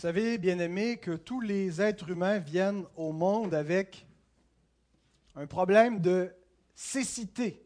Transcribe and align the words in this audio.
Vous 0.00 0.06
savez, 0.06 0.38
bien 0.38 0.58
aimé, 0.60 0.96
que 0.96 1.14
tous 1.14 1.42
les 1.42 1.82
êtres 1.82 2.08
humains 2.08 2.38
viennent 2.38 2.86
au 2.96 3.12
monde 3.12 3.52
avec 3.52 4.06
un 5.36 5.46
problème 5.46 6.00
de 6.00 6.34
cécité. 6.74 7.62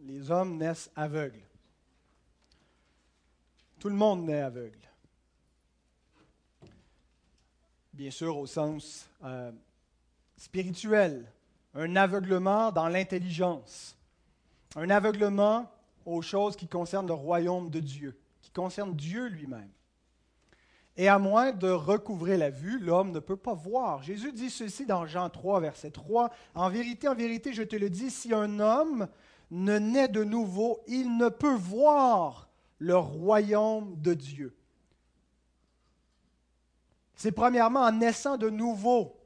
Les 0.00 0.32
hommes 0.32 0.56
naissent 0.56 0.90
aveugles. 0.96 1.46
Tout 3.78 3.88
le 3.88 3.94
monde 3.94 4.24
naît 4.24 4.40
aveugle. 4.40 4.80
Bien 7.92 8.10
sûr, 8.10 8.36
au 8.36 8.46
sens 8.46 9.08
euh, 9.22 9.52
spirituel, 10.36 11.24
un 11.72 11.94
aveuglement 11.94 12.72
dans 12.72 12.88
l'intelligence, 12.88 13.96
un 14.74 14.90
aveuglement 14.90 15.70
aux 16.04 16.20
choses 16.20 16.56
qui 16.56 16.66
concernent 16.66 17.06
le 17.06 17.14
royaume 17.14 17.70
de 17.70 17.78
Dieu, 17.78 18.18
qui 18.42 18.50
concernent 18.50 18.96
Dieu 18.96 19.28
lui-même. 19.28 19.70
Et 21.00 21.08
à 21.08 21.18
moins 21.18 21.52
de 21.52 21.70
recouvrer 21.70 22.36
la 22.36 22.50
vue, 22.50 22.78
l'homme 22.78 23.10
ne 23.10 23.20
peut 23.20 23.38
pas 23.38 23.54
voir. 23.54 24.02
Jésus 24.02 24.34
dit 24.34 24.50
ceci 24.50 24.84
dans 24.84 25.06
Jean 25.06 25.30
3, 25.30 25.58
verset 25.60 25.92
3. 25.92 26.30
En 26.54 26.68
vérité, 26.68 27.08
en 27.08 27.14
vérité, 27.14 27.54
je 27.54 27.62
te 27.62 27.74
le 27.74 27.88
dis, 27.88 28.10
si 28.10 28.34
un 28.34 28.60
homme 28.60 29.08
ne 29.50 29.78
naît 29.78 30.08
de 30.08 30.22
nouveau, 30.22 30.82
il 30.86 31.16
ne 31.16 31.30
peut 31.30 31.54
voir 31.54 32.50
le 32.78 32.98
royaume 32.98 33.98
de 34.02 34.12
Dieu. 34.12 34.54
C'est 37.14 37.32
premièrement 37.32 37.80
en 37.80 37.92
naissant 37.92 38.36
de 38.36 38.50
nouveau 38.50 39.16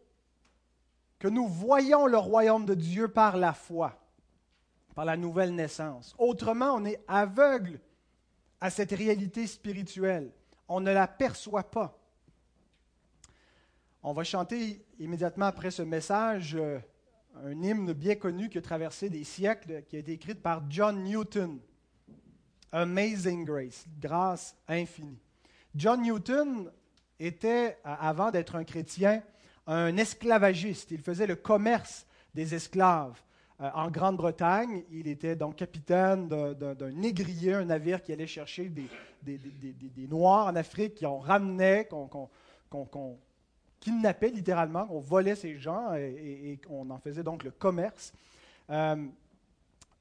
que 1.18 1.26
nous 1.26 1.48
voyons 1.48 2.06
le 2.06 2.18
royaume 2.18 2.66
de 2.66 2.74
Dieu 2.74 3.08
par 3.08 3.36
la 3.36 3.52
foi, 3.52 3.98
par 4.94 5.04
la 5.04 5.16
nouvelle 5.16 5.56
naissance. 5.56 6.14
Autrement, 6.18 6.74
on 6.74 6.84
est 6.84 7.02
aveugle 7.08 7.80
à 8.60 8.70
cette 8.70 8.92
réalité 8.92 9.48
spirituelle. 9.48 10.30
On 10.68 10.80
ne 10.80 10.92
la 10.92 11.06
perçoit 11.06 11.70
pas. 11.70 11.98
On 14.02 14.12
va 14.12 14.24
chanter 14.24 14.84
immédiatement 14.98 15.46
après 15.46 15.70
ce 15.70 15.82
message 15.82 16.56
euh, 16.56 16.78
un 17.42 17.62
hymne 17.62 17.92
bien 17.92 18.14
connu 18.14 18.48
qui 18.48 18.58
a 18.58 18.62
traversé 18.62 19.08
des 19.08 19.24
siècles, 19.24 19.82
qui 19.88 19.96
a 19.96 19.98
été 19.98 20.12
écrit 20.12 20.34
par 20.34 20.62
John 20.68 21.02
Newton. 21.02 21.58
Amazing 22.72 23.44
Grace, 23.44 23.86
grâce 24.00 24.56
infinie. 24.68 25.20
John 25.74 26.02
Newton 26.02 26.70
était, 27.18 27.78
avant 27.84 28.30
d'être 28.30 28.56
un 28.56 28.64
chrétien, 28.64 29.22
un 29.66 29.96
esclavagiste. 29.96 30.90
Il 30.90 31.00
faisait 31.00 31.26
le 31.26 31.36
commerce 31.36 32.06
des 32.34 32.54
esclaves. 32.54 33.20
Euh, 33.60 33.70
en 33.74 33.88
Grande-Bretagne, 33.88 34.82
il 34.90 35.06
était 35.06 35.36
donc 35.36 35.56
capitaine 35.56 36.28
d'un 36.28 36.90
négrier, 36.90 37.54
un 37.54 37.66
navire 37.66 38.02
qui 38.02 38.12
allait 38.12 38.26
chercher 38.26 38.68
des, 38.68 38.88
des, 39.22 40.08
Noirs 40.08 40.46
en 40.46 40.56
Afrique, 40.56 40.96
qui 40.96 41.06
en 41.06 41.18
ramenait, 41.18 41.88
qu'on 41.88 43.18
kidnappait 43.78 44.30
littéralement, 44.30 44.88
on 44.90 44.98
volait 44.98 45.36
ces 45.36 45.56
gens 45.56 45.94
et, 45.94 46.58
on 46.68 46.90
en 46.90 46.98
faisait 46.98 47.22
donc 47.22 47.44
le 47.44 47.52
commerce. 47.52 48.12
Euh, 48.70 49.06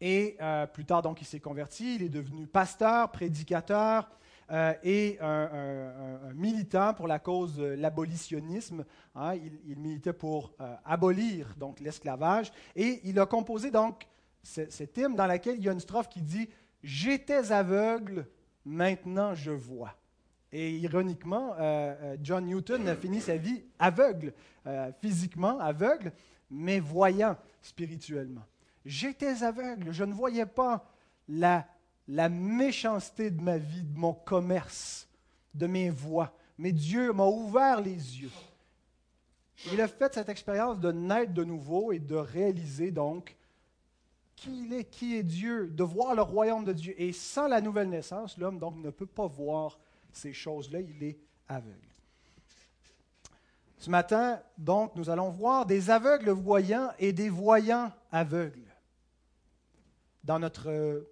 et 0.02 0.36
euh, 0.42 0.66
plus 0.66 0.86
tard, 0.86 1.02
donc, 1.02 1.22
il 1.22 1.26
s'est 1.26 1.40
converti, 1.40 1.96
il 1.96 2.04
est 2.04 2.10
devenu 2.10 2.48
pasteur, 2.48 3.12
prédicateur 3.12 4.10
euh, 4.54 4.74
et 4.84 5.18
un, 5.20 6.32
militant 6.36 6.94
pour 6.94 7.08
la 7.08 7.18
cause 7.18 7.58
de 7.58 7.66
l'abolitionnisme. 7.66 8.86
Hein. 9.16 9.34
il, 9.66 9.80
militait 9.80 10.14
pour 10.14 10.54
euh, 10.62 10.76
abolir 10.86 11.56
donc 11.58 11.80
l'esclavage. 11.80 12.52
Et 12.76 13.02
il 13.04 13.20
a 13.20 13.26
composé 13.26 13.72
donc 13.72 14.08
cet 14.44 14.96
hymne 14.98 15.16
dans 15.16 15.26
lequel 15.26 15.56
il 15.58 15.64
y 15.64 15.70
a 15.70 15.72
une 15.72 15.80
strophe 15.80 16.08
qui 16.08 16.22
dit 16.22 16.48
J'étais 16.84 17.52
aveugle, 17.52 18.28
maintenant 18.64 19.34
je 19.34 19.52
vois. 19.52 19.96
Et 20.52 20.78
ironiquement, 20.78 21.56
John 22.22 22.46
Newton 22.46 22.88
a 22.88 22.96
fini 22.96 23.22
sa 23.22 23.38
vie 23.38 23.64
aveugle, 23.80 24.34
physiquement 25.02 25.58
aveugle, 25.60 26.12
mais 26.52 26.80
voyant 26.80 27.36
spirituellement. 27.62 28.46
J'étais 28.86 29.42
aveugle, 29.44 29.92
je 29.92 30.04
ne 30.04 30.14
voyais 30.14 30.46
pas 30.46 30.86
la, 31.28 31.66
la 32.08 32.30
méchanceté 32.30 33.32
de 33.32 33.42
ma 33.42 33.58
vie, 33.58 33.84
de 33.84 33.98
mon 33.98 34.14
commerce, 34.14 35.08
de 35.54 35.68
mes 35.68 35.90
voies. 35.90 36.34
Mais 36.58 36.72
Dieu 36.72 37.14
m'a 37.14 37.26
ouvert 37.26 37.82
les 37.82 38.22
yeux. 38.22 38.32
Il 39.72 39.80
a 39.80 39.88
fait 39.88 40.14
cette 40.14 40.30
expérience 40.30 40.80
de 40.80 40.92
naître 40.92 41.34
de 41.34 41.44
nouveau 41.44 41.92
et 41.92 42.00
de 42.00 42.16
réaliser 42.16 42.92
donc 42.92 43.36
qui 44.36 44.66
il 44.66 44.74
est, 44.74 44.84
qui 44.84 45.16
est 45.16 45.24
Dieu, 45.24 45.70
de 45.70 45.84
voir 45.84 46.16
le 46.16 46.22
royaume 46.22 46.66
de 46.66 46.74
Dieu. 46.74 46.94
Et 46.98 47.14
sans 47.14 47.48
la 47.48 47.62
nouvelle 47.62 47.90
naissance, 47.90 48.38
l'homme 48.38 48.60
donc 48.60 48.76
ne 48.78 48.90
peut 48.90 49.06
pas 49.06 49.28
voir 49.28 49.80
ces 50.12 50.34
choses-là, 50.34 50.82
il 50.82 51.02
est 51.04 51.18
aveugle. 51.48 51.78
Ce 53.78 53.90
matin, 53.90 54.42
donc, 54.58 54.96
nous 54.96 55.10
allons 55.10 55.30
voir 55.30 55.66
des 55.66 55.90
aveugles 55.90 56.30
voyants 56.30 56.92
et 57.00 57.12
des 57.12 57.30
voyants 57.30 57.92
aveugles 58.12 58.74
dans 60.24 60.40
notre, 60.40 61.06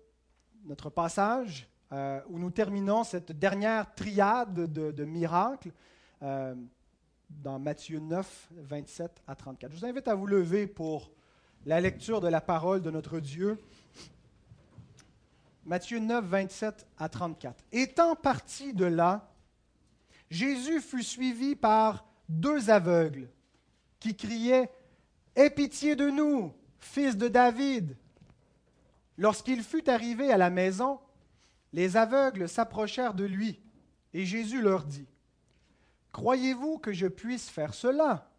notre 0.65 0.89
passage 0.89 1.67
euh, 1.91 2.21
où 2.29 2.39
nous 2.39 2.51
terminons 2.51 3.03
cette 3.03 3.31
dernière 3.31 3.93
triade 3.93 4.71
de, 4.71 5.05
miracles 5.05 5.71
euh, 6.21 6.55
dans 7.29 7.59
Matthieu 7.59 7.99
9, 7.99 8.49
27 8.57 9.21
à 9.27 9.35
34. 9.35 9.71
Je 9.71 9.77
vous 9.77 9.85
invite 9.85 10.07
à 10.07 10.15
vous 10.15 10.27
lever 10.27 10.67
pour 10.67 11.11
la 11.65 11.81
lecture 11.81 12.21
de 12.21 12.27
la 12.27 12.41
parole 12.41 12.81
de 12.81 12.91
notre 12.91 13.19
Dieu. 13.19 13.59
Matthieu 15.65 15.99
9, 15.99 16.25
27 16.25 16.87
à 16.97 17.09
34. 17.09 17.63
Étant 17.71 18.15
parti 18.15 18.73
de 18.73 18.85
là, 18.85 19.29
Jésus 20.29 20.79
fut 20.79 21.03
suivi 21.03 21.55
par 21.55 22.05
deux 22.29 22.69
aveugles 22.69 23.29
qui 23.99 24.15
criaient 24.15 24.71
Aie 25.35 25.49
pitié 25.49 25.95
de 25.95 26.09
nous, 26.09 26.53
fils 26.79 27.15
de 27.15 27.27
David. 27.27 27.95
Lorsqu'il 29.17 29.63
fut 29.63 29.89
arrivé 29.89 30.31
à 30.31 30.37
la 30.37 30.49
maison, 30.49 30.99
les 31.73 31.97
aveugles 31.97 32.49
s'approchèrent 32.49 33.13
de 33.13 33.23
lui, 33.23 33.59
et 34.13 34.25
Jésus 34.25 34.61
leur 34.61 34.83
dit, 34.83 35.07
Croyez-vous 36.11 36.79
que 36.79 36.91
je 36.91 37.07
puisse 37.07 37.49
faire 37.49 37.73
cela 37.73 38.29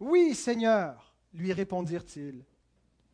Oui, 0.00 0.34
Seigneur, 0.34 1.14
lui 1.32 1.52
répondirent-ils. 1.52 2.44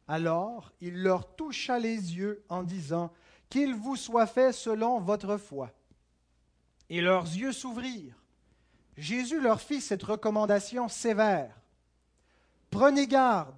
Alors 0.07 0.73
il 0.81 1.03
leur 1.03 1.35
toucha 1.35 1.79
les 1.79 2.17
yeux 2.17 2.45
en 2.49 2.63
disant, 2.63 3.13
Qu'il 3.49 3.75
vous 3.75 3.97
soit 3.97 4.27
fait 4.27 4.53
selon 4.53 5.01
votre 5.01 5.37
foi. 5.37 5.71
Et 6.91 7.01
leurs 7.01 7.25
yeux 7.25 7.53
s'ouvrirent. 7.53 8.23
Jésus 8.97 9.41
leur 9.41 9.61
fit 9.61 9.81
cette 9.81 10.03
recommandation 10.03 10.89
sévère. 10.89 11.61
Prenez 12.71 13.07
garde 13.07 13.55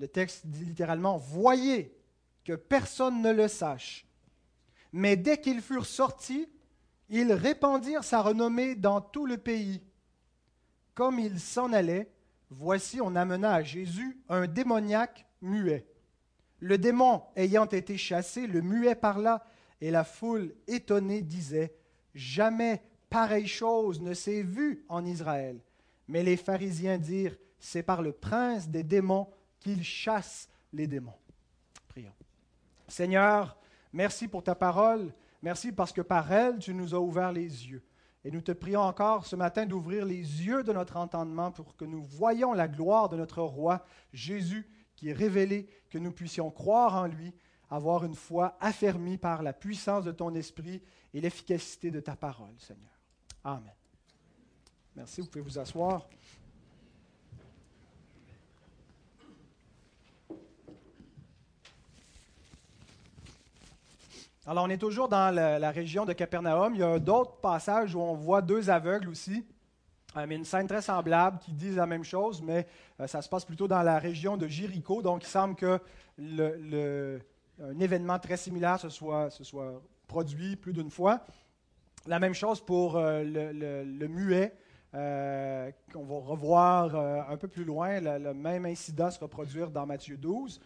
le 0.00 0.08
texte 0.08 0.46
dit 0.46 0.64
littéralement 0.64 1.18
Voyez 1.18 1.94
que 2.44 2.54
personne 2.54 3.20
ne 3.20 3.32
le 3.32 3.48
sache. 3.48 4.06
Mais 4.92 5.16
dès 5.16 5.40
qu'ils 5.40 5.60
furent 5.60 5.86
sortis, 5.86 6.48
ils 7.10 7.32
répandirent 7.32 8.02
sa 8.02 8.22
renommée 8.22 8.74
dans 8.74 9.02
tout 9.02 9.26
le 9.26 9.36
pays. 9.36 9.82
Comme 10.94 11.18
ils 11.18 11.38
s'en 11.38 11.72
allaient, 11.72 12.10
voici 12.48 13.00
on 13.00 13.14
amena 13.14 13.54
à 13.54 13.62
Jésus 13.62 14.18
un 14.28 14.46
démoniaque 14.46 15.26
muet. 15.42 15.86
Le 16.60 16.78
démon 16.78 17.22
ayant 17.36 17.66
été 17.66 17.98
chassé, 17.98 18.46
le 18.46 18.62
muet 18.62 18.94
parla, 18.94 19.44
et 19.82 19.90
la 19.90 20.04
foule 20.04 20.54
étonnée 20.66 21.20
disait 21.20 21.74
Jamais 22.14 22.82
pareille 23.10 23.46
chose 23.46 24.00
ne 24.00 24.14
s'est 24.14 24.42
vue 24.42 24.84
en 24.88 25.04
Israël. 25.04 25.60
Mais 26.08 26.22
les 26.22 26.38
pharisiens 26.38 26.98
dirent 26.98 27.36
C'est 27.58 27.82
par 27.82 28.00
le 28.00 28.12
prince 28.12 28.68
des 28.68 28.82
démons 28.82 29.28
qu'il 29.60 29.84
chasse 29.84 30.48
les 30.72 30.86
démons. 30.86 31.14
Prions. 31.88 32.14
Seigneur, 32.88 33.56
merci 33.92 34.26
pour 34.26 34.42
ta 34.42 34.54
parole. 34.54 35.12
Merci 35.42 35.72
parce 35.72 35.92
que 35.92 36.00
par 36.00 36.30
elle, 36.32 36.58
tu 36.58 36.74
nous 36.74 36.94
as 36.94 37.00
ouvert 37.00 37.32
les 37.32 37.68
yeux. 37.68 37.82
Et 38.24 38.30
nous 38.30 38.42
te 38.42 38.52
prions 38.52 38.80
encore 38.80 39.24
ce 39.24 39.36
matin 39.36 39.64
d'ouvrir 39.64 40.04
les 40.04 40.16
yeux 40.16 40.62
de 40.62 40.72
notre 40.72 40.96
entendement 40.96 41.50
pour 41.50 41.76
que 41.76 41.86
nous 41.86 42.02
voyions 42.02 42.52
la 42.52 42.68
gloire 42.68 43.08
de 43.08 43.16
notre 43.16 43.40
roi 43.42 43.84
Jésus 44.12 44.68
qui 44.94 45.08
est 45.08 45.14
révélé, 45.14 45.66
que 45.88 45.96
nous 45.96 46.12
puissions 46.12 46.50
croire 46.50 46.96
en 46.96 47.06
lui, 47.06 47.32
avoir 47.70 48.04
une 48.04 48.14
foi 48.14 48.58
affermie 48.60 49.16
par 49.16 49.42
la 49.42 49.54
puissance 49.54 50.04
de 50.04 50.12
ton 50.12 50.34
esprit 50.34 50.82
et 51.14 51.20
l'efficacité 51.20 51.90
de 51.90 52.00
ta 52.00 52.16
parole, 52.16 52.54
Seigneur. 52.58 52.90
Amen. 53.42 53.72
Merci, 54.94 55.22
vous 55.22 55.28
pouvez 55.28 55.44
vous 55.44 55.58
asseoir. 55.58 56.06
Alors, 64.46 64.64
on 64.64 64.70
est 64.70 64.78
toujours 64.78 65.08
dans 65.08 65.34
la, 65.34 65.70
région 65.70 66.06
de 66.06 66.14
Capernaum. 66.14 66.74
Il 66.74 66.80
y 66.80 66.82
a 66.82 66.98
d'autres 66.98 67.36
passages 67.36 67.94
où 67.94 68.00
on 68.00 68.14
voit 68.14 68.40
deux 68.40 68.70
aveugles 68.70 69.10
aussi. 69.10 69.44
Euh, 70.16 70.24
mais 70.26 70.36
une 70.36 70.44
scène 70.44 70.66
très 70.66 70.80
semblable 70.80 71.38
qui 71.38 71.52
dit 71.52 71.70
la 71.70 71.86
même 71.86 72.02
chose, 72.02 72.42
mais 72.42 72.66
euh, 72.98 73.06
ça 73.06 73.22
se 73.22 73.28
passe 73.28 73.44
plutôt 73.44 73.68
dans 73.68 73.82
la 73.82 73.98
région 73.98 74.36
de 74.36 74.48
Jéricho. 74.48 75.02
Donc, 75.02 75.24
il 75.24 75.28
semble 75.28 75.54
que 75.54 75.78
un 76.18 77.78
événement 77.78 78.18
très 78.18 78.38
similaire 78.38 78.80
se 78.80 78.88
soit, 78.88 79.28
produit 80.08 80.56
plus 80.56 80.72
d'une 80.72 80.90
fois. 80.90 81.20
La 82.06 82.18
même 82.18 82.34
chose 82.34 82.62
pour 82.62 82.96
euh, 82.96 83.22
le, 83.22 84.08
muet, 84.08 84.54
qu'on 84.92 86.04
va 86.04 86.14
revoir 86.14 86.96
un 87.30 87.36
peu 87.36 87.46
plus 87.46 87.64
loin. 87.64 88.00
Le, 88.00 88.32
même 88.32 88.64
incident 88.64 89.10
se 89.10 89.20
reproduire 89.20 89.70
dans 89.70 89.84
Matthieu 89.84 90.16
12. 90.16 90.60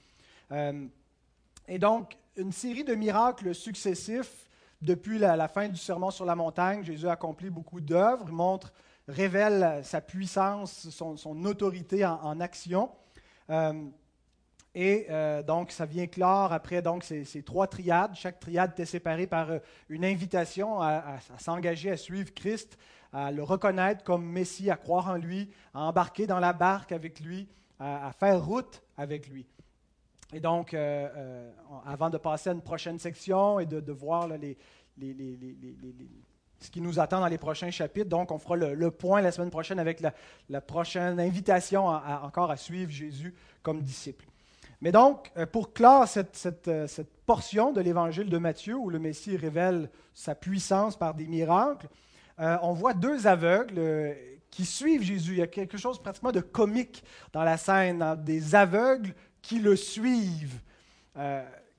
Et 1.68 1.78
donc, 1.78 2.16
une 2.36 2.52
série 2.52 2.84
de 2.84 2.94
miracles 2.94 3.54
successifs 3.54 4.48
depuis 4.82 5.18
la, 5.18 5.48
fin 5.48 5.68
du 5.68 5.78
Sermon 5.78 6.10
sur 6.10 6.24
la 6.24 6.34
montagne. 6.34 6.82
Jésus 6.82 7.08
a 7.08 7.12
accompli 7.12 7.48
beaucoup 7.50 7.80
d'œuvres, 7.80 8.30
montre, 8.30 8.72
révèle 9.08 9.80
sa 9.84 10.00
puissance, 10.00 10.90
son, 10.90 11.44
autorité 11.44 12.04
en, 12.04 12.40
action. 12.40 12.90
Et 14.74 15.06
euh, 15.08 15.42
donc, 15.42 15.70
ça 15.70 15.86
vient 15.86 16.06
clore 16.06 16.52
après 16.52 16.82
donc, 16.82 17.04
ces, 17.04 17.42
trois 17.44 17.68
triades. 17.68 18.14
Chaque 18.14 18.40
triade 18.40 18.72
était 18.72 18.84
séparée 18.84 19.26
par 19.26 19.50
euh, 19.50 19.58
une 19.88 20.04
invitation 20.04 20.80
à, 20.80 21.18
s'engager 21.38 21.92
à 21.92 21.96
suivre 21.96 22.34
Christ, 22.34 22.76
à 23.12 23.30
le 23.30 23.44
reconnaître 23.44 24.02
comme 24.02 24.24
Messie, 24.24 24.70
à 24.70 24.76
croire 24.76 25.08
en 25.08 25.14
lui, 25.14 25.50
à 25.72 25.82
embarquer 25.82 26.26
dans 26.26 26.40
la 26.40 26.52
barque 26.52 26.90
avec 26.90 27.20
lui, 27.20 27.48
à, 27.78 28.10
faire 28.18 28.44
route 28.44 28.82
avec 28.96 29.28
lui. 29.28 29.46
Et 30.34 30.40
donc, 30.40 30.74
euh, 30.74 31.48
avant 31.86 32.10
de 32.10 32.18
passer 32.18 32.50
à 32.50 32.52
une 32.52 32.60
prochaine 32.60 32.98
section 32.98 33.60
et 33.60 33.66
de, 33.66 33.92
voir 33.92 34.28
ce 36.58 36.70
qui 36.72 36.80
nous 36.80 36.98
attend 36.98 37.20
dans 37.20 37.28
les 37.28 37.38
prochains 37.38 37.70
chapitres. 37.70 38.08
Donc, 38.08 38.32
on 38.32 38.38
fera 38.38 38.56
le, 38.56 38.90
point 38.90 39.20
la 39.20 39.30
semaine 39.30 39.50
prochaine 39.50 39.78
avec 39.78 40.02
la, 40.48 40.60
prochaine 40.60 41.20
invitation 41.20 41.86
encore 41.86 42.50
à 42.50 42.56
suivre 42.56 42.90
Jésus 42.90 43.32
comme 43.62 43.80
disciple. 43.80 44.26
Mais 44.80 44.90
donc, 44.90 45.30
euh, 45.36 45.46
pour 45.46 45.72
clore 45.72 46.06
euh, 46.16 46.86
cette, 46.86 47.10
portion 47.24 47.72
de 47.72 47.80
l'évangile 47.80 48.28
de 48.28 48.38
Matthieu 48.38 48.74
où 48.74 48.90
le 48.90 48.98
Messie 48.98 49.36
révèle 49.36 49.88
sa 50.12 50.34
puissance 50.34 50.98
par 50.98 51.14
des 51.14 51.26
miracles, 51.26 51.88
euh, 52.40 52.58
on 52.60 52.72
voit 52.72 52.92
deux 52.92 53.28
aveugles 53.28 53.80
qui 54.50 54.66
suivent 54.66 55.02
Jésus. 55.02 55.32
Il 55.32 55.38
y 55.38 55.42
a 55.42 55.46
quelque 55.46 55.78
chose 55.78 56.02
pratiquement 56.02 56.32
de 56.32 56.40
comique 56.40 57.04
dans 57.32 57.44
la 57.44 57.56
scène, 57.56 58.04
des 58.24 58.56
aveugles 58.56 59.14
qui 59.44 59.58
le 59.58 59.76
suivent. 59.76 60.58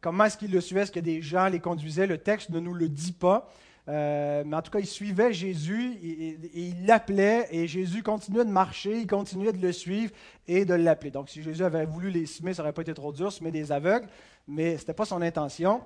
comment 0.01 0.25
est-ce 0.25 0.37
qu'ils 0.37 0.51
le 0.51 0.61
suivaient? 0.61 0.81
Est-ce 0.81 0.91
que 0.91 0.99
des 0.99 1.21
gens 1.21 1.47
les 1.47 1.59
conduisaient? 1.59 2.07
Le 2.07 2.17
texte 2.17 2.49
ne 2.49 2.59
nous 2.59 2.73
le 2.73 2.89
dit 2.89 3.11
pas. 3.11 3.49
Euh, 3.87 4.43
mais 4.45 4.55
en 4.55 4.61
tout 4.61 4.71
cas, 4.71 4.79
il 4.79 4.87
suivait 4.87 5.31
Jésus 5.31 5.93
et, 6.01 6.39
il 6.53 6.85
l'appelait 6.85 7.47
et 7.51 7.67
Jésus 7.67 8.01
continuait 8.01 8.45
de 8.45 8.49
marcher, 8.49 9.01
il 9.01 9.07
continuait 9.07 9.53
de 9.53 9.61
le 9.61 9.71
suivre 9.71 10.11
et 10.47 10.65
de 10.65 10.73
l'appeler. 10.73 11.11
Donc, 11.11 11.29
si 11.29 11.43
Jésus 11.43 11.63
avait 11.63 11.85
voulu 11.85 12.09
les 12.09 12.25
semer, 12.25 12.53
ça 12.53 12.63
n'aurait 12.63 12.73
pas 12.73 12.81
été 12.81 12.93
trop 12.93 13.13
dur, 13.13 13.31
semer 13.31 13.51
des 13.51 13.71
aveugles, 13.71 14.07
mais 14.47 14.75
ce 14.75 14.81
n'était 14.81 14.93
pas 14.93 15.05
son 15.05 15.21
intention. 15.21 15.81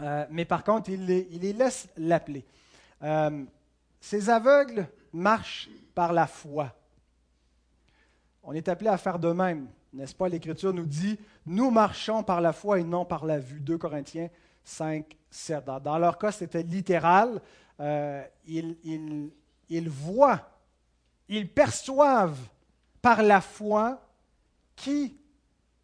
Euh, 0.00 0.26
mais 0.30 0.44
par 0.44 0.64
contre, 0.64 0.90
il 0.90 1.06
les, 1.06 1.52
laisse 1.52 1.88
l'appeler. 1.96 2.44
Euh, 3.02 3.44
ces 4.00 4.28
aveugles 4.28 4.86
marchent 5.12 5.68
par 5.94 6.12
la 6.12 6.26
foi. 6.26 6.74
On 8.42 8.52
est 8.52 8.68
appelé 8.68 8.90
à 8.90 8.98
faire 8.98 9.18
de 9.18 9.30
même, 9.32 9.68
n'est-ce 9.96 10.14
pas? 10.14 10.28
L'Écriture 10.28 10.72
nous 10.72 10.86
dit, 10.86 11.18
nous 11.46 11.70
marchons 11.70 12.22
par 12.22 12.40
la 12.40 12.52
foi 12.52 12.80
et 12.80 12.84
non 12.84 13.04
par 13.04 13.24
la 13.24 13.38
vue. 13.38 13.60
2 13.60 13.78
Corinthiens 13.78 14.28
5, 14.62 15.16
7. 15.30 15.64
Dans, 15.82 15.98
leur 15.98 16.18
cas, 16.18 16.32
c'était 16.32 16.62
littéral. 16.62 17.40
Euh, 17.80 18.22
ils, 18.46 19.88
voient, 19.88 20.48
ils 21.28 21.48
perçoivent 21.48 22.38
par 23.00 23.22
la 23.22 23.40
foi 23.40 24.00
qui 24.74 25.16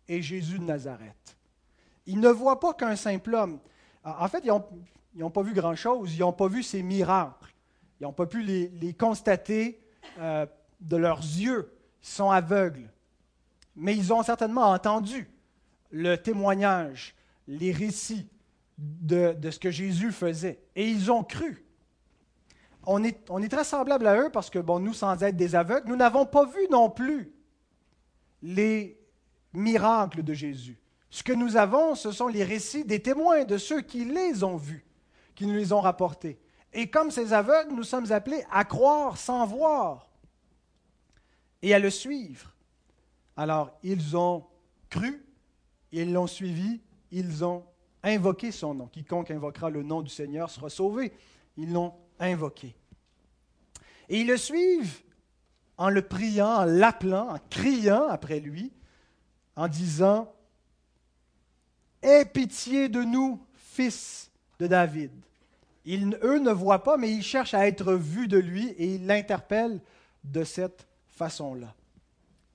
est 0.09 0.21
Jésus 0.21 0.59
de 0.59 0.65
Nazareth. 0.65 1.37
Ils 2.07 2.21
ne 2.21 2.29
voient 2.29 2.61
pas 2.61 2.75
qu'un 2.75 2.97
simple 2.97 3.35
homme. 3.35 3.61
En 4.05 4.29
fait, 4.29 4.45
ils 4.45 5.21
n'ont 5.21 5.31
pas 5.31 5.43
vu 5.43 5.55
grand-chose, 5.55 6.15
ils 6.15 6.21
n'ont 6.21 6.33
pas 6.33 6.49
vu 6.49 6.63
ces 6.63 6.83
miracles, 6.83 7.55
ils 8.01 8.05
n'ont 8.05 8.13
pas 8.13 8.27
pu 8.27 8.43
les, 8.43 8.95
constater 8.95 9.81
euh, 10.19 10.45
de 10.81 10.97
leurs 10.97 11.21
yeux, 11.21 11.73
ils 12.03 12.09
sont 12.09 12.31
aveugles. 12.31 12.91
Mais 13.77 13.97
ils 13.97 14.13
ont 14.13 14.23
certainement 14.23 14.71
entendu 14.71 15.31
le 15.91 16.17
témoignage, 16.17 17.15
les 17.47 17.73
récits, 17.73 18.29
de, 18.79 19.51
ce 19.51 19.59
que 19.59 19.71
Jésus 19.71 20.13
faisait. 20.13 20.61
Et 20.75 20.89
ils 20.89 21.11
ont 21.11 21.23
cru. 21.23 21.65
On 22.85 23.05
est, 23.05 23.49
très 23.49 23.65
semblable 23.65 24.07
à 24.07 24.17
eux 24.21 24.31
parce 24.31 24.51
que, 24.51 24.59
bon, 24.59 24.81
nous, 24.81 24.93
sans 24.93 25.23
être 25.23 25.37
des 25.37 25.55
aveugles, 25.55 25.89
nous 25.89 25.97
n'avons 25.97 26.27
pas 26.27 26.45
vu 26.47 26.67
non 26.71 26.91
plus 26.91 27.33
les 28.43 28.99
miracles 29.53 30.23
de 30.23 30.35
Jésus. 30.35 30.81
Ce 31.11 31.23
que 31.23 31.33
nous 31.33 31.57
avons, 31.57 31.95
ce 31.95 32.11
sont 32.11 32.27
les 32.27 32.43
récits 32.43 32.85
des 32.85 33.01
témoins 33.01 33.45
de 33.45 33.59
ceux 33.59 33.83
qui 33.83 34.05
les 34.05 34.43
ont 34.43 34.57
vus, 34.57 34.85
qui 35.35 35.47
nous 35.47 35.55
les 35.55 35.73
ont 35.73 35.81
rapportés. 35.81 36.41
Et 36.73 36.91
comme 36.91 37.11
ces 37.11 37.33
aveugles, 37.33 37.75
nous 37.75 37.85
sommes 37.85 38.11
appelés 38.11 38.45
à 38.51 38.65
croire 38.65 39.19
sans 39.19 39.47
voir 39.47 40.11
et 41.61 41.75
à 41.75 41.79
le 41.79 41.91
suivre. 41.91 42.52
Alors, 43.37 43.79
ils 43.83 44.17
ont 44.17 44.45
cru, 44.91 45.25
ils 45.91 46.13
l'ont 46.13 46.27
suivi, 46.27 46.81
ils 47.11 47.45
ont 47.45 47.65
invoquer 48.03 48.53
son 48.53 48.75
nom. 48.75 48.87
Quiconque 48.87 49.31
invoquera 49.31 49.71
le 49.71 49.83
nom 49.83 50.03
du 50.03 50.11
Seigneur 50.11 50.51
sera 50.51 50.69
sauvé. 50.69 51.13
Ils 51.57 51.73
l'ont 51.73 51.95
invoqué. 52.19 52.75
Et 54.09 54.21
ils 54.21 54.27
le 54.27 54.37
suivent 54.37 55.01
en 55.79 55.89
le 55.89 56.03
priant, 56.03 56.61
en 56.61 56.65
l'appelant, 56.65 57.31
en 57.31 57.39
criant 57.51 58.09
après 58.09 58.41
lui, 58.41 58.73
en 59.57 59.69
disant 59.69 60.33
Aie 62.03 62.25
pitié 62.25 62.89
de 62.89 63.03
nous, 63.03 63.41
fils 63.55 64.31
de 64.59 64.67
David. 64.67 65.13
eux 65.87 66.39
ne 66.39 66.51
voient 66.51 66.83
pas, 66.83 66.97
mais 66.97 67.13
ils 67.13 67.23
cherchent 67.23 67.55
à 67.55 67.67
être 67.67 67.95
vus 67.95 68.29
de 68.29 68.39
lui 68.39 68.69
et 68.71 68.95
ils 68.95 69.07
l'interpellent 69.07 69.81
de 70.25 70.45
cette 70.45 70.87
façon-là. 71.09 71.75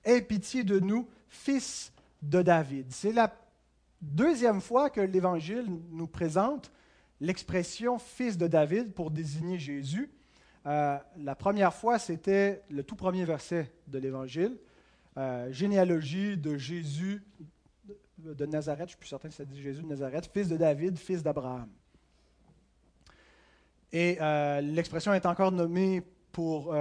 Aie 0.04 0.22
pitié 0.22 0.64
de 0.64 0.80
nous, 0.80 1.08
fils 1.28 1.92
de 2.22 2.42
David. 2.42 2.86
C'est 2.90 3.12
la 3.12 3.34
deuxième 4.00 4.60
fois 4.60 4.90
que 4.90 5.00
l'Évangile 5.00 5.66
nous 5.90 6.06
présente 6.06 6.72
l'expression 7.20 7.98
fils 7.98 8.38
de 8.38 8.46
David 8.46 8.92
pour 8.92 9.10
désigner 9.10 9.58
Jésus. 9.58 10.10
Euh, 10.66 10.98
la 11.18 11.34
première 11.34 11.74
fois, 11.74 11.98
c'était 11.98 12.62
le 12.70 12.82
tout 12.82 12.96
premier 12.96 13.24
verset 13.24 13.72
de 13.86 13.98
l'Évangile, 13.98 14.58
euh, 15.16 15.50
généalogie 15.52 16.36
de 16.36 16.56
Jésus 16.56 17.22
de 18.18 18.46
Nazareth, 18.46 18.80
je 18.80 18.84
ne 18.84 18.88
suis 18.88 18.98
plus 18.98 19.08
certain 19.08 19.28
que 19.28 19.34
ça 19.34 19.44
dit 19.44 19.60
Jésus 19.62 19.82
de 19.82 19.86
Nazareth, 19.86 20.28
fils 20.32 20.48
de 20.48 20.56
David, 20.56 20.98
fils 20.98 21.22
d'Abraham. 21.22 21.68
Et 23.92 24.18
euh, 24.20 24.60
l'expression 24.60 25.14
est 25.14 25.24
encore 25.24 25.52
nommée 25.52 26.02
pour, 26.38 26.72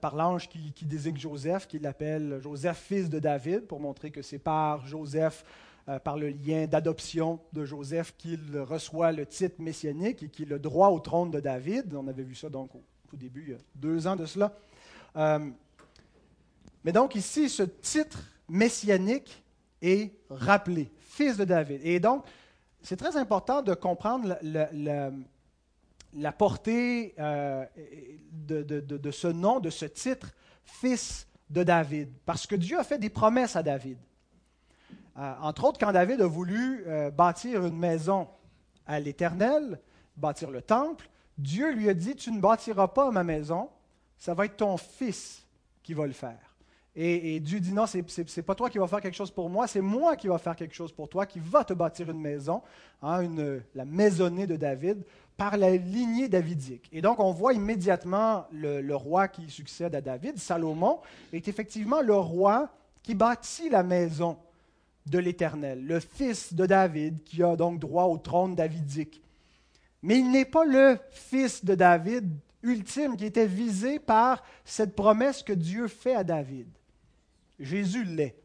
par 0.00 0.16
l'ange 0.16 0.48
qui, 0.48 0.84
désigne 0.84 1.16
Joseph, 1.16 1.68
qui 1.68 1.78
l'appelle 1.78 2.40
Joseph, 2.42 2.76
fils 2.76 3.08
de 3.08 3.20
David, 3.20 3.68
pour 3.68 3.78
montrer 3.78 4.10
que 4.10 4.20
c'est 4.20 4.40
par 4.40 4.84
Joseph 4.84 5.44
euh, 5.88 6.00
par 6.00 6.16
le 6.16 6.30
lien 6.30 6.66
d'adoption 6.66 7.38
de 7.52 7.64
Joseph 7.64 8.16
qu'il 8.18 8.58
reçoit 8.58 9.12
le 9.12 9.24
titre 9.24 9.54
messianique 9.60 10.24
et 10.24 10.28
qu'il 10.28 10.48
a 10.48 10.56
le 10.56 10.58
droit 10.58 10.88
au 10.88 10.98
trône 10.98 11.30
de 11.30 11.38
David. 11.38 11.94
On 11.94 12.08
avait 12.08 12.24
vu 12.24 12.34
ça 12.34 12.48
donc 12.48 12.74
au, 12.74 12.82
début, 13.12 13.44
il 13.46 13.52
y 13.52 13.54
a 13.54 13.58
deux 13.76 14.08
ans 14.08 14.16
de 14.16 14.26
cela. 14.26 14.52
Euh, 15.14 15.38
mais 16.82 16.90
donc 16.90 17.14
ici, 17.14 17.48
ce 17.48 17.62
titre 17.62 18.18
messianique 18.48 19.40
est 19.80 20.10
rappelé, 20.28 20.90
fils 20.98 21.36
de 21.36 21.44
David. 21.44 21.80
Et 21.84 22.00
donc, 22.00 22.24
c'est 22.82 22.96
très 22.96 23.16
important 23.16 23.62
de 23.62 23.72
comprendre 23.72 24.36
la, 24.42 25.12
portée 26.36 27.14
euh, 27.18 27.64
de, 28.32 28.62
de, 28.62 29.10
ce 29.10 29.28
nom, 29.28 29.60
de 29.60 29.70
ce 29.70 29.84
titre, 29.86 30.32
fils 30.64 31.26
de 31.50 31.62
David, 31.62 32.10
parce 32.24 32.46
que 32.46 32.56
Dieu 32.56 32.78
a 32.78 32.84
fait 32.84 32.98
des 32.98 33.10
promesses 33.10 33.56
à 33.56 33.62
David. 33.62 33.98
Euh, 35.18 35.34
entre 35.40 35.64
autres, 35.64 35.78
quand 35.78 35.92
David 35.92 36.20
a 36.20 36.26
voulu 36.26 36.84
euh, 36.86 37.10
bâtir 37.10 37.64
une 37.64 37.76
maison 37.76 38.28
à 38.86 39.00
l'Éternel, 39.00 39.80
bâtir 40.16 40.50
le 40.50 40.62
temple, 40.62 41.08
Dieu 41.38 41.72
lui 41.72 41.88
a 41.88 41.94
dit, 41.94 42.16
tu 42.16 42.30
ne 42.32 42.40
bâtiras 42.40 42.88
pas 42.88 43.10
ma 43.10 43.24
maison, 43.24 43.68
ça 44.18 44.34
va 44.34 44.46
être 44.46 44.56
ton 44.56 44.76
fils 44.76 45.46
qui 45.82 45.94
va 45.94 46.06
le 46.06 46.12
faire. 46.12 46.56
Et, 46.98 47.40
Dieu 47.40 47.60
dit, 47.60 47.74
non, 47.74 47.86
ce 47.86 47.98
n'est 47.98 48.42
pas 48.42 48.54
toi 48.54 48.70
qui 48.70 48.78
vas 48.78 48.86
faire 48.86 49.02
quelque 49.02 49.16
chose 49.16 49.30
pour 49.30 49.50
moi, 49.50 49.66
c'est 49.66 49.82
moi 49.82 50.16
qui 50.16 50.28
va 50.28 50.38
faire 50.38 50.56
quelque 50.56 50.74
chose 50.74 50.92
pour 50.92 51.10
toi, 51.10 51.26
qui 51.26 51.38
va 51.38 51.62
te 51.62 51.74
bâtir 51.74 52.10
une 52.10 52.20
maison, 52.20 52.62
hein, 53.02 53.22
la 53.74 53.84
maisonnée 53.84 54.46
de 54.46 54.56
David, 54.56 55.04
par 55.36 55.56
la 55.56 55.76
lignée 55.76 56.28
davidique. 56.28 56.88
Et 56.92 57.02
donc, 57.02 57.20
on 57.20 57.32
voit 57.32 57.52
immédiatement 57.52 58.46
le 58.52 58.94
roi 58.94 59.28
qui 59.28 59.50
succède 59.50 59.94
à 59.94 60.00
David, 60.00 60.38
Salomon, 60.38 61.00
est 61.32 61.48
effectivement 61.48 62.00
le 62.00 62.14
roi 62.14 62.70
qui 63.02 63.14
bâtit 63.14 63.68
la 63.68 63.82
maison 63.82 64.38
de 65.06 65.18
l'Éternel, 65.18 65.86
le 65.86 66.00
fils 66.00 66.52
de 66.52 66.66
David, 66.66 67.22
qui 67.22 67.42
a 67.42 67.54
donc 67.54 67.78
droit 67.78 68.04
au 68.04 68.18
trône 68.18 68.54
davidique. 68.54 69.22
Mais 70.02 70.18
il 70.18 70.30
n'est 70.30 70.44
pas 70.44 70.64
le 70.64 70.98
fils 71.10 71.64
de 71.64 71.74
David 71.74 72.28
ultime 72.62 73.16
qui 73.16 73.24
était 73.24 73.46
visé 73.46 73.98
par 73.98 74.42
cette 74.64 74.96
promesse 74.96 75.42
que 75.42 75.52
Dieu 75.52 75.86
fait 75.86 76.14
à 76.14 76.24
David. 76.24 76.66
Jésus 77.60 78.04
l'est. 78.04 78.36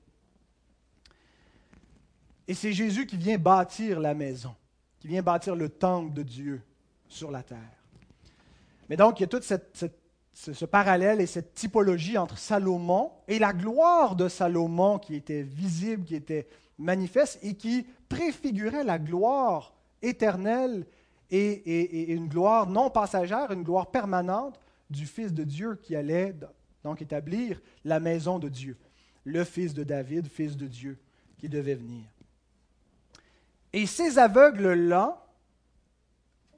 Et 2.47 2.53
c'est 2.53 2.73
Jésus 2.73 3.05
qui 3.05 3.17
vient 3.17 3.37
bâtir 3.37 3.99
la 3.99 4.13
maison, 4.13 4.53
qui 4.99 5.07
vient 5.07 5.23
bâtir 5.23 5.55
le 5.55 5.69
temple 5.69 6.13
de 6.13 6.23
Dieu 6.23 6.61
sur 7.11 7.31
la 7.31 7.43
terre. 7.43 7.57
Mais 8.89 8.97
donc, 8.97 9.19
il 9.19 9.23
y 9.23 9.25
a 9.25 9.27
tout 9.27 9.41
ce, 9.41 10.65
parallèle 10.65 11.21
et 11.21 11.25
cette 11.25 11.53
typologie 11.53 12.17
entre 12.17 12.37
Salomon 12.37 13.11
et 13.27 13.39
la 13.39 13.53
gloire 13.53 14.15
de 14.15 14.27
Salomon 14.27 14.99
qui 14.99 15.15
était 15.15 15.43
visible, 15.43 16.03
qui 16.03 16.15
était 16.15 16.47
manifeste 16.77 17.39
et 17.43 17.53
qui 17.53 17.85
préfigurait 18.09 18.83
la 18.83 18.97
gloire 18.97 19.73
éternelle 20.01 20.85
et, 21.29 22.11
une 22.13 22.27
gloire 22.27 22.67
non 22.67 22.89
passagère, 22.89 23.51
une 23.51 23.63
gloire 23.63 23.91
permanente 23.91 24.59
du 24.89 25.05
Fils 25.05 25.33
de 25.33 25.43
Dieu 25.43 25.79
qui 25.81 25.95
allait 25.95 26.35
donc 26.83 27.01
établir 27.01 27.61
la 27.85 27.99
maison 27.99 28.39
de 28.39 28.49
Dieu, 28.49 28.77
le 29.23 29.43
Fils 29.43 29.73
de 29.73 29.83
David, 29.83 30.27
Fils 30.27 30.57
de 30.57 30.67
Dieu, 30.67 30.99
qui 31.37 31.47
devait 31.47 31.75
venir. 31.75 32.03
Et 33.71 33.85
ces 33.85 34.17
aveugles-là 34.17 35.25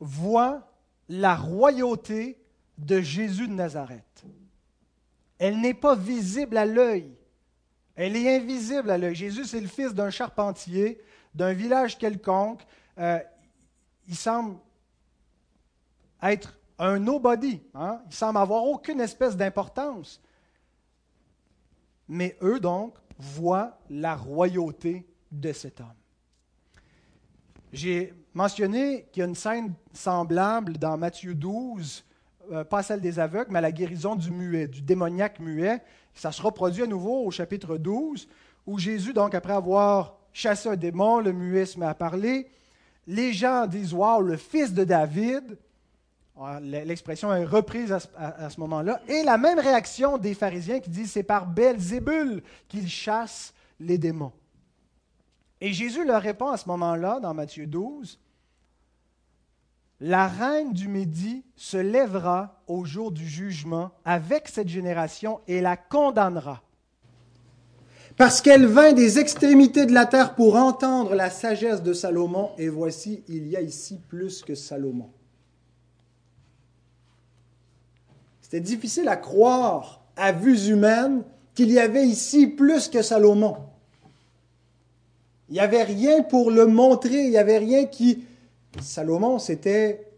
voient 0.03 0.67
la 1.07 1.35
royauté 1.35 2.37
de 2.77 2.99
Jésus 2.99 3.47
de 3.47 3.53
Nazareth. 3.53 4.25
Elle 5.39 5.61
n'est 5.61 5.73
pas 5.73 5.95
visible 5.95 6.57
à 6.57 6.65
l'œil. 6.65 7.15
Elle 7.95 8.15
est 8.15 8.35
invisible 8.35 8.89
à 8.89 8.97
l'œil. 8.97 9.15
Jésus, 9.15 9.45
c'est 9.45 9.61
le 9.61 9.67
fils 9.67 9.93
d'un 9.93 10.09
charpentier, 10.09 11.01
d'un 11.33 11.53
village 11.53 11.97
quelconque. 11.97 12.65
Euh, 12.97 13.19
il 14.07 14.15
semble 14.15 14.57
être 16.21 16.57
un 16.79 16.99
nobody. 16.99 17.61
Hein? 17.73 18.01
Il 18.07 18.13
semble 18.13 18.39
avoir 18.39 18.65
aucune 18.65 18.99
espèce 18.99 19.37
d'importance. 19.37 20.21
Mais 22.09 22.37
eux, 22.41 22.59
donc, 22.59 22.95
voient 23.17 23.79
la 23.89 24.15
royauté 24.15 25.07
de 25.31 25.53
cet 25.53 25.79
homme. 25.79 25.87
J'ai 27.71 28.13
mentionné 28.33 29.05
qu'il 29.11 29.21
y 29.21 29.23
a 29.23 29.27
une 29.27 29.35
scène 29.35 29.73
semblable 29.93 30.77
dans 30.77 30.97
Matthieu 30.97 31.35
12, 31.35 32.03
euh, 32.51 32.63
pas 32.63 32.83
celle 32.83 33.01
des 33.01 33.19
aveugles, 33.19 33.51
mais 33.51 33.59
à 33.59 33.61
la 33.61 33.71
guérison 33.71 34.15
du 34.15 34.31
muet, 34.31 34.67
du 34.67 34.81
démoniaque 34.81 35.39
muet. 35.39 35.81
Ça 36.13 36.31
se 36.31 36.41
reproduit 36.41 36.83
à 36.83 36.87
nouveau 36.87 37.25
au 37.25 37.31
chapitre 37.31 37.77
12, 37.77 38.27
où 38.67 38.77
Jésus, 38.77 39.13
donc, 39.13 39.35
après 39.35 39.53
avoir 39.53 40.17
chassé 40.33 40.69
un 40.69 40.75
démon, 40.75 41.19
le 41.19 41.31
muet 41.31 41.65
se 41.65 41.79
met 41.79 41.85
à 41.85 41.93
parler. 41.93 42.49
Les 43.07 43.33
gens 43.33 43.67
disent 43.67 43.93
Waouh, 43.93 44.21
le 44.21 44.37
fils 44.37 44.73
de 44.73 44.83
David. 44.83 45.57
Ah, 46.39 46.59
l'expression 46.59 47.31
est 47.33 47.45
reprise 47.45 47.91
à 47.91 48.49
ce, 48.49 48.59
moment-là. 48.59 49.01
Et 49.07 49.23
la 49.23 49.37
même 49.37 49.59
réaction 49.59 50.17
des 50.17 50.33
pharisiens 50.33 50.79
qui 50.79 50.89
disent 50.89 51.11
C'est 51.11 51.23
par 51.23 51.45
Belzébul 51.45 52.41
qu'il 52.67 52.89
chasse 52.89 53.53
les 53.79 53.99
démons. 53.99 54.33
Et 55.61 55.71
Jésus 55.71 56.05
leur 56.05 56.21
répond 56.21 56.49
à 56.49 56.57
ce 56.57 56.67
moment-là, 56.69 57.19
dans 57.19 57.33
Matthieu 57.33 57.67
12 57.67 58.19
La 60.05 60.27
reine 60.27 60.73
du 60.73 60.89
Midi 60.89 61.45
se 61.55 61.77
lèvera 61.77 62.61
au 62.67 62.83
jour 62.83 63.09
du 63.09 63.25
jugement 63.25 63.91
avec 64.03 64.49
cette 64.49 64.67
génération 64.67 65.39
et 65.47 65.61
la 65.61 65.77
condamnera. 65.77 66.61
Parce 68.17 68.41
qu'elle 68.41 68.65
vint 68.65 68.91
des 68.91 69.17
extrémités 69.17 69.85
de 69.85 69.93
la 69.93 70.05
terre 70.05 70.35
pour 70.35 70.57
entendre 70.57 71.15
la 71.15 71.29
sagesse 71.29 71.81
de 71.81 71.93
Salomon, 71.93 72.49
et 72.57 72.67
voici, 72.67 73.23
il 73.29 73.47
y 73.47 73.55
a 73.55 73.61
ici 73.61 73.97
plus 74.09 74.41
que 74.41 74.55
Salomon. 74.55 75.09
C'est 78.41 78.59
difficile 78.59 79.07
à 79.07 79.15
croire 79.15 80.03
à 80.17 80.33
vues 80.33 80.67
humaines 80.67 81.23
qu'il 81.55 81.71
y 81.71 81.79
avait 81.79 82.05
ici 82.05 82.47
plus 82.47 82.89
que 82.89 83.01
Salomon. 83.01 83.55
Il 85.47 85.53
n'y 85.53 85.61
avait 85.61 85.83
rien 85.83 86.23
pour 86.23 86.51
le 86.51 86.65
montrer, 86.65 87.23
il 87.23 87.29
n'y 87.29 87.37
avait 87.37 87.59
rien 87.59 87.85
qui... 87.85 88.25
Salomon, 88.81 89.39
c'était 89.39 90.13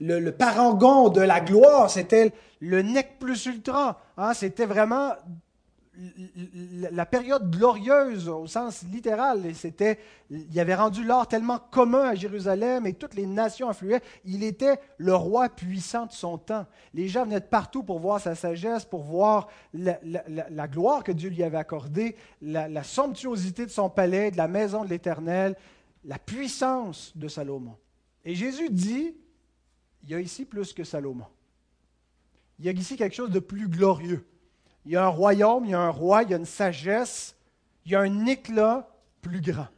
le, 0.00 0.30
parangon 0.30 1.08
de 1.08 1.20
la 1.20 1.40
gloire, 1.40 1.90
c'était 1.90 2.32
le 2.60 2.82
nec 2.82 3.18
plus 3.18 3.46
ultra. 3.46 4.00
Hein, 4.16 4.34
c'était 4.34 4.66
vraiment 4.66 5.12
la 6.90 7.04
période 7.04 7.50
glorieuse 7.50 8.28
au 8.28 8.46
sens 8.46 8.84
littéral, 8.90 9.42
c'était, 9.54 9.98
il 10.30 10.58
avait 10.58 10.74
rendu 10.74 11.04
l'or 11.04 11.26
tellement 11.26 11.58
commun 11.58 12.10
à 12.10 12.14
Jérusalem 12.14 12.86
et 12.86 12.94
toutes 12.94 13.14
les 13.14 13.26
nations 13.26 13.68
influaient. 13.68 14.00
Il 14.24 14.42
était 14.42 14.78
le 14.98 15.14
roi 15.14 15.48
puissant 15.48 16.06
de 16.06 16.12
son 16.12 16.38
temps. 16.38 16.66
Les 16.94 17.08
gens 17.08 17.24
venaient 17.24 17.40
de 17.40 17.44
partout 17.44 17.82
pour 17.82 17.98
voir 17.98 18.20
sa 18.20 18.34
sagesse, 18.34 18.84
pour 18.84 19.02
voir 19.02 19.48
la, 19.74 20.68
gloire 20.68 21.04
que 21.04 21.12
Dieu 21.12 21.28
lui 21.28 21.42
avait 21.42 21.58
accordée, 21.58 22.16
la, 22.40 22.82
somptuosité 22.82 23.66
de 23.66 23.70
son 23.70 23.90
palais, 23.90 24.30
de 24.30 24.36
la 24.36 24.48
maison 24.48 24.84
de 24.84 24.90
l'Éternel, 24.90 25.54
la 26.04 26.18
puissance 26.18 27.16
de 27.16 27.28
Salomon. 27.28 27.76
Et 28.24 28.34
Jésus 28.34 28.70
dit, 28.70 29.14
il 30.02 30.10
y 30.10 30.14
a 30.14 30.20
ici 30.20 30.44
plus 30.44 30.72
que 30.72 30.84
Salomon. 30.84 31.26
Il 32.58 32.66
y 32.66 32.68
a 32.68 32.72
ici 32.72 32.96
quelque 32.96 33.14
chose 33.14 33.30
de 33.30 33.38
plus 33.40 33.68
glorieux. 33.68 34.26
Il 34.84 34.92
y 34.92 34.96
a 34.96 35.04
un 35.04 35.08
royaume, 35.08 35.64
il 35.64 35.70
y 35.70 35.74
a 35.74 35.80
un 35.80 35.90
roi, 35.90 36.22
il 36.22 36.30
y 36.30 36.34
a 36.34 36.36
une 36.36 36.46
sagesse, 36.46 37.36
il 37.84 37.92
y 37.92 37.94
a 37.94 38.00
un 38.00 38.26
éclat 38.26 38.88
plus 39.20 39.40
grand. 39.40 39.68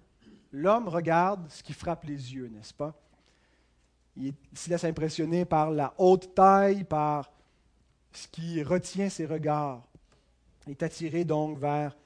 L'homme 0.52 0.88
regarde 0.88 1.48
ce 1.50 1.62
qui 1.62 1.72
frappe 1.72 2.04
les 2.04 2.34
yeux, 2.34 2.48
n'est-ce 2.48 2.74
pas? 2.74 2.94
Il 4.16 4.34
se 4.54 4.68
laisse 4.68 4.84
impressionner 4.84 5.44
par 5.44 5.70
la 5.70 5.94
haute 5.96 6.34
taille, 6.34 6.84
par 6.84 7.32
ce 8.12 8.28
qui 8.28 8.62
retient 8.62 9.08
ses 9.08 9.26
regards. 9.26 9.86
Il 10.66 10.72
est 10.72 10.82
attiré 10.82 11.24
donc 11.24 11.58
vers 11.58 11.96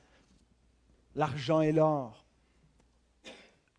l'argent 1.14 1.60
et 1.60 1.72
l'or. 1.72 2.25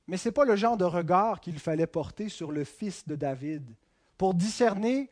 Mais 0.07 0.17
ce 0.17 0.29
n'est 0.29 0.33
pas 0.33 0.45
le 0.45 0.55
genre 0.55 0.77
de 0.77 0.85
regard 0.85 1.41
qu'il 1.41 1.59
fallait 1.59 1.87
porter 1.87 2.29
sur 2.29 2.51
le 2.51 2.63
fils 2.63 3.05
de 3.07 3.15
David 3.15 3.75
pour 4.17 4.33
discerner 4.33 5.09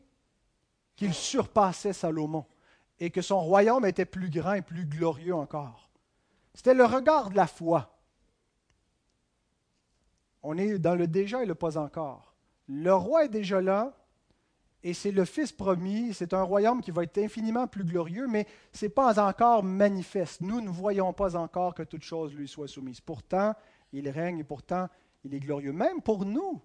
qu'il 0.96 1.14
surpassait 1.14 1.94
Salomon 1.94 2.46
et 3.00 3.10
que 3.10 3.22
son 3.22 3.42
royaume 3.42 3.86
était 3.86 4.06
plus 4.06 4.30
grand 4.30 4.54
et 4.54 4.62
plus 4.62 4.86
glorieux 4.86 5.36
encore. 5.36 5.90
C'était 6.54 6.74
le 6.74 6.86
regard 6.86 7.30
de 7.30 7.36
la 7.36 7.48
foi. 7.48 8.00
On 10.44 10.58
est 10.58 10.80
dans 10.80 10.96
le 10.96 11.08
déjà 11.08 11.44
et 11.44 11.46
le 11.46 11.56
pas 11.56 11.78
encore. 11.78 12.34
Le 12.68 12.94
roi 12.94 13.26
est 13.26 13.30
déjà 13.30 13.62
là, 13.62 13.94
et 14.84 14.94
c'est 14.94 15.12
le 15.12 15.26
Fils 15.26 15.52
promis, 15.52 16.14
c'est 16.14 16.34
un 16.34 16.44
royaume 16.44 16.82
qui 16.82 16.92
va 16.92 17.04
être 17.04 17.18
infiniment 17.18 17.68
plus 17.68 17.84
glorieux, 17.84 18.28
mais 18.28 18.48
ce 18.72 18.86
n'est 18.86 18.90
pas 18.90 19.20
encore 19.20 19.64
manifeste. 19.64 20.42
Nous 20.42 20.62
ne 20.62 20.70
voyons 20.70 21.12
pas 21.12 21.36
encore 21.36 21.74
que 21.74 21.84
toute 21.84 22.04
chose 22.04 22.34
lui 22.36 22.48
soit 22.48 22.68
soumise. 22.68 23.02
Pourtant, 23.02 23.56
il 23.96 24.10
règne 24.10 24.40
et 24.40 24.44
pourtant, 24.44 24.88
il 25.24 25.34
est 25.34 25.40
glorieux. 25.40 25.72
Même 25.72 26.02
pour 26.02 26.26
nous, 26.26 26.62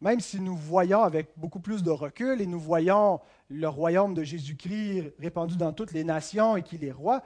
même 0.00 0.18
si 0.18 0.40
nous 0.40 0.56
voyons 0.56 1.02
avec 1.02 1.30
beaucoup 1.36 1.60
plus 1.60 1.82
de 1.82 1.90
recul 1.90 2.40
et 2.40 2.46
nous 2.46 2.58
voyons 2.58 3.20
le 3.48 3.68
royaume 3.68 4.14
de 4.14 4.24
Jésus-Christ 4.24 5.14
répandu 5.20 5.56
dans 5.56 5.72
toutes 5.72 5.92
les 5.92 6.04
nations 6.04 6.56
et 6.56 6.62
qu'il 6.62 6.84
est 6.84 6.92
roi, 6.92 7.22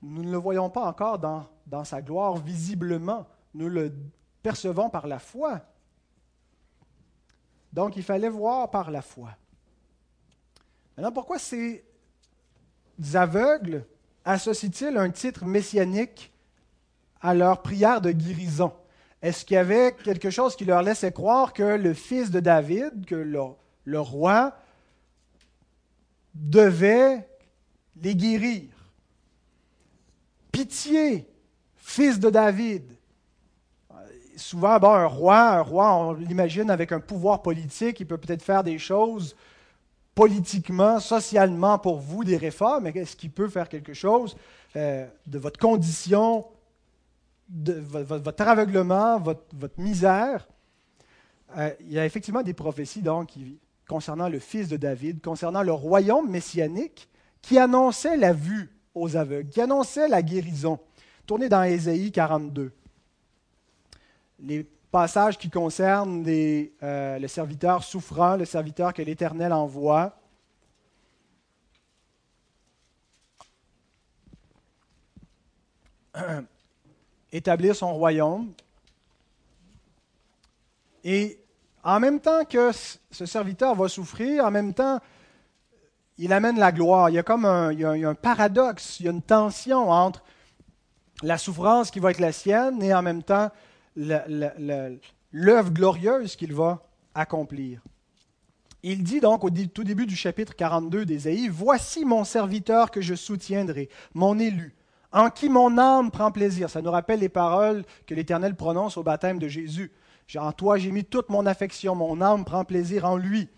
nous 0.00 0.22
ne 0.22 0.30
le 0.30 0.38
voyons 0.38 0.70
pas 0.70 0.86
encore 0.86 1.18
dans, 1.18 1.84
sa 1.84 2.00
gloire 2.00 2.36
visiblement. 2.36 3.26
Nous 3.54 3.68
le 3.68 3.92
percevons 4.42 4.88
par 4.88 5.06
la 5.06 5.18
foi. 5.18 5.60
Donc 7.72 7.96
il 7.96 8.02
fallait 8.02 8.28
voir 8.28 8.70
par 8.70 8.90
la 8.90 9.02
foi. 9.02 9.30
Maintenant, 10.96 11.12
pourquoi 11.12 11.38
ces 11.38 11.84
aveugles 13.14 13.84
associent-ils 14.24 14.96
un 14.96 15.10
titre 15.10 15.44
messianique 15.44 16.32
à 17.26 17.34
leur 17.34 17.62
prière 17.62 18.00
de 18.00 18.12
guérison 18.12 18.72
est-ce 19.22 19.44
qu'il 19.44 19.54
y 19.54 19.58
avait 19.58 19.92
quelque 20.04 20.30
chose 20.30 20.56
qui 20.56 20.64
leur 20.64 20.82
laissait 20.82 21.12
croire 21.12 21.52
que 21.52 21.62
le 21.62 21.94
fils 21.94 22.30
de 22.30 22.40
David, 22.40 23.06
que 23.06 23.14
le, 23.14 24.00
roi, 24.00 24.52
devait 26.34 27.26
les 28.00 28.14
guérir? 28.14 28.68
Pitié, 30.52 31.26
fils 31.76 32.20
de 32.20 32.30
David. 32.30 32.84
Souvent, 34.36 34.74
un 34.84 35.06
roi, 35.06 35.40
un 35.54 35.62
roi, 35.62 35.94
on 35.96 36.12
l'imagine 36.12 36.70
avec 36.70 36.92
un 36.92 37.00
pouvoir 37.00 37.40
politique, 37.40 38.00
il 38.00 38.06
peut 38.06 38.18
peut-être 38.18 38.42
faire 38.42 38.62
des 38.62 38.78
choses 38.78 39.34
politiquement, 40.14 41.00
socialement 41.00 41.78
pour 41.78 41.98
vous, 41.98 42.22
des 42.22 42.36
réformes, 42.36 42.84
mais 42.84 42.90
est-ce 42.90 43.16
qu'il 43.16 43.30
peut 43.30 43.48
faire 43.48 43.68
quelque 43.68 43.92
chose 43.92 44.36
euh, 44.76 45.06
de 45.26 45.38
votre 45.38 45.58
condition 45.58 46.44
votre, 47.48 48.42
aveuglement, 48.42 49.20
votre, 49.20 49.78
misère, 49.78 50.46
euh, 51.56 51.70
il 51.80 51.92
y 51.92 51.98
a 51.98 52.04
effectivement 52.04 52.42
des 52.42 52.54
prophéties 52.54 53.02
donc, 53.02 53.32
concernant 53.88 54.28
le 54.28 54.38
fils 54.38 54.68
de 54.68 54.76
David, 54.76 55.22
concernant 55.22 55.62
le 55.62 55.72
royaume 55.72 56.28
messianique, 56.28 57.08
qui 57.40 57.58
annonçait 57.58 58.16
la 58.16 58.32
vue 58.32 58.70
aux 58.94 59.16
aveugles, 59.16 59.50
qui 59.50 59.60
annonçait 59.60 60.08
la 60.08 60.22
guérison. 60.22 60.80
Tournez 61.26 61.48
dans 61.48 61.62
Ésaïe 61.62 62.10
42. 62.10 62.72
Les 64.40 64.64
passages 64.90 65.38
qui 65.38 65.48
concernent 65.50 66.24
euh, 66.26 67.18
le 67.18 67.28
serviteur 67.28 67.84
souffrant, 67.84 68.36
le 68.36 68.44
serviteur 68.44 68.92
que 68.92 69.02
l'Éternel 69.02 69.52
envoie. 69.52 70.18
établir 77.36 77.76
son 77.76 77.92
royaume. 77.94 78.52
Et 81.04 81.38
En 81.84 82.00
même 82.00 82.18
temps 82.18 82.44
que 82.44 82.72
ce 83.12 83.26
serviteur 83.26 83.76
va 83.76 83.88
souffrir, 83.88 84.44
en 84.44 84.50
même 84.50 84.74
temps, 84.74 84.98
il 86.18 86.32
amène 86.32 86.58
la 86.58 86.72
gloire. 86.72 87.10
Il 87.10 87.14
y 87.14 87.18
a 87.18 87.22
comme 87.22 87.44
un, 87.44 88.14
paradoxe, 88.14 88.98
il 88.98 89.06
y 89.06 89.08
a 89.08 89.12
une 89.12 89.22
tension 89.22 89.90
entre 89.90 90.24
la 91.22 91.38
souffrance 91.38 91.92
qui 91.92 92.00
va 92.00 92.10
être 92.10 92.18
la 92.18 92.32
sienne 92.32 92.82
et 92.82 92.92
en 92.92 93.02
même 93.02 93.22
temps 93.22 93.50
l'œuvre 93.94 95.70
glorieuse 95.70 96.34
qu'il 96.34 96.52
va 96.54 96.82
accomplir. 97.14 97.82
Il 98.82 99.02
dit 99.02 99.20
donc 99.20 99.44
au 99.44 99.50
tout 99.50 99.84
début 99.84 100.06
du 100.06 100.16
chapitre 100.16 100.54
42 100.54 101.06
d'Ésaïe, 101.06 101.48
Voici 101.48 102.04
mon 102.04 102.24
serviteur 102.24 102.90
que 102.90 103.00
je 103.00 103.14
soutiendrai, 103.14 103.88
mon 104.14 104.38
élu, 104.38 104.75
en 105.16 105.30
qui 105.30 105.48
mon 105.48 105.78
âme 105.78 106.10
prend 106.10 106.30
plaisir. 106.30 106.68
Ça 106.68 106.82
nous 106.82 106.90
rappelle 106.90 107.20
les 107.20 107.30
paroles 107.30 107.84
que 108.06 108.14
l'Éternel 108.14 108.54
prononce 108.54 108.98
au 108.98 109.02
baptême 109.02 109.38
de 109.38 109.48
Jésus. 109.48 109.90
En 110.36 110.52
toi 110.52 110.76
j'ai 110.76 110.90
mis 110.90 111.04
toute 111.04 111.30
mon 111.30 111.46
affection, 111.46 111.94
mon 111.94 112.20
âme 112.20 112.44
prend 112.44 112.64
plaisir 112.64 113.06
en 113.06 113.16
lui. 113.16 113.48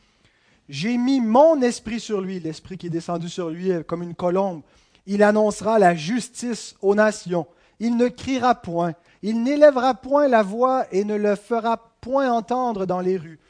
J'ai 0.69 0.97
mis 0.97 1.21
mon 1.21 1.61
esprit 1.61 1.99
sur 1.99 2.21
lui, 2.21 2.39
l'esprit 2.39 2.79
qui 2.79 2.87
est 2.87 2.91
descendu 2.91 3.29
sur 3.29 3.51
lui 3.51 3.73
comme 3.87 4.03
une 4.03 4.15
colombe. 4.15 4.63
Il 5.07 5.23
annoncera 5.23 5.79
la 5.79 5.97
justice 5.97 6.77
aux 6.81 6.95
nations. 6.95 7.47
Il 7.81 7.97
ne 7.97 8.09
criera 8.09 8.55
point, 8.55 8.93
il 9.23 9.43
n'élèvera 9.43 9.95
point 9.95 10.29
la 10.29 10.43
voix 10.43 10.85
et 10.93 11.05
ne 11.05 11.17
le 11.17 11.35
fera 11.35 11.93
point 12.01 12.31
entendre 12.31 12.87
dans 12.87 13.01
les 13.01 13.17
rues. 13.17 13.41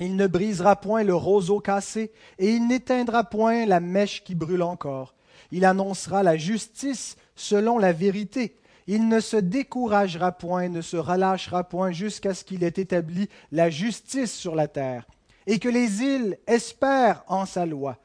Il 0.00 0.16
ne 0.16 0.26
brisera 0.26 0.76
point 0.76 1.02
le 1.02 1.14
roseau 1.14 1.58
cassé, 1.58 2.12
et 2.38 2.52
il 2.52 2.68
n'éteindra 2.68 3.24
point 3.24 3.66
la 3.66 3.80
mèche 3.80 4.22
qui 4.22 4.34
brûle 4.34 4.62
encore. 4.62 5.14
Il 5.50 5.64
annoncera 5.64 6.22
la 6.22 6.36
justice 6.36 7.16
selon 7.34 7.78
la 7.78 7.92
vérité. 7.92 8.56
Il 8.86 9.08
ne 9.08 9.20
se 9.20 9.36
découragera 9.36 10.32
point, 10.32 10.68
ne 10.68 10.80
se 10.80 10.96
relâchera 10.96 11.64
point 11.64 11.92
jusqu'à 11.92 12.34
ce 12.34 12.44
qu'il 12.44 12.64
ait 12.64 12.68
établi 12.68 13.28
la 13.52 13.68
justice 13.68 14.32
sur 14.32 14.54
la 14.54 14.66
terre, 14.66 15.06
et 15.46 15.58
que 15.58 15.68
les 15.68 16.02
îles 16.02 16.38
espèrent 16.46 17.22
en 17.26 17.44
sa 17.44 17.66
loi. 17.66 17.98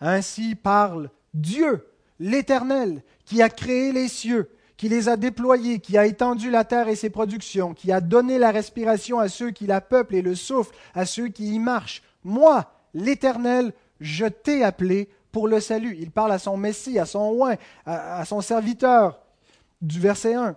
Ainsi 0.00 0.54
parle 0.54 1.10
Dieu, 1.34 1.86
l'Éternel, 2.18 3.02
qui 3.26 3.42
a 3.42 3.50
créé 3.50 3.92
les 3.92 4.08
cieux, 4.08 4.50
qui 4.78 4.88
les 4.88 5.10
a 5.10 5.18
déployés, 5.18 5.78
qui 5.78 5.98
a 5.98 6.06
étendu 6.06 6.50
la 6.50 6.64
terre 6.64 6.88
et 6.88 6.96
ses 6.96 7.10
productions, 7.10 7.74
qui 7.74 7.92
a 7.92 8.00
donné 8.00 8.38
la 8.38 8.50
respiration 8.50 9.18
à 9.18 9.28
ceux 9.28 9.50
qui 9.50 9.66
la 9.66 9.82
peuplent 9.82 10.14
et 10.14 10.22
le 10.22 10.34
souffle 10.34 10.74
à 10.94 11.04
ceux 11.04 11.28
qui 11.28 11.54
y 11.54 11.58
marchent. 11.58 12.02
Moi, 12.24 12.72
l'Éternel, 12.94 13.74
je 14.00 14.24
t'ai 14.24 14.64
appelé 14.64 15.10
pour 15.32 15.48
le 15.48 15.60
salut. 15.60 15.96
Il 15.98 16.10
parle 16.10 16.32
à 16.32 16.38
son 16.38 16.56
Messie, 16.56 16.98
à 16.98 17.06
son 17.06 17.36
oint, 17.40 17.56
à, 17.86 18.24
son 18.24 18.40
serviteur, 18.40 19.20
du 19.80 20.00
verset 20.00 20.34
1. 20.34 20.56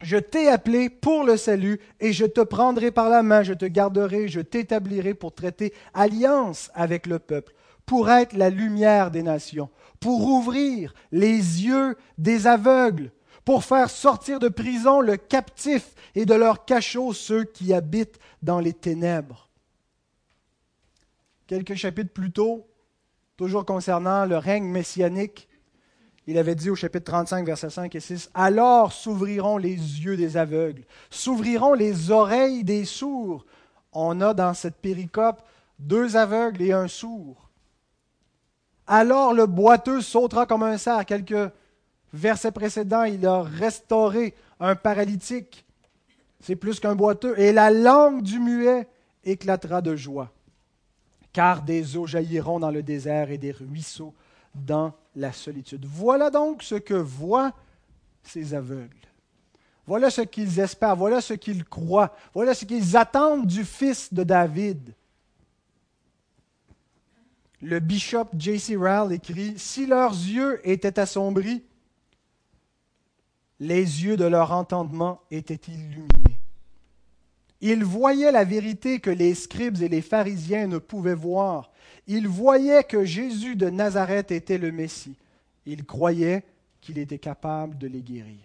Je 0.00 0.16
t'ai 0.16 0.48
appelé 0.48 0.90
pour 0.90 1.24
le 1.24 1.36
salut 1.36 1.80
et 2.00 2.12
je 2.12 2.24
te 2.24 2.40
prendrai 2.40 2.90
par 2.90 3.08
la 3.08 3.22
main, 3.22 3.42
je 3.42 3.52
te 3.52 3.64
garderai, 3.64 4.28
je 4.28 4.40
t'établirai 4.40 5.14
pour 5.14 5.34
traiter 5.34 5.74
alliance 5.92 6.70
avec 6.74 7.06
le 7.06 7.18
peuple, 7.18 7.52
pour 7.84 8.08
être 8.10 8.34
la 8.34 8.48
lumière 8.48 9.10
des 9.10 9.24
nations, 9.24 9.70
pour 9.98 10.24
ouvrir 10.24 10.94
les 11.10 11.36
yeux 11.64 11.96
des 12.16 12.46
aveugles, 12.46 13.10
pour 13.44 13.64
faire 13.64 13.90
sortir 13.90 14.38
de 14.38 14.48
prison 14.48 15.00
le 15.00 15.16
captif 15.16 15.94
et 16.14 16.26
de 16.26 16.34
leur 16.34 16.64
cachot 16.64 17.12
ceux 17.12 17.44
qui 17.44 17.72
habitent 17.72 18.20
dans 18.42 18.60
les 18.60 18.74
ténèbres. 18.74 19.48
Quelques 21.48 21.74
chapitres 21.74 22.12
plus 22.12 22.30
tôt, 22.30 22.67
toujours 23.38 23.64
concernant 23.64 24.26
le 24.26 24.36
règne 24.36 24.66
messianique, 24.66 25.48
il 26.26 26.36
avait 26.36 26.54
dit 26.54 26.68
au 26.68 26.74
chapitre 26.74 27.10
35, 27.10 27.46
versets 27.46 27.70
5 27.70 27.94
et 27.94 28.00
6, 28.00 28.30
Alors 28.34 28.92
s'ouvriront 28.92 29.56
les 29.56 29.70
yeux 29.70 30.18
des 30.18 30.36
aveugles, 30.36 30.84
s'ouvriront 31.08 31.72
les 31.72 32.10
oreilles 32.10 32.64
des 32.64 32.84
sourds. 32.84 33.46
On 33.92 34.20
a 34.20 34.34
dans 34.34 34.52
cette 34.52 34.76
péricope 34.76 35.40
deux 35.78 36.16
aveugles 36.16 36.60
et 36.60 36.72
un 36.72 36.88
sourd. 36.88 37.48
Alors 38.86 39.32
le 39.32 39.46
boiteux 39.46 40.02
sautera 40.02 40.44
comme 40.44 40.64
un 40.64 40.76
cerf. 40.76 41.06
Quelques 41.06 41.50
Verset 42.12 42.52
précédent, 42.52 43.04
il 43.04 43.26
a 43.26 43.42
restauré 43.42 44.34
un 44.60 44.74
paralytique. 44.74 45.66
C'est 46.40 46.56
plus 46.56 46.80
qu'un 46.80 46.94
boiteux. 46.94 47.38
Et 47.38 47.52
la 47.52 47.70
langue 47.70 48.22
du 48.22 48.38
muet 48.38 48.88
éclatera 49.24 49.82
de 49.82 49.94
joie. 49.94 50.32
Car 51.32 51.62
des 51.62 51.96
eaux 51.96 52.06
jailliront 52.06 52.58
dans 52.58 52.70
le 52.70 52.82
désert 52.82 53.30
et 53.30 53.38
des 53.38 53.52
ruisseaux 53.52 54.14
dans 54.54 54.92
la 55.14 55.32
solitude. 55.32 55.84
Voilà 55.86 56.30
donc 56.30 56.62
ce 56.62 56.76
que 56.76 56.94
voient 56.94 57.52
ces 58.22 58.54
aveugles. 58.54 58.94
Voilà 59.86 60.10
ce 60.10 60.20
qu'ils 60.20 60.60
espèrent, 60.60 60.96
voilà 60.96 61.20
ce 61.20 61.34
qu'ils 61.34 61.64
croient, 61.64 62.14
voilà 62.34 62.54
ce 62.54 62.64
qu'ils 62.64 62.96
attendent 62.96 63.46
du 63.46 63.64
fils 63.64 64.12
de 64.12 64.22
David. 64.22 64.94
Le 67.60 67.80
bishop 67.80 68.26
J.C. 68.36 68.76
Rowell 68.76 69.12
écrit 69.12 69.58
Si 69.58 69.86
leurs 69.86 70.12
yeux 70.12 70.60
étaient 70.68 70.98
assombris, 70.98 71.64
les 73.58 74.04
yeux 74.04 74.16
de 74.16 74.26
leur 74.26 74.52
entendement 74.52 75.22
étaient 75.30 75.60
illuminés. 75.68 76.37
Ils 77.60 77.84
voyaient 77.84 78.32
la 78.32 78.44
vérité 78.44 79.00
que 79.00 79.10
les 79.10 79.34
scribes 79.34 79.82
et 79.82 79.88
les 79.88 80.02
pharisiens 80.02 80.66
ne 80.66 80.78
pouvaient 80.78 81.14
voir. 81.14 81.70
Ils 82.06 82.28
voyaient 82.28 82.84
que 82.84 83.04
Jésus 83.04 83.56
de 83.56 83.68
Nazareth 83.68 84.30
était 84.30 84.58
le 84.58 84.70
Messie. 84.70 85.16
Ils 85.66 85.84
croyaient 85.84 86.44
qu'il 86.80 86.98
était 86.98 87.18
capable 87.18 87.76
de 87.76 87.88
les 87.88 88.00
guérir. 88.00 88.36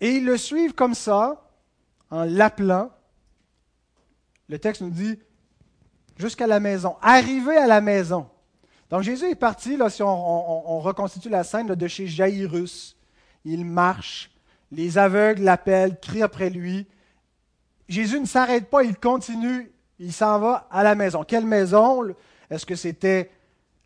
Et 0.00 0.16
ils 0.16 0.24
le 0.24 0.36
suivent 0.36 0.74
comme 0.74 0.94
ça, 0.94 1.48
en 2.10 2.24
l'appelant. 2.24 2.90
Le 4.48 4.58
texte 4.58 4.80
nous 4.80 4.90
dit 4.90 5.18
jusqu'à 6.16 6.46
la 6.46 6.60
maison. 6.60 6.96
Arrivé 7.02 7.56
à 7.56 7.66
la 7.66 7.80
maison, 7.80 8.28
donc 8.90 9.02
Jésus 9.02 9.26
est 9.26 9.34
parti, 9.34 9.76
là, 9.76 9.90
si 9.90 10.02
on, 10.02 10.80
reconstitue 10.80 11.28
la 11.28 11.44
scène 11.44 11.66
de 11.66 11.88
chez 11.88 12.06
Jairus. 12.06 12.96
Il 13.44 13.64
marche, 13.64 14.30
les 14.72 14.98
aveugles 14.98 15.42
l'appellent, 15.42 15.98
crient 16.00 16.22
après 16.22 16.50
lui. 16.50 16.86
Jésus 17.88 18.20
ne 18.20 18.26
s'arrête 18.26 18.68
pas, 18.68 18.82
il 18.82 18.96
continue, 18.96 19.72
il 19.98 20.12
s'en 20.12 20.38
va 20.38 20.68
à 20.70 20.82
la 20.82 20.94
maison. 20.94 21.24
Quelle 21.24 21.46
maison? 21.46 22.02
Est-ce 22.50 22.66
que 22.66 22.74
c'était 22.74 23.30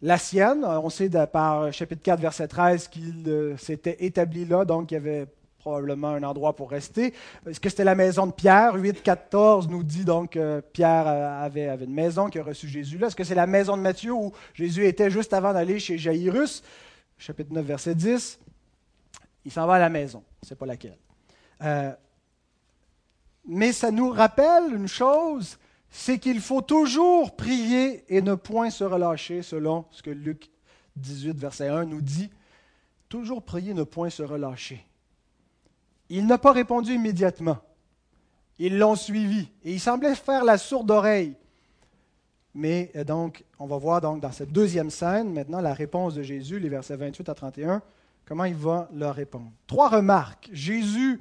la 0.01 0.18
sienne? 0.18 0.64
On 0.64 0.90
sait 0.90 1.09
par 1.27 1.73
chapitre 1.73 2.03
4, 2.03 2.21
verset 2.21 2.49
13 2.49 2.88
qu'il 2.88 3.25
euh, 3.29 3.57
s'était 3.57 4.05
établi 4.05 4.45
là, 4.45 4.64
donc 4.64 4.90
il 4.90 4.95
y 4.95 4.97
avait 4.97 5.27
probablement 5.59 6.09
un 6.09 6.25
endroit 6.25 6.57
pour 6.57 6.71
rester. 6.71 7.14
Est-ce 7.47 7.61
que 7.61 7.68
c'était 7.68 7.85
la 7.85 7.95
maison 7.95 8.27
de 8.27 8.33
Pierre? 8.33 8.75
8, 8.75 9.01
14 9.05 9.68
nous 9.68 9.85
dit 9.85 10.05
donc 10.05 10.31
que 10.31 10.61
Pierre 10.73 11.07
euh, 11.07 11.45
avait, 11.45 11.68
avait 11.68 11.85
une 11.85 11.95
maison 11.95 12.29
qui 12.29 12.40
a 12.40 12.42
reçu 12.42 12.66
Jésus 12.66 12.99
là. 12.99 13.07
Est-ce 13.07 13.16
que 13.16 13.23
c'est 13.23 13.37
la 13.37 13.47
maison 13.47 13.77
de 13.77 13.83
Matthieu 13.83 14.12
où 14.12 14.33
Jésus 14.55 14.85
était 14.87 15.11
juste 15.11 15.33
avant 15.33 15.53
d'aller 15.53 15.79
chez 15.79 15.99
Jairus? 15.99 16.64
Chapitre 17.16 17.53
9, 17.53 17.64
verset 17.64 17.95
10. 17.95 18.40
Il 19.45 19.53
s'en 19.53 19.66
va 19.66 19.75
à 19.75 19.79
la 19.79 19.88
maison. 19.88 20.25
C'est 20.42 20.59
pas 20.59 20.66
laquelle. 20.66 20.98
Euh, 21.62 21.92
mais 23.44 23.72
ça 23.72 23.90
nous 23.90 24.11
rappelle 24.11 24.74
une 24.74 24.88
chose, 24.88 25.59
c'est 25.90 26.18
qu'il 26.18 26.40
faut 26.40 26.62
toujours 26.62 27.37
prier 27.37 28.05
et 28.09 28.22
ne 28.22 28.35
point 28.35 28.70
se 28.70 28.85
relâcher, 28.85 29.42
selon 29.42 29.85
ce 29.90 30.02
que 30.02 30.11
Luc 30.11 30.50
18, 30.96 31.37
verset 31.37 31.68
1 31.68 31.87
nous 31.87 32.00
dit. 32.00 32.31
Toujours 33.09 33.42
prier, 33.42 33.74
ne 33.74 33.83
point 33.83 34.11
se 34.11 34.22
relâcher. 34.22 34.87
Il 36.09 36.26
n'a 36.26 36.38
pas 36.38 36.52
répondu 36.52 36.94
immédiatement. 36.94 37.59
Ils 38.59 38.78
l'ont 38.78 38.96
suivi 38.96 39.48
et 39.64 39.72
il 39.72 39.81
semblait 39.81 40.14
faire 40.14 40.44
la 40.44 40.59
sourde 40.59 40.90
oreille. 40.90 41.35
Mais 42.55 42.90
euh, 42.96 43.05
donc, 43.05 43.44
on 43.59 43.66
va 43.66 43.76
voir 43.78 44.00
donc 44.00 44.20
dans 44.20 44.33
cette 44.33 44.52
deuxième 44.52 44.90
scène 44.90 45.33
maintenant 45.33 45.61
la 45.61 45.74
réponse 45.74 46.14
de 46.14 46.22
Jésus, 46.22 46.59
les 46.59 46.68
versets 46.68 46.96
28 46.96 47.28
à 47.28 47.35
31, 47.35 47.83
comment 48.27 48.45
il 48.45 48.55
va 48.55 48.89
leur 48.93 49.15
répondre? 49.15 49.51
Trois 49.67 49.89
remarques. 49.89 50.49
Jésus 50.53 51.21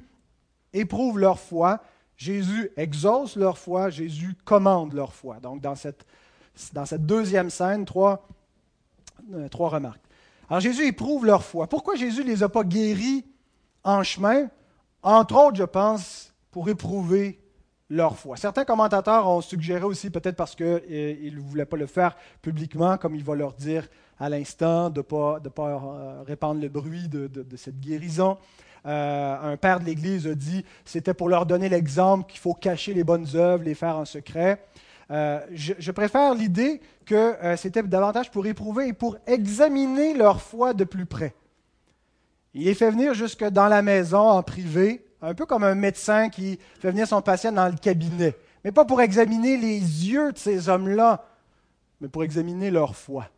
éprouve 0.72 1.18
leur 1.18 1.38
foi, 1.38 1.82
Jésus 2.16 2.70
exauce 2.76 3.36
leur 3.36 3.58
foi, 3.58 3.90
Jésus 3.90 4.34
commande 4.44 4.92
leur 4.92 5.12
foi. 5.12 5.40
Donc, 5.40 5.60
dans 5.60 5.74
cette, 5.74 6.04
deuxième 7.06 7.50
scène, 7.50 7.84
trois, 7.84 8.26
euh, 9.32 9.48
trois 9.48 9.70
remarques. 9.70 10.02
Alors, 10.48 10.60
Jésus 10.60 10.86
éprouve 10.86 11.26
leur 11.26 11.42
foi. 11.42 11.66
Pourquoi 11.66 11.96
Jésus 11.96 12.22
ne 12.22 12.28
les 12.28 12.42
a 12.42 12.48
pas 12.48 12.64
guéris 12.64 13.24
en 13.84 14.02
chemin? 14.02 14.48
Entre 15.02 15.34
autres, 15.34 15.56
je 15.56 15.64
pense, 15.64 16.32
pour 16.50 16.68
éprouver 16.68 17.40
leur 17.88 18.16
foi. 18.16 18.36
Certains 18.36 18.64
commentateurs 18.64 19.28
ont 19.28 19.40
suggéré 19.40 19.84
aussi, 19.84 20.08
peut-être 20.10 20.36
parce 20.36 20.54
qu'ils 20.54 20.66
euh, 20.66 21.30
ne 21.30 21.40
voulaient 21.40 21.66
pas 21.66 21.76
le 21.76 21.86
faire 21.86 22.16
publiquement, 22.40 22.96
comme 22.96 23.14
il 23.14 23.24
va 23.24 23.34
leur 23.34 23.52
dire 23.52 23.88
à 24.18 24.28
l'instant, 24.28 24.90
de 24.90 24.98
ne 24.98 25.02
pas, 25.02 25.40
de 25.40 25.50
euh, 25.58 26.22
répandre 26.26 26.60
le 26.60 26.68
bruit 26.68 27.08
de, 27.08 27.44
cette 27.56 27.80
guérison. 27.80 28.38
Euh, 28.84 29.52
un 29.52 29.56
père 29.56 29.78
de 29.80 29.84
l'Église 29.84 30.26
a 30.26 30.34
dit 30.34 30.64
c'était 30.84 31.14
pour 31.14 31.28
leur 31.28 31.46
donner 31.46 31.68
l'exemple 31.68 32.30
qu'il 32.30 32.40
faut 32.40 32.54
cacher 32.54 32.94
les 32.94 33.04
bonnes 33.04 33.28
œuvres, 33.34 33.62
les 33.62 33.74
faire 33.74 33.96
en 33.96 34.04
secret. 34.04 34.64
je, 35.10 35.74
je, 35.78 35.90
préfère 35.92 36.34
l'idée 36.34 36.80
que 37.04 37.36
c'était 37.56 37.82
davantage 37.82 38.30
pour 38.30 38.46
éprouver 38.46 38.88
et 38.88 38.92
pour 38.92 39.18
examiner 39.26 40.14
leur 40.14 40.40
foi 40.40 40.74
de 40.74 40.84
plus 40.84 41.06
près. 41.06 41.34
Il 42.54 42.64
les 42.64 42.74
fait 42.74 42.90
venir 42.90 43.14
jusque 43.14 43.44
dans 43.44 43.68
la 43.68 43.82
maison 43.82 44.28
en 44.28 44.42
privé, 44.42 45.04
un 45.22 45.34
peu 45.34 45.46
comme 45.46 45.64
un 45.64 45.74
médecin 45.74 46.28
qui 46.28 46.58
fait 46.80 46.90
venir 46.90 47.06
son 47.06 47.22
patient 47.22 47.52
dans 47.52 47.68
le 47.68 47.76
cabinet, 47.76 48.36
mais 48.64 48.72
pas 48.72 48.84
pour 48.84 49.00
examiner 49.00 49.56
les 49.56 49.78
yeux 49.78 50.32
de 50.32 50.38
ces 50.38 50.68
hommes-là, 50.68 51.24
mais 52.00 52.08
pour 52.08 52.24
examiner 52.24 52.70
leur 52.70 52.94
foi. 52.94 53.28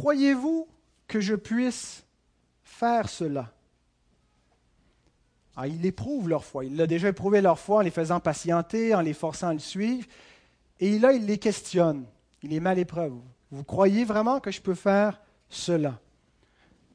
Croyez-vous 0.00 0.66
que 1.08 1.20
je 1.20 1.34
puisse 1.34 2.06
faire 2.62 3.10
cela? 3.10 3.52
Ah, 5.54 5.68
Il 5.68 5.84
éprouve 5.84 6.26
leur 6.26 6.42
foi. 6.42 6.64
Il 6.64 6.80
a 6.80 6.86
déjà 6.86 7.08
éprouvé 7.08 7.42
leur 7.42 7.58
foi 7.58 7.76
en 7.76 7.80
les 7.80 7.90
faisant 7.90 8.18
patienter, 8.18 8.94
en 8.94 9.02
les 9.02 9.12
forçant 9.12 9.48
à 9.48 9.52
le 9.52 9.58
suivre. 9.58 10.06
Et 10.78 10.98
là, 10.98 11.12
il 11.12 11.26
les 11.26 11.36
questionne. 11.36 12.06
Il 12.42 12.48
les 12.48 12.60
met 12.60 12.70
à 12.70 12.74
l'épreuve. 12.74 13.12
Vous 13.50 13.62
croyez 13.62 14.06
vraiment 14.06 14.40
que 14.40 14.50
je 14.50 14.62
peux 14.62 14.74
faire 14.74 15.20
cela? 15.50 16.00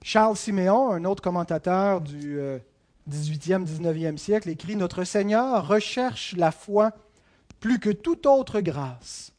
Charles 0.02 0.36
Siméon, 0.36 0.90
un 0.90 1.06
autre 1.06 1.22
commentateur 1.22 2.02
du 2.02 2.40
18e, 3.08 3.62
euh, 3.62 3.66
19e 3.66 4.18
siècle, 4.18 4.50
écrit 4.50 4.76
Notre 4.76 5.04
Seigneur 5.04 5.68
recherche 5.68 6.34
la 6.36 6.50
foi 6.50 6.92
plus 7.60 7.78
que 7.78 7.92
toute 7.92 8.26
autre 8.26 8.62
grâce. 8.62 9.32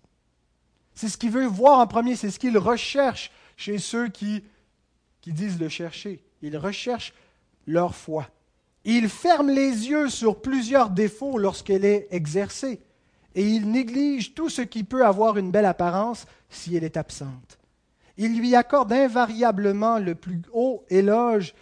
C'est 0.95 1.09
ce 1.09 1.19
qu'il 1.19 1.33
veut 1.33 1.47
voir 1.47 1.81
en 1.81 1.89
premier, 1.89 2.15
c'est 2.15 2.31
ce 2.31 2.39
qu'il 2.39 2.57
recherche 2.59 3.33
chez 3.57 3.79
ceux 3.79 4.09
qui, 4.09 4.45
disent 5.27 5.59
le 5.59 5.69
chercher. 5.69 6.23
Il 6.41 6.57
recherche 6.57 7.13
leur 7.67 7.97
foi. 7.97 8.29
Il 8.85 9.09
ferme 9.09 9.51
les 9.51 9.89
yeux 9.89 10.09
sur 10.09 10.41
plusieurs 10.41 10.91
défauts 10.91 11.39
lorsqu'elle 11.39 11.85
est 11.85 12.07
exercée 12.13 12.81
et 13.35 13.43
il 13.43 13.71
néglige 13.71 14.35
tout 14.35 14.49
ce 14.49 14.63
qui 14.63 14.85
peut 14.85 15.05
avoir 15.05 15.37
une 15.37 15.51
belle 15.51 15.65
apparence 15.65 16.27
si 16.49 16.77
elle 16.77 16.85
est 16.85 16.97
absente. 16.97 17.59
Il 18.17 18.39
lui 18.39 18.55
accorde 18.55 18.93
invariablement 18.93 19.99
le 19.99 20.15
plus 20.15 20.41
haut 20.53 20.85
éloge 20.89 21.55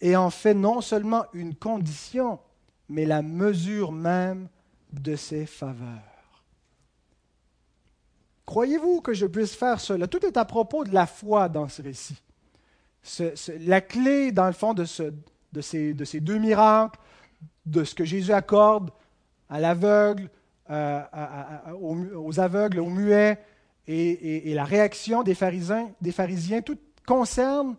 et 0.00 0.16
en 0.16 0.30
fait 0.30 0.54
non 0.54 0.80
seulement 0.80 1.24
une 1.32 1.54
condition, 1.54 2.40
mais 2.88 3.06
la 3.06 3.22
mesure 3.22 3.92
même 3.92 4.48
de 4.92 5.16
ses 5.16 5.46
faveurs. 5.46 6.13
Croyez-vous 8.46 9.00
que 9.00 9.14
je 9.14 9.26
puisse 9.26 9.54
faire 9.54 9.80
cela? 9.80 10.06
Tout 10.06 10.24
est 10.26 10.36
à 10.36 10.44
propos 10.44 10.84
de 10.84 10.92
la 10.92 11.06
foi 11.06 11.48
dans 11.48 11.68
ce 11.68 11.82
récit. 11.82 12.20
la 13.60 13.80
clé, 13.80 14.32
dans 14.32 14.46
le 14.46 14.52
fond, 14.52 14.74
de, 14.74 14.84
ces 14.84 16.20
deux 16.20 16.38
miracles, 16.38 16.98
de 17.66 17.84
ce 17.84 17.94
que 17.94 18.04
Jésus 18.04 18.32
accorde 18.32 18.90
à 19.48 19.60
l'aveugle, 19.60 20.28
euh, 20.70 21.02
aux, 21.80 22.40
aveugles, 22.40 22.80
aux 22.80 22.90
muets, 22.90 23.38
et, 23.86 24.54
la 24.54 24.64
réaction 24.64 25.22
des 25.22 25.34
pharisiens, 25.34 25.90
des 26.00 26.12
pharisiens, 26.12 26.62
tout 26.62 26.78
concerne 27.06 27.76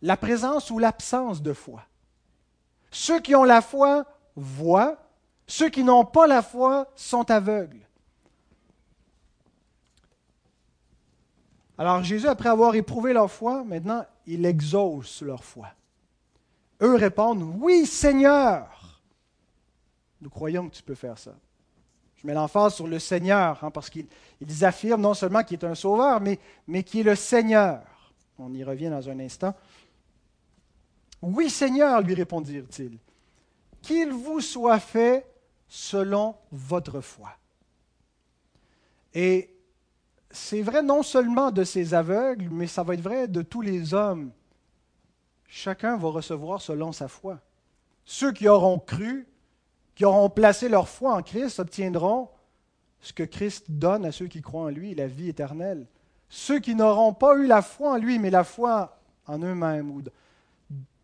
la 0.00 0.16
présence 0.16 0.70
ou 0.70 0.78
l'absence 0.78 1.42
de 1.42 1.52
foi. 1.52 1.84
Ceux 2.90 3.20
qui 3.20 3.34
ont 3.34 3.44
la 3.44 3.62
foi 3.62 4.04
voient, 4.34 4.98
ceux 5.46 5.68
qui 5.68 5.84
n'ont 5.84 6.04
pas 6.04 6.26
la 6.26 6.42
foi 6.42 6.88
sont 6.96 7.30
aveugles. 7.30 7.81
Alors 11.82 12.04
Jésus, 12.04 12.28
après 12.28 12.48
avoir 12.48 12.76
éprouvé 12.76 13.12
leur 13.12 13.28
foi, 13.28 13.64
maintenant, 13.64 14.06
il 14.24 14.46
exauce 14.46 15.20
leur 15.20 15.42
foi. 15.42 15.66
Eux 16.80 16.94
répondent, 16.94 17.42
oui 17.58 17.86
Seigneur, 17.86 19.02
nous 20.20 20.30
croyons 20.30 20.68
que 20.68 20.76
tu 20.76 20.82
peux 20.84 20.94
faire 20.94 21.18
ça. 21.18 21.34
Je 22.14 22.24
mets 22.24 22.34
l'emphase 22.34 22.76
sur 22.76 22.86
le 22.86 23.00
Seigneur, 23.00 23.64
hein, 23.64 23.72
parce 23.72 23.90
qu'ils 23.90 24.06
affirment 24.64 25.02
non 25.02 25.14
seulement 25.14 25.42
qu'il 25.42 25.58
est 25.58 25.64
un 25.64 25.74
sauveur, 25.74 26.20
mais, 26.20 26.38
mais 26.68 26.84
qu'il 26.84 27.00
est 27.00 27.10
le 27.10 27.16
Seigneur. 27.16 27.82
On 28.38 28.54
y 28.54 28.62
revient 28.62 28.88
dans 28.88 29.08
un 29.08 29.18
instant. 29.18 29.52
Oui, 31.20 31.50
Seigneur, 31.50 32.00
lui 32.00 32.14
répondirent-ils, 32.14 32.96
qu'il 33.80 34.12
vous 34.12 34.40
soit 34.40 34.78
fait 34.78 35.26
selon 35.66 36.36
votre 36.52 37.00
foi. 37.00 37.30
Et 39.14 39.51
c'est 40.32 40.62
vrai 40.62 40.82
non 40.82 41.02
seulement 41.02 41.50
de 41.50 41.64
ces 41.64 41.94
aveugles, 41.94 42.48
mais 42.50 42.66
ça 42.66 42.82
va 42.82 42.94
être 42.94 43.00
vrai 43.00 43.28
de 43.28 43.42
tous 43.42 43.60
les 43.60 43.94
hommes. 43.94 44.30
Chacun 45.46 45.96
va 45.96 46.08
recevoir 46.08 46.60
selon 46.60 46.92
sa 46.92 47.08
foi. 47.08 47.38
Ceux 48.04 48.32
qui 48.32 48.48
auront 48.48 48.78
cru 48.78 49.26
qui 49.94 50.04
auront 50.04 50.30
placé 50.30 50.68
leur 50.68 50.88
foi 50.88 51.14
en 51.14 51.22
Christ 51.22 51.58
obtiendront 51.58 52.30
ce 53.00 53.12
que 53.12 53.22
Christ 53.22 53.66
donne 53.68 54.04
à 54.04 54.12
ceux 54.12 54.26
qui 54.26 54.40
croient 54.40 54.64
en 54.64 54.68
lui, 54.68 54.94
la 54.94 55.06
vie 55.06 55.28
éternelle. 55.28 55.86
Ceux 56.28 56.60
qui 56.60 56.74
n'auront 56.74 57.12
pas 57.12 57.36
eu 57.36 57.46
la 57.46 57.62
foi 57.62 57.92
en 57.92 57.96
lui, 57.96 58.18
mais 58.18 58.30
la 58.30 58.44
foi 58.44 58.98
en 59.26 59.38
eux-mêmes 59.38 59.90
ou 59.90 60.02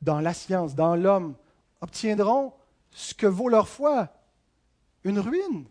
dans 0.00 0.20
la 0.20 0.32
science, 0.32 0.74
dans 0.74 0.96
l'homme, 0.96 1.34
obtiendront 1.80 2.54
ce 2.90 3.14
que 3.14 3.26
vaut 3.26 3.48
leur 3.48 3.68
foi, 3.68 4.08
une 5.04 5.18
ruine. 5.18 5.66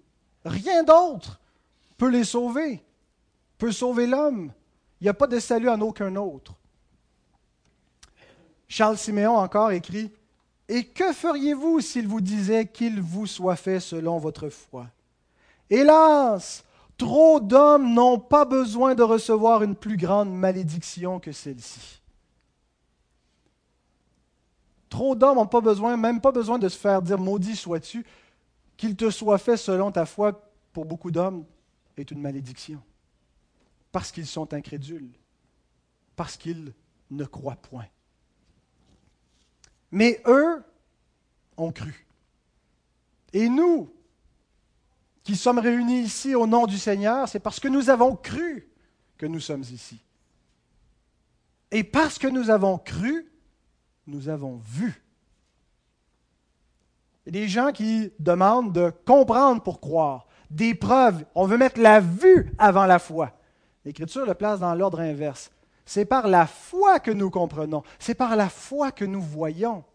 Rien 0.45 0.83
d'autre 0.83 1.39
peut 1.97 2.09
les 2.09 2.23
sauver, 2.23 2.83
peut 3.57 3.71
sauver 3.71 4.07
l'homme. 4.07 4.51
Il 4.99 5.05
n'y 5.05 5.09
a 5.09 5.13
pas 5.13 5.27
de 5.27 5.39
salut 5.39 5.69
en 5.69 5.81
aucun 5.81 6.15
autre. 6.15 6.55
Charles 8.67 8.97
Siméon 8.97 9.37
encore 9.37 9.71
écrit 9.71 10.11
et 10.67 10.85
que 10.85 11.13
feriez-vous 11.13 11.79
s'il 11.79 12.07
vous 12.07 12.21
disait 12.21 12.67
qu'il 12.67 13.01
vous 13.01 13.25
soit 13.25 13.55
fait 13.55 13.79
selon 13.79 14.17
votre 14.17 14.49
foi? 14.49 14.87
Hélas, 15.69 16.63
trop 16.97 17.39
d'hommes 17.39 17.93
n'ont 17.93 18.19
pas 18.19 18.45
besoin 18.45 18.95
de 18.95 19.03
recevoir 19.03 19.63
une 19.63 19.75
plus 19.75 19.97
grande 19.97 20.33
malédiction 20.33 21.19
que 21.19 21.31
celle-ci. 21.31 22.01
Trop 24.89 25.15
d'hommes 25.15 25.37
n'ont 25.37 25.47
pas 25.47 25.61
besoin, 25.61 25.95
même 25.97 26.21
pas 26.21 26.31
besoin 26.31 26.57
de 26.59 26.67
se 26.69 26.77
faire 26.77 27.01
dire 27.01 27.17
maudit 27.17 27.55
sois-tu, 27.55 28.05
qu'il 28.75 28.95
te 28.95 29.09
soit 29.09 29.37
fait 29.37 29.57
selon 29.57 29.91
ta 29.91 30.05
foi, 30.05 30.41
pour 30.73 30.85
beaucoup 30.85 31.11
d'hommes, 31.11 31.45
est 31.97 32.11
une 32.11 32.21
malédiction. 32.21 32.81
Parce 33.97 34.11
qu'ils 34.11 34.27
sont 34.27 34.53
incrédules, 34.53 35.09
parce 36.15 36.37
qu'ils 36.37 36.71
ne 37.09 37.25
croient 37.25 37.55
point. 37.55 37.87
Mais 39.89 40.21
eux 40.27 40.63
ont 41.57 41.71
cru. 41.71 42.05
Et 43.33 43.49
nous, 43.49 43.91
qui 45.23 45.35
sommes 45.35 45.57
réunis 45.57 46.01
ici 46.01 46.35
au 46.35 46.45
nom 46.45 46.67
du 46.67 46.77
Seigneur, 46.77 47.27
c'est 47.27 47.39
parce 47.39 47.59
que 47.59 47.67
nous 47.67 47.89
avons 47.89 48.15
cru 48.15 48.69
que 49.17 49.25
nous 49.25 49.39
sommes 49.39 49.63
ici. 49.63 49.99
Et 51.71 51.83
parce 51.83 52.19
que 52.19 52.27
nous 52.27 52.51
avons 52.51 52.77
cru, 52.77 53.31
nous 54.05 54.29
avons 54.29 54.57
vu. 54.57 55.01
Il 57.25 57.31
des 57.31 57.47
gens 57.47 57.71
qui 57.71 58.13
demandent 58.19 58.73
de 58.73 58.91
comprendre 59.05 59.63
pour 59.63 59.81
croire, 59.81 60.27
des 60.51 60.75
preuves. 60.75 61.25
On 61.33 61.47
veut 61.47 61.57
mettre 61.57 61.81
la 61.81 61.99
vue 61.99 62.53
avant 62.59 62.85
la 62.85 62.99
foi. 62.99 63.33
L'Écriture 63.87 64.25
le 64.25 64.33
place 64.33 64.59
dans 64.59 64.75
l'ordre 64.75 64.99
inverse. 64.99 65.49
C'est 65.85 66.03
par 66.03 66.27
la 66.27 66.45
foi 66.45 66.99
que 66.99 67.09
nous 67.09 67.29
comprenons. 67.29 67.83
C'est 67.99 68.15
par 68.15 68.35
la 68.35 68.49
foi 68.49 68.91
que 68.91 69.05
nous 69.05 69.21
voyons. 69.21 69.85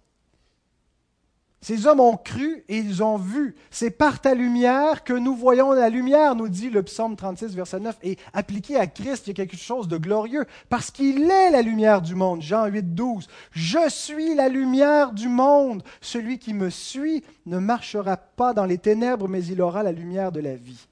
Ces 1.61 1.87
hommes 1.87 2.01
ont 2.01 2.17
cru 2.17 2.65
et 2.71 2.79
ils 2.79 3.03
ont 3.03 3.19
vu. 3.19 3.55
C'est 3.71 3.91
par 3.91 4.23
ta 4.23 4.33
lumière 4.33 5.05
que 5.05 5.13
nous 5.13 5.37
voyons 5.37 5.73
la 5.73 5.91
lumière, 5.91 6.35
nous 6.35 6.49
dit 6.49 6.71
le 6.71 6.83
psaume 6.83 7.17
36, 7.17 7.55
verset 7.55 7.81
9. 7.81 7.99
Et 8.03 8.17
appliqué 8.33 8.79
à 8.79 8.87
Christ, 8.87 9.27
il 9.27 9.29
y 9.29 9.33
a 9.33 9.35
quelque 9.35 9.59
chose 9.59 9.89
de 9.89 9.99
glorieux, 9.99 10.47
parce 10.71 10.91
qu'il 10.91 11.31
est 11.31 11.51
la 11.51 11.61
lumière 11.61 12.01
du 12.01 12.15
monde. 12.15 12.41
Jean 12.41 12.65
8, 12.65 12.95
12. 12.95 13.29
Je 13.51 13.91
suis 13.91 14.35
la 14.35 14.49
lumière 14.49 15.13
du 15.13 15.29
monde. 15.29 15.83
Celui 16.01 16.39
qui 16.39 16.55
me 16.55 16.71
suit 16.71 17.23
ne 17.45 17.59
marchera 17.59 18.17
pas 18.17 18.55
dans 18.55 18.65
les 18.65 18.79
ténèbres, 18.79 19.29
mais 19.29 19.45
il 19.45 19.61
aura 19.61 19.83
la 19.83 19.93
lumière 19.93 20.33
de 20.33 20.41
la 20.41 20.57
vie. 20.57 20.89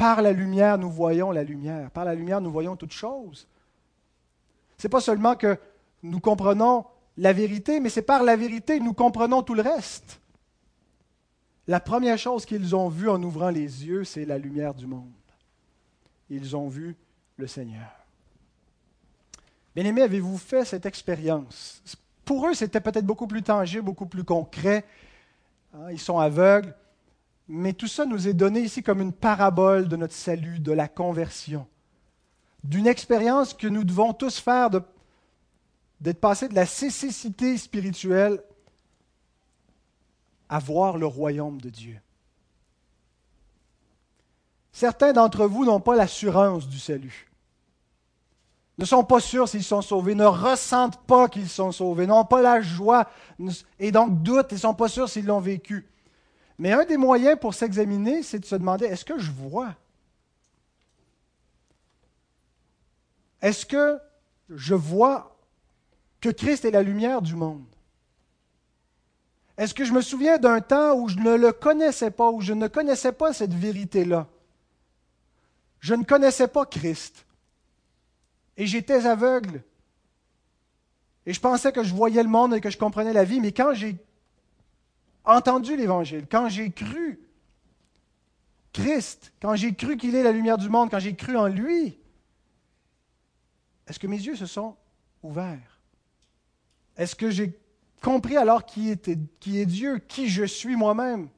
Par 0.00 0.22
la 0.22 0.32
lumière, 0.32 0.78
nous 0.78 0.90
voyons 0.90 1.30
la 1.30 1.44
lumière. 1.44 1.90
Par 1.90 2.06
la 2.06 2.14
lumière, 2.14 2.40
nous 2.40 2.50
voyons 2.50 2.74
toutes 2.74 2.94
choses. 2.94 3.46
Ce 4.78 4.86
n'est 4.86 4.90
pas 4.90 5.02
seulement 5.02 5.36
que 5.36 5.58
nous 6.02 6.20
comprenons 6.20 6.86
la 7.18 7.34
vérité, 7.34 7.80
mais 7.80 7.90
c'est 7.90 8.00
par 8.00 8.22
la 8.22 8.34
vérité 8.34 8.78
que 8.78 8.82
nous 8.82 8.94
comprenons 8.94 9.42
tout 9.42 9.52
le 9.52 9.60
reste. 9.60 10.22
La 11.66 11.80
première 11.80 12.16
chose 12.16 12.46
qu'ils 12.46 12.74
ont 12.74 12.88
vue 12.88 13.10
en 13.10 13.22
ouvrant 13.22 13.50
les 13.50 13.84
yeux, 13.84 14.04
c'est 14.04 14.24
la 14.24 14.38
lumière 14.38 14.72
du 14.72 14.86
monde. 14.86 15.12
Ils 16.30 16.56
ont 16.56 16.68
vu 16.68 16.96
le 17.36 17.46
Seigneur. 17.46 17.92
Bien-aimés, 19.74 20.00
avez-vous 20.00 20.38
fait 20.38 20.64
cette 20.64 20.86
expérience? 20.86 21.82
Pour 22.24 22.48
eux, 22.48 22.54
c'était 22.54 22.80
peut-être 22.80 23.04
beaucoup 23.04 23.26
plus 23.26 23.42
tangible, 23.42 23.84
beaucoup 23.84 24.06
plus 24.06 24.24
concret. 24.24 24.86
Hein, 25.74 25.90
ils 25.90 26.00
sont 26.00 26.18
aveugles. 26.18 26.74
Mais 27.52 27.72
tout 27.72 27.88
ça 27.88 28.06
nous 28.06 28.28
est 28.28 28.32
donné 28.32 28.60
ici 28.60 28.80
comme 28.80 29.00
une 29.00 29.12
parabole 29.12 29.88
de 29.88 29.96
notre 29.96 30.14
salut, 30.14 30.60
de 30.60 30.70
la 30.70 30.86
conversion, 30.86 31.66
d'une 32.62 32.86
expérience 32.86 33.54
que 33.54 33.66
nous 33.66 33.82
devons 33.82 34.12
tous 34.12 34.38
faire 34.38 34.70
d'être 34.70 36.20
passé 36.20 36.48
de 36.48 36.54
la 36.54 36.64
cécité 36.64 37.58
spirituelle 37.58 38.40
à 40.48 40.60
voir 40.60 40.96
le 40.96 41.06
royaume 41.06 41.60
de 41.60 41.70
Dieu. 41.70 41.98
Certains 44.70 45.12
d'entre 45.12 45.46
vous 45.46 45.64
n'ont 45.64 45.80
pas 45.80 45.96
l'assurance 45.96 46.68
du 46.68 46.78
salut, 46.78 47.32
ne 48.78 48.84
sont 48.84 49.02
pas 49.02 49.18
sûrs 49.18 49.48
s'ils 49.48 49.64
sont 49.64 49.82
sauvés, 49.82 50.14
ne 50.14 50.24
ressentent 50.24 51.04
pas 51.04 51.28
qu'ils 51.28 51.48
sont 51.48 51.72
sauvés, 51.72 52.06
n'ont 52.06 52.24
pas 52.24 52.42
la 52.42 52.60
joie 52.60 53.10
et 53.80 53.90
donc 53.90 54.22
doutent, 54.22 54.52
ils 54.52 54.54
ne 54.54 54.60
sont 54.60 54.74
pas 54.74 54.88
sûrs 54.88 55.08
s'ils 55.08 55.26
l'ont 55.26 55.40
vécu. 55.40 55.90
Mais 56.60 56.72
un 56.72 56.84
des 56.84 56.98
moyens 56.98 57.38
pour 57.40 57.54
s'examiner, 57.54 58.22
c'est 58.22 58.38
de 58.38 58.44
se 58.44 58.54
demander, 58.54 58.84
est-ce 58.84 59.06
que 59.06 59.18
je 59.18 59.30
vois? 59.30 59.74
Est-ce 63.40 63.64
que 63.64 63.98
je 64.50 64.74
vois 64.74 65.38
que 66.20 66.28
Christ 66.28 66.66
est 66.66 66.70
la 66.70 66.82
lumière 66.82 67.22
du 67.22 67.34
monde? 67.34 67.64
Est-ce 69.56 69.72
que 69.72 69.86
je 69.86 69.94
me 69.94 70.02
souviens 70.02 70.36
d'un 70.36 70.60
temps 70.60 70.92
où 70.96 71.08
je 71.08 71.16
ne 71.16 71.34
le 71.34 71.52
connaissais 71.52 72.10
pas, 72.10 72.30
où 72.30 72.42
je 72.42 72.52
ne 72.52 72.68
connaissais 72.68 73.12
pas 73.12 73.32
cette 73.32 73.54
vérité-là? 73.54 74.26
Je 75.78 75.94
ne 75.94 76.04
connaissais 76.04 76.48
pas 76.48 76.66
Christ. 76.66 77.24
Et 78.58 78.66
j'étais 78.66 79.06
aveugle. 79.06 79.62
Et 81.24 81.32
je 81.32 81.40
pensais 81.40 81.72
que 81.72 81.82
je 81.82 81.94
voyais 81.94 82.22
le 82.22 82.28
monde 82.28 82.52
et 82.52 82.60
que 82.60 82.68
je 82.68 82.76
comprenais 82.76 83.14
la 83.14 83.24
vie, 83.24 83.40
mais 83.40 83.52
quand 83.52 83.72
j'ai 83.72 83.96
entendu 85.24 85.76
l'Évangile, 85.76 86.26
quand 86.30 86.48
j'ai 86.48 86.70
cru 86.70 87.20
Christ, 88.72 89.32
quand 89.40 89.56
j'ai 89.56 89.74
cru 89.74 89.96
qu'il 89.96 90.14
est 90.14 90.22
la 90.22 90.32
lumière 90.32 90.58
du 90.58 90.68
monde, 90.68 90.90
quand 90.90 90.98
j'ai 90.98 91.14
cru 91.16 91.36
en 91.36 91.46
lui, 91.46 91.98
est-ce 93.86 93.98
que 93.98 94.06
mes 94.06 94.16
yeux 94.16 94.36
se 94.36 94.46
sont 94.46 94.76
ouverts? 95.22 95.80
Est-ce 96.96 97.16
que 97.16 97.30
j'ai 97.30 97.58
compris 98.00 98.36
alors 98.36 98.64
qui, 98.64 98.90
est 98.90 99.66
Dieu, 99.66 99.98
qui 99.98 100.28
je 100.28 100.44
suis 100.44 100.76
moi-même? 100.76 101.28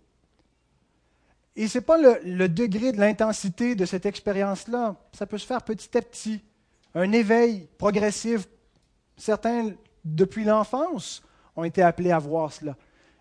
Et 1.57 1.69
ce 1.69 1.79
n'est 1.79 1.85
pas 1.85 1.99
le, 1.99 2.49
degré 2.49 2.93
de 2.93 3.01
l'intensité 3.01 3.75
de 3.75 3.85
cette 3.85 4.07
expérience-là. 4.07 4.97
Ça 5.13 5.27
peut 5.27 5.39
se 5.39 5.47
faire 5.47 5.63
petit 5.63 5.97
à 5.97 6.03
petit. 6.03 6.43
Un 6.95 7.13
éveil 7.13 7.69
progressif. 7.79 8.47
Certains, 9.17 9.73
depuis 10.05 10.45
l'enfance, 10.45 11.23
ont 11.57 11.65
été 11.65 11.83
appelés 11.83 12.11
à 12.11 12.19
voir 12.19 12.53
cela. 12.53 12.77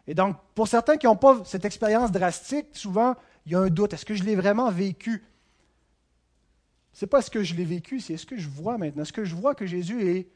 Et 0.07 0.13
donc, 0.13 0.35
pour 0.55 0.67
certains 0.67 0.97
qui 0.97 1.05
n'ont 1.05 1.15
pas 1.15 1.41
cette 1.45 1.65
expérience 1.65 2.11
drastique, 2.11 2.67
souvent, 2.73 3.15
il 3.45 3.51
y 3.51 3.55
a 3.55 3.59
un 3.59 3.69
doute. 3.69 3.93
Est-ce 3.93 4.05
que 4.05 4.15
je 4.15 4.23
l'ai 4.23 4.35
vraiment 4.35 4.69
vécu? 4.69 5.23
Ce 6.93 7.05
n'est 7.05 7.09
pas 7.09 7.21
ce 7.21 7.29
que 7.29 7.43
je 7.43 7.55
l'ai 7.55 7.65
vécu, 7.65 7.99
c'est 7.99 8.17
ce 8.17 8.25
que 8.25 8.37
je 8.37 8.49
vois 8.49 8.77
maintenant. 8.77 9.03
Est-ce 9.03 9.13
que 9.13 9.23
je 9.23 9.35
vois 9.35 9.55
que 9.55 9.65
Jésus 9.65 10.07
est, 10.07 10.27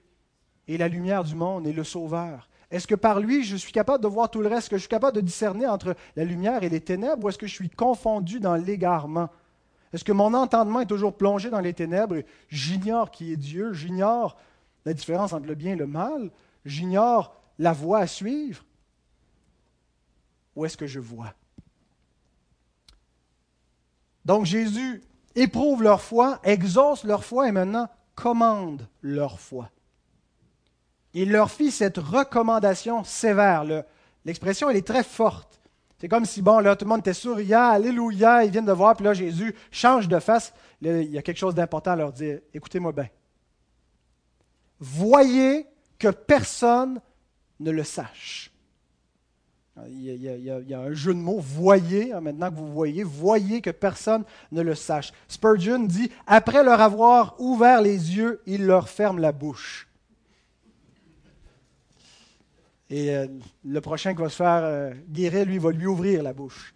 est 0.67 0.77
la 0.77 0.87
lumière 0.87 1.23
du 1.23 1.35
monde 1.35 1.67
et 1.67 1.73
le 1.73 1.83
sauveur? 1.83 2.49
Est-ce 2.71 2.87
que 2.87 2.95
par 2.95 3.19
lui, 3.19 3.43
je 3.43 3.55
suis 3.55 3.71
capable 3.71 4.03
de 4.03 4.07
voir 4.07 4.29
tout 4.31 4.41
le 4.41 4.47
reste? 4.47 4.63
Est-ce 4.65 4.69
que 4.69 4.75
je 4.77 4.81
suis 4.81 4.89
capable 4.89 5.15
de 5.15 5.21
discerner 5.21 5.67
entre 5.67 5.95
la 6.15 6.23
lumière 6.23 6.63
et 6.63 6.69
les 6.69 6.81
ténèbres 6.81 7.25
ou 7.25 7.29
est-ce 7.29 7.37
que 7.37 7.47
je 7.47 7.53
suis 7.53 7.69
confondu 7.69 8.39
dans 8.39 8.55
l'égarement? 8.55 9.29
Est-ce 9.93 10.03
que 10.03 10.11
mon 10.11 10.33
entendement 10.33 10.81
est 10.81 10.87
toujours 10.87 11.15
plongé 11.15 11.49
dans 11.49 11.59
les 11.59 11.73
ténèbres? 11.73 12.17
J'ignore 12.49 13.11
qui 13.11 13.31
est 13.31 13.37
Dieu, 13.37 13.73
j'ignore 13.73 14.35
la 14.85 14.93
différence 14.93 15.33
entre 15.33 15.47
le 15.47 15.55
bien 15.55 15.73
et 15.73 15.77
le 15.77 15.87
mal, 15.87 16.31
j'ignore 16.65 17.35
la 17.59 17.71
voie 17.71 17.99
à 17.99 18.07
suivre? 18.07 18.63
Ou 20.55 20.65
est-ce 20.65 20.77
que 20.77 20.87
je 20.87 20.99
vois? 20.99 21.33
Donc 24.23 24.45
Jésus 24.45 25.03
éprouve 25.35 25.83
leur 25.83 26.01
foi, 26.01 26.39
exauce 26.43 27.03
leur 27.03 27.23
foi 27.23 27.47
et 27.47 27.51
maintenant 27.51 27.89
commande 28.15 28.87
leur 29.01 29.39
foi. 29.39 29.69
Il 31.13 31.31
leur 31.31 31.51
fit 31.51 31.71
cette 31.71 31.97
recommandation 31.97 33.03
sévère. 33.03 33.65
L'expression, 34.25 34.69
elle 34.69 34.77
est 34.77 34.87
très 34.87 35.03
forte. 35.03 35.61
C'est 35.97 36.09
comme 36.09 36.25
si, 36.25 36.41
bon, 36.41 36.59
là, 36.59 36.75
tout 36.75 36.85
le 36.85 36.89
monde 36.89 36.99
était 36.99 37.13
souriant, 37.13 37.69
alléluia, 37.69 38.43
ils 38.43 38.51
viennent 38.51 38.65
de 38.65 38.71
voir, 38.71 38.95
puis 38.95 39.05
là, 39.05 39.13
Jésus 39.13 39.55
change 39.71 40.07
de 40.09 40.19
face. 40.19 40.53
il 40.81 41.09
y 41.09 41.17
a 41.17 41.21
quelque 41.21 41.37
chose 41.37 41.55
d'important 41.55 41.91
à 41.91 41.95
leur 41.95 42.11
dire. 42.11 42.39
Écoutez-moi 42.53 42.91
bien. 42.91 43.07
Voyez 44.79 45.67
que 45.97 46.09
personne 46.09 46.99
ne 47.61 47.71
le 47.71 47.83
sache. 47.83 48.51
Il 49.89 50.03
y, 50.05 50.73
a, 50.73 50.79
un 50.79 50.93
jeu 50.93 51.13
de 51.13 51.19
mots, 51.19 51.39
voyez, 51.39 52.13
hein, 52.13 52.21
maintenant 52.21 52.49
que 52.49 52.55
vous 52.55 52.71
voyez, 52.71 53.03
voyez 53.03 53.61
que 53.61 53.71
personne 53.71 54.23
ne 54.53 54.61
le 54.61 54.73
sache. 54.73 55.11
Spurgeon 55.27 55.79
dit, 55.79 56.09
après 56.25 56.63
leur 56.63 56.79
avoir 56.79 57.35
ouvert 57.39 57.81
les 57.81 58.15
yeux, 58.15 58.41
il 58.45 58.65
leur 58.65 58.87
ferme 58.87 59.19
la 59.19 59.33
bouche. 59.33 59.89
Et 62.89 63.13
euh, 63.13 63.27
le 63.65 63.81
prochain 63.81 64.13
qui 64.13 64.21
va 64.21 64.29
se 64.29 64.37
faire 64.37 64.61
euh, 64.63 64.93
guérir, 65.09 65.45
lui, 65.45 65.57
va 65.57 65.71
lui 65.71 65.87
ouvrir 65.87 66.23
la 66.23 66.31
bouche. 66.31 66.73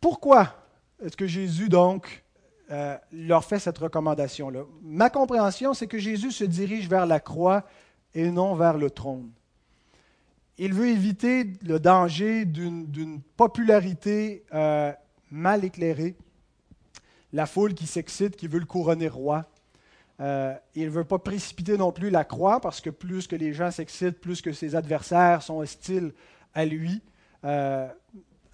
Pourquoi 0.00 0.54
est-ce 1.00 1.16
que 1.16 1.28
Jésus, 1.28 1.68
donc, 1.68 2.24
euh, 2.72 2.96
leur 3.12 3.44
fait 3.44 3.60
cette 3.60 3.78
recommandation-là? 3.78 4.62
Ma 4.82 5.08
compréhension, 5.08 5.72
c'est 5.72 5.86
que 5.86 5.98
Jésus 5.98 6.32
se 6.32 6.44
dirige 6.44 6.88
vers 6.88 7.06
la 7.06 7.20
croix 7.20 7.62
et 8.12 8.28
non 8.28 8.56
vers 8.56 8.76
le 8.76 8.90
trône 8.90 9.30
il 10.58 10.72
veut 10.72 10.88
éviter 10.88 11.52
le 11.62 11.78
danger 11.78 12.44
d'une 12.44 13.20
popularité 13.36 14.44
euh, 14.54 14.92
mal 15.30 15.64
éclairée, 15.64 16.16
la 17.32 17.46
foule 17.46 17.74
qui 17.74 17.86
s'excite, 17.86 18.36
qui 18.36 18.48
veut 18.48 18.58
le 18.58 18.66
couronner 18.66 19.08
roi. 19.08 19.44
Euh, 20.20 20.54
il 20.74 20.86
ne 20.86 20.90
veut 20.90 21.04
pas 21.04 21.18
précipiter 21.18 21.76
non 21.76 21.92
plus 21.92 22.08
la 22.08 22.24
croix, 22.24 22.60
parce 22.60 22.80
que 22.80 22.88
plus 22.88 23.26
que 23.26 23.36
les 23.36 23.52
gens 23.52 23.70
s'excitent, 23.70 24.18
plus 24.18 24.40
que 24.40 24.52
ses 24.52 24.74
adversaires 24.74 25.42
sont 25.42 25.58
hostiles 25.58 26.12
à 26.54 26.64
lui. 26.64 27.02
Euh, 27.44 27.86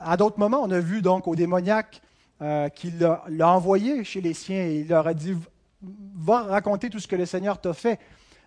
à 0.00 0.16
d'autres 0.16 0.40
moments, 0.40 0.62
on 0.62 0.70
a 0.72 0.80
vu 0.80 1.02
donc 1.02 1.28
au 1.28 1.36
démoniaque 1.36 2.02
qu'il 2.74 2.98
l'a 2.98 3.48
envoyé 3.48 4.02
chez 4.02 4.20
les 4.20 4.34
siens 4.34 4.64
et 4.64 4.80
il 4.80 4.88
leur 4.88 5.06
a 5.06 5.14
dit 5.14 5.36
Va 5.80 6.42
raconter 6.42 6.90
tout 6.90 6.98
ce 6.98 7.06
que 7.06 7.14
le 7.14 7.24
Seigneur 7.24 7.60
t'a 7.60 7.72
fait. 7.72 8.00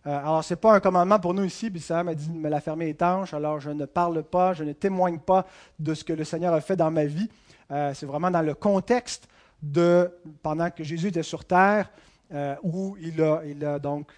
Euh, 0.08 0.20
alors, 0.20 0.44
ce 0.44 0.54
n'est 0.54 0.60
pas 0.60 0.76
un 0.76 0.80
commandement 0.80 1.20
pour 1.20 1.34
nous 1.34 1.44
ici, 1.44 1.72
puis 1.72 1.82
ça 1.82 2.04
m'a 2.04 2.14
dit 2.14 2.28
de 2.28 2.38
me 2.38 2.50
la 2.50 2.62
fermer 2.62 2.90
étanche, 2.90 3.34
alors 3.34 3.60
je 3.60 3.72
ne 3.72 3.86
parle 3.86 4.22
pas, 4.24 4.54
je 4.54 4.64
ne 4.64 4.74
témoigne 4.74 5.18
pas 5.18 5.48
de 5.80 5.94
ce 5.94 6.04
que 6.04 6.14
le 6.14 6.24
Seigneur 6.24 6.54
a 6.54 6.62
fait 6.62 6.76
dans 6.76 6.92
ma 6.92 7.06
vie. 7.06 7.30
Euh, 7.72 7.94
c'est 7.96 8.06
vraiment 8.06 8.30
dans 8.30 8.44
le 8.44 8.54
contexte 8.54 9.28
de 9.64 10.12
pendant 10.44 10.70
que 10.70 10.84
Jésus 10.84 11.08
était 11.08 11.24
sur 11.24 11.44
terre, 11.44 11.90
euh, 12.34 12.56
où 12.62 12.96
il 13.02 13.20
a, 13.22 13.42
il 13.46 13.58
donc, 13.82 14.12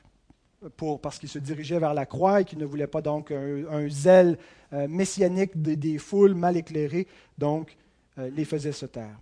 pour, 0.76 1.00
parce 1.00 1.20
qu'il 1.20 1.30
se 1.30 1.40
dirigeait 1.40 1.80
vers 1.80 1.94
la 1.94 2.06
croix 2.06 2.42
et 2.42 2.46
qu'il 2.46 2.60
ne 2.60 2.66
voulait 2.66 2.88
pas 2.88 3.02
donc 3.02 3.32
un, 3.32 3.88
zèle 3.90 4.38
messianique 4.72 5.52
des, 5.56 5.98
foules 5.98 6.34
mal 6.34 6.58
éclairées, 6.58 7.08
donc 7.38 7.78
les 8.18 8.44
faisait 8.44 8.72
se 8.72 8.88
taire. 8.88 9.16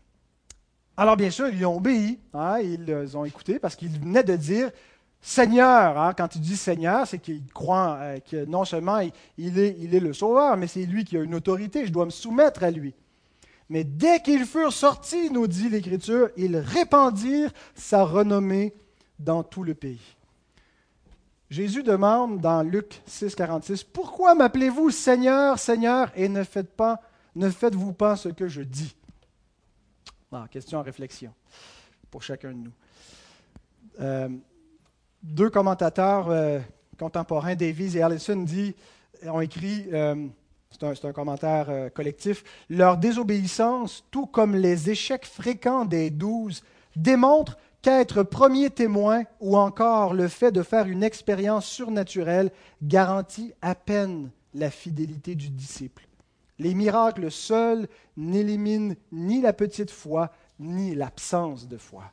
Alors 0.97 1.17
bien 1.17 1.29
sûr, 1.29 1.49
ils 1.49 1.65
ont 1.65 1.75
obéi, 1.75 2.19
hein, 2.33 2.59
ils 2.59 3.17
ont 3.17 3.25
écouté 3.25 3.59
parce 3.59 3.75
qu'il 3.75 3.89
venait 3.99 4.23
de 4.23 4.35
dire 4.37 4.71
Seigneur. 5.25 5.97
Hein, 5.97 6.13
quand 6.15 6.35
il 6.35 6.41
dit 6.41 6.55
Seigneur, 6.55 7.07
c'est 7.07 7.17
qu'il 7.17 7.43
croit 7.47 7.97
euh, 7.99 8.19
que 8.19 8.45
non 8.45 8.63
seulement 8.63 8.99
il, 9.39 9.57
est, 9.57 9.99
le 9.99 10.13
Sauveur, 10.13 10.55
mais 10.55 10.67
c'est 10.67 10.85
lui 10.85 11.03
qui 11.03 11.17
a 11.17 11.23
une 11.23 11.33
autorité. 11.33 11.87
Je 11.87 11.91
dois 11.91 12.05
me 12.05 12.11
soumettre 12.11 12.63
à 12.63 12.69
lui. 12.69 12.93
Mais 13.67 13.83
dès 13.83 14.19
qu'ils 14.21 14.45
furent 14.45 14.71
sortis, 14.71 15.31
nous 15.31 15.47
dit 15.47 15.67
l'Écriture, 15.67 16.29
ils 16.37 16.55
répandirent 16.55 17.51
sa 17.73 18.03
renommée 18.03 18.75
dans 19.17 19.41
tout 19.41 19.63
le 19.63 19.73
pays. 19.73 20.15
Jésus 21.49 21.81
demande 21.81 22.39
dans 22.39 22.61
Luc 22.61 23.01
6, 23.07 23.33
46, 23.33 23.83
Pourquoi 23.83 24.35
m'appelez-vous 24.35 24.91
Seigneur, 24.91 25.57
Seigneur, 25.57 26.11
et 26.15 26.29
ne 26.29 26.43
faites 26.43 26.69
pas, 26.69 27.01
ne 27.35 27.49
faites-vous 27.49 27.93
pas 27.93 28.15
ce 28.15 28.29
que 28.29 28.47
je 28.47 28.61
dis 28.61 28.95
ah, 30.31 30.45
Question 30.51 30.77
à 30.77 30.83
réflexion 30.83 31.33
pour 32.11 32.21
chacun 32.21 32.51
de 32.51 32.57
nous. 32.57 32.73
Euh, 34.01 34.29
deux 35.25 35.49
commentateurs 35.49 36.29
euh, 36.29 36.59
contemporains, 36.97 37.55
Davies 37.55 37.97
et 37.97 38.01
Allison, 38.01 38.37
dit, 38.37 38.75
ont 39.25 39.41
écrit, 39.41 39.85
euh, 39.91 40.27
c'est 40.71 41.05
un, 41.05 41.13
commentaire 41.13 41.67
euh, 41.69 41.89
collectif, 41.89 42.43
leur 42.69 42.97
désobéissance, 42.97 44.05
tout 44.11 44.27
comme 44.27 44.55
les 44.55 44.89
échecs 44.89 45.25
fréquents 45.25 45.85
des 45.85 46.09
douze, 46.11 46.63
démontrent 46.95 47.57
qu'être 47.81 48.23
premier 48.23 48.69
témoin 48.69 49.23
ou 49.39 49.57
encore 49.57 50.13
le 50.13 50.27
fait 50.27 50.51
de 50.51 50.63
faire 50.63 50.87
une 50.87 51.03
expérience 51.03 51.65
surnaturelle 51.65 52.51
garantit 52.81 53.53
à 53.61 53.75
peine 53.75 54.29
la 54.53 54.69
fidélité 54.69 55.35
du 55.35 55.49
disciple. 55.49 56.07
Les 56.59 56.73
miracles 56.73 57.31
seuls 57.31 57.87
n'éliminent 58.15 58.95
ni 59.11 59.41
la 59.41 59.53
petite 59.53 59.91
foi, 59.91 60.31
ni 60.59 60.95
l'absence 60.95 61.67
de 61.67 61.77
foi. 61.77 62.03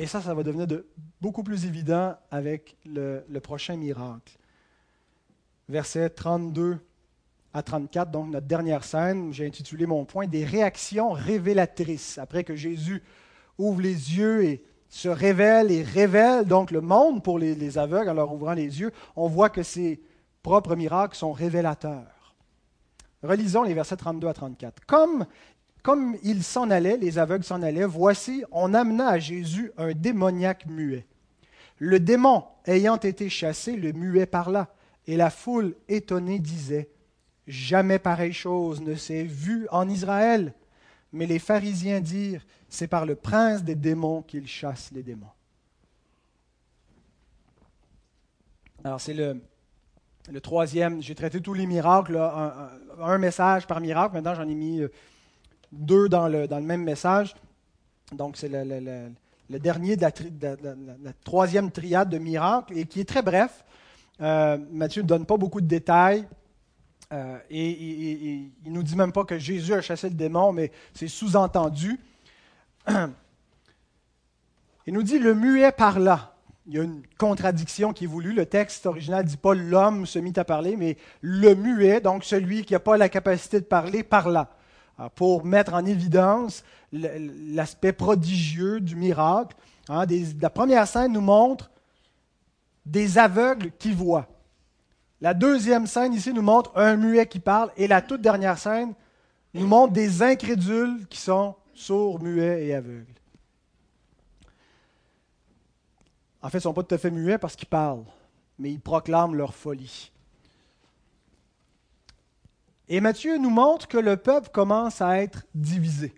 Et 0.00 0.06
ça, 0.06 0.22
ça 0.22 0.32
va 0.32 0.42
devenir 0.42 0.66
de, 0.66 0.86
beaucoup 1.20 1.42
plus 1.42 1.66
évident 1.66 2.16
avec 2.30 2.74
le, 2.86 3.22
prochain 3.42 3.76
miracle. 3.76 4.38
Versets 5.68 6.08
32 6.08 6.78
à 7.52 7.62
34, 7.62 8.10
donc 8.10 8.30
notre 8.30 8.46
dernière 8.46 8.82
scène, 8.82 9.30
j'ai 9.34 9.46
intitulé 9.46 9.84
mon 9.84 10.06
point 10.06 10.26
Des 10.26 10.46
réactions 10.46 11.10
révélatrices. 11.10 12.16
Après 12.16 12.44
que 12.44 12.56
Jésus 12.56 13.02
ouvre 13.58 13.82
les 13.82 14.16
yeux 14.16 14.42
et 14.44 14.64
se 14.88 15.10
révèle 15.10 15.70
et 15.70 15.82
révèle 15.82 16.46
donc 16.46 16.70
le 16.70 16.80
monde 16.80 17.22
pour 17.22 17.38
les, 17.38 17.54
les 17.54 17.76
aveugles 17.76 18.08
en 18.08 18.14
leur 18.14 18.32
ouvrant 18.32 18.54
les 18.54 18.80
yeux, 18.80 18.92
on 19.16 19.28
voit 19.28 19.50
que 19.50 19.62
ses 19.62 20.00
propres 20.42 20.76
miracles 20.76 21.14
sont 21.14 21.32
révélateurs. 21.32 22.34
Relisons 23.22 23.64
les 23.64 23.74
versets 23.74 23.98
32 23.98 24.28
à 24.28 24.32
34. 24.32 24.86
Comme 24.86 25.26
comme 25.82 26.16
ils 26.22 26.42
s'en 26.42 26.70
allaient, 26.70 26.96
les 26.96 27.18
aveugles 27.18 27.44
s'en 27.44 27.62
allaient, 27.62 27.84
voici, 27.84 28.44
on 28.50 28.74
amena 28.74 29.08
à 29.08 29.18
Jésus 29.18 29.72
un 29.76 29.92
démoniaque 29.92 30.66
muet. 30.66 31.06
Le 31.78 31.98
démon 31.98 32.44
ayant 32.66 32.98
été 32.98 33.28
chassé, 33.28 33.76
le 33.76 33.92
muet 33.92 34.26
parla, 34.26 34.68
et 35.06 35.16
la 35.16 35.30
foule 35.30 35.74
étonnée 35.88 36.38
disait, 36.38 36.90
Jamais 37.46 37.98
pareille 37.98 38.32
chose 38.32 38.80
ne 38.80 38.94
s'est 38.94 39.24
vue 39.24 39.66
en 39.70 39.88
Israël. 39.88 40.54
Mais 41.12 41.26
les 41.26 41.40
pharisiens 41.40 42.00
dirent, 42.00 42.46
C'est 42.68 42.86
par 42.86 43.06
le 43.06 43.16
prince 43.16 43.64
des 43.64 43.74
démons 43.74 44.22
qu'il 44.22 44.46
chasse 44.46 44.90
les 44.92 45.02
démons. 45.02 45.26
Alors 48.84 49.00
c'est 49.00 49.14
le, 49.14 49.40
troisième, 50.40 51.02
j'ai 51.02 51.14
traité 51.14 51.40
tous 51.40 51.54
les 51.54 51.66
miracles, 51.66 52.16
un, 52.16 53.18
message 53.18 53.66
par 53.66 53.80
miracle, 53.80 54.14
maintenant 54.14 54.34
j'en 54.34 54.48
ai 54.48 54.54
mis 54.54 54.80
euh, 54.80 54.90
deux 55.72 56.08
dans 56.08 56.28
le, 56.28 56.46
même 56.60 56.82
message. 56.82 57.34
Donc 58.12 58.36
c'est 58.36 58.48
le, 58.48 59.58
dernier 59.58 59.96
de 59.96 60.02
la, 60.02 61.12
troisième 61.24 61.70
triade 61.70 62.10
de 62.10 62.18
miracles 62.18 62.76
et 62.78 62.86
qui 62.86 63.00
est 63.00 63.08
très 63.08 63.22
bref. 63.22 63.64
Euh, 64.20 64.58
Matthieu 64.70 65.02
ne 65.02 65.06
donne 65.06 65.26
pas 65.26 65.36
beaucoup 65.36 65.60
de 65.60 65.66
détails. 65.66 66.26
Euh, 67.12 67.38
et, 67.50 67.70
il 68.64 68.70
ne 68.70 68.70
nous 68.70 68.82
dit 68.82 68.94
même 68.94 69.12
pas 69.12 69.24
que 69.24 69.38
Jésus 69.38 69.74
a 69.74 69.80
chassé 69.80 70.08
le 70.08 70.14
démon, 70.14 70.52
mais 70.52 70.70
c'est 70.94 71.08
sous-entendu. 71.08 71.98
Il 74.86 74.94
nous 74.94 75.02
dit 75.02 75.18
le 75.18 75.34
muet 75.34 75.72
parla. 75.72 76.34
Il 76.66 76.74
y 76.74 76.78
a 76.78 76.82
une 76.82 77.02
contradiction 77.18 77.92
qui 77.92 78.04
est 78.04 78.06
voulue. 78.06 78.32
Le 78.32 78.46
texte 78.46 78.86
original 78.86 79.24
ne 79.24 79.28
dit 79.28 79.36
pas 79.36 79.54
l'homme 79.54 80.06
se 80.06 80.18
mit 80.18 80.32
à 80.36 80.44
parler, 80.44 80.76
mais 80.76 80.96
le 81.20 81.54
muet, 81.54 82.00
donc 82.00 82.24
celui 82.24 82.64
qui 82.64 82.72
n'a 82.74 82.80
pas 82.80 82.96
la 82.96 83.08
capacité 83.08 83.60
de 83.60 83.64
parler, 83.64 84.02
parla. 84.02 84.50
Pour 85.14 85.44
mettre 85.44 85.74
en 85.74 85.84
évidence 85.84 86.64
l'aspect 86.92 87.92
prodigieux 87.92 88.80
du 88.80 88.96
miracle. 88.96 89.56
Hein, 89.88 90.04
la 90.40 90.50
première 90.50 90.86
scène 90.86 91.12
nous 91.12 91.20
montre 91.20 91.70
des 92.84 93.18
aveugles 93.18 93.70
qui 93.78 93.92
voient. 93.92 94.28
La 95.20 95.34
deuxième 95.34 95.86
scène 95.86 96.14
ici 96.14 96.32
nous 96.32 96.42
montre 96.42 96.72
un 96.76 96.96
muet 96.96 97.26
qui 97.26 97.40
parle 97.40 97.70
et 97.76 97.86
la 97.86 98.00
toute 98.00 98.22
dernière 98.22 98.58
scène 98.58 98.94
nous 99.54 99.66
montre 99.66 99.92
des 99.92 100.22
incrédules 100.22 101.06
qui 101.08 101.18
sont 101.18 101.54
sourds, 101.74 102.22
muets 102.22 102.66
et 102.66 102.74
aveugles. 102.74 103.06
En 106.42 106.48
fait, 106.48 106.58
ils 106.58 106.60
ne 106.60 106.62
sont 106.62 106.72
pas 106.72 106.82
tout 106.82 106.94
à 106.94 106.98
fait 106.98 107.10
muets 107.10 107.38
parce 107.38 107.54
qu'ils 107.54 107.68
parlent, 107.68 108.04
mais 108.58 108.70
ils 108.70 108.80
proclament 108.80 109.34
leur 109.34 109.54
folie. 109.54 110.10
Et 112.92 113.00
Matthieu 113.00 113.38
nous 113.38 113.50
montre 113.50 113.86
que 113.86 113.98
le 113.98 114.16
peuple 114.16 114.48
commence 114.50 115.00
à 115.00 115.22
être 115.22 115.46
divisé. 115.54 116.12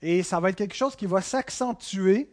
Et 0.00 0.22
ça 0.22 0.40
va 0.40 0.48
être 0.48 0.56
quelque 0.56 0.74
chose 0.74 0.96
qui 0.96 1.04
va 1.04 1.20
s'accentuer 1.20 2.30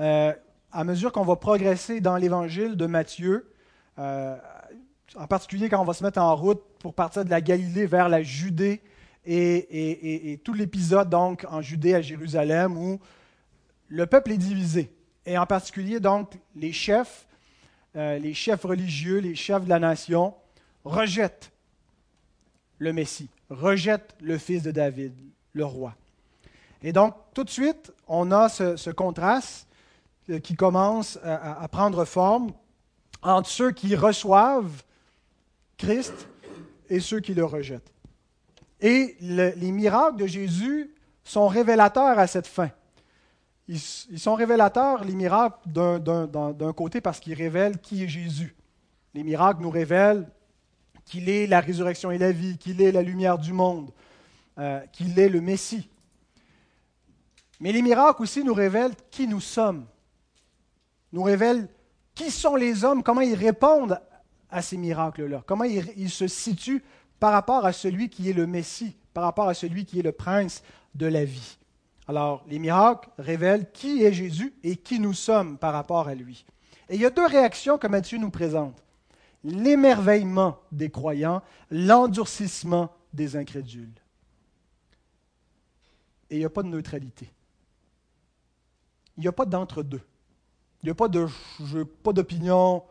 euh, 0.00 0.32
à 0.72 0.82
mesure 0.82 1.12
qu'on 1.12 1.26
va 1.26 1.36
progresser 1.36 2.00
dans 2.00 2.16
l'évangile 2.16 2.74
de 2.74 2.86
Matthieu. 2.86 3.52
Euh, 3.98 4.34
en 5.14 5.26
particulier 5.26 5.68
quand 5.68 5.78
on 5.78 5.84
va 5.84 5.92
se 5.92 6.02
mettre 6.02 6.18
en 6.18 6.34
route 6.34 6.62
pour 6.78 6.94
partir 6.94 7.22
de 7.22 7.28
la 7.28 7.42
Galilée 7.42 7.84
vers 7.84 8.08
la 8.08 8.22
Judée 8.22 8.80
et, 9.26 10.40
tout 10.42 10.54
l'épisode 10.54 11.10
donc 11.10 11.44
en 11.50 11.60
Judée 11.60 11.94
à 11.94 12.00
Jérusalem 12.00 12.78
où 12.78 12.98
le 13.88 14.06
peuple 14.06 14.32
est 14.32 14.38
divisé. 14.38 14.90
Et 15.26 15.36
en 15.36 15.44
particulier 15.44 16.00
donc 16.00 16.32
les 16.56 16.72
chefs, 16.72 17.26
euh, 17.94 18.18
les 18.18 18.32
chefs 18.32 18.62
religieux, 18.62 19.18
les 19.18 19.34
chefs 19.34 19.64
de 19.64 19.68
la 19.68 19.80
nation 19.80 20.34
rejettent 20.84 21.52
le 22.78 22.92
Messie, 22.92 23.28
rejettent 23.50 24.14
le 24.20 24.38
fils 24.38 24.62
de 24.62 24.70
David, 24.70 25.12
le 25.52 25.64
roi. 25.64 25.94
Et 26.82 26.92
donc 26.92 27.14
tout 27.34 27.44
de 27.44 27.50
suite, 27.50 27.92
on 28.06 28.30
a 28.30 28.48
ce, 28.48 28.90
contraste 28.90 29.66
euh, 30.30 30.38
qui 30.38 30.54
commence 30.54 31.18
à 31.24 31.66
prendre 31.68 32.04
forme 32.04 32.52
entre 33.22 33.48
ceux 33.48 33.72
qui 33.72 33.96
reçoivent 33.96 34.82
Christ 35.76 36.28
et 36.88 37.00
ceux 37.00 37.20
qui 37.20 37.34
le 37.34 37.44
rejettent. 37.44 37.92
Et 38.80 39.16
les 39.20 39.72
miracles 39.72 40.16
de 40.16 40.26
Jésus 40.26 40.94
sont 41.24 41.48
révélateurs 41.48 42.18
à 42.18 42.26
cette 42.26 42.46
fin. 42.46 42.70
Ils, 43.66 43.78
sont 43.80 44.34
révélateurs, 44.34 45.04
les 45.04 45.14
miracles, 45.14 45.68
d'un 45.68 46.72
côté 46.72 47.00
parce 47.00 47.20
qu'ils 47.20 47.34
révèlent 47.34 47.78
qui 47.78 48.04
est 48.04 48.08
Jésus. 48.08 48.56
Les 49.14 49.22
miracles 49.22 49.62
nous 49.62 49.70
révèlent 49.70 50.26
qu'il 51.08 51.28
est 51.28 51.46
la 51.46 51.60
résurrection 51.60 52.10
et 52.10 52.18
la 52.18 52.30
vie, 52.30 52.58
qu'il 52.58 52.80
est 52.80 52.92
la 52.92 53.02
lumière 53.02 53.38
du 53.38 53.52
monde, 53.52 53.90
euh, 54.58 54.80
qu'il 54.92 55.18
est 55.18 55.28
le 55.28 55.40
Messie. 55.40 55.88
Mais 57.60 57.72
les 57.72 57.82
miracles 57.82 58.22
aussi 58.22 58.44
nous 58.44 58.54
révèlent 58.54 58.94
qui 59.10 59.26
nous 59.26 59.40
sommes, 59.40 59.86
nous 61.12 61.22
révèlent 61.22 61.68
qui 62.14 62.30
sont 62.30 62.54
les 62.54 62.84
hommes, 62.84 63.02
comment 63.02 63.20
ils 63.20 63.34
répondent 63.34 64.00
à 64.50 64.62
ces 64.62 64.76
miracles-là 64.76 65.42
Comment 65.46 65.64
il, 65.64 66.10
se 66.10 66.26
situe 66.26 66.82
par 67.20 67.32
rapport 67.32 67.64
à 67.64 67.72
celui 67.72 68.08
qui 68.08 68.30
est 68.30 68.32
le 68.32 68.46
Messie, 68.46 68.96
par 69.14 69.24
rapport 69.24 69.48
à 69.48 69.54
celui 69.54 69.84
qui 69.84 69.98
est 69.98 70.02
le 70.02 70.12
prince 70.12 70.62
de 70.94 71.06
la 71.06 71.24
vie 71.24 71.58
Alors, 72.06 72.44
les 72.48 72.58
miracles 72.58 73.08
révèlent 73.18 73.70
qui 73.72 74.04
est 74.04 74.12
Jésus 74.12 74.54
et 74.62 74.76
qui 74.76 75.00
nous 75.00 75.14
sommes 75.14 75.58
par 75.58 75.72
rapport 75.72 76.08
à 76.08 76.14
lui. 76.14 76.44
Et 76.88 76.94
il 76.94 77.00
y 77.00 77.06
a 77.06 77.10
deux 77.10 77.26
réactions 77.26 77.78
que 77.78 77.86
Matthieu 77.86 78.18
nous 78.18 78.30
présente. 78.30 78.82
L'émerveillement 79.44 80.58
des 80.72 80.90
croyants, 80.90 81.42
l'endurcissement 81.70 82.92
des 83.12 83.36
incrédules. 83.36 83.94
Et 86.30 86.36
il 86.36 86.38
n'y 86.40 86.44
a 86.44 86.50
pas 86.50 86.62
de 86.62 86.68
neutralité. 86.68 87.32
Il 89.16 89.22
n'y 89.22 89.28
a 89.28 89.32
pas 89.32 89.46
d'entre-deux. 89.46 90.02
Il 90.82 90.86
n'y 90.86 90.90
a 90.90 90.94
pas 90.94 91.08
de 91.08 91.26
pas 92.02 92.12
d'opinion, 92.12 92.84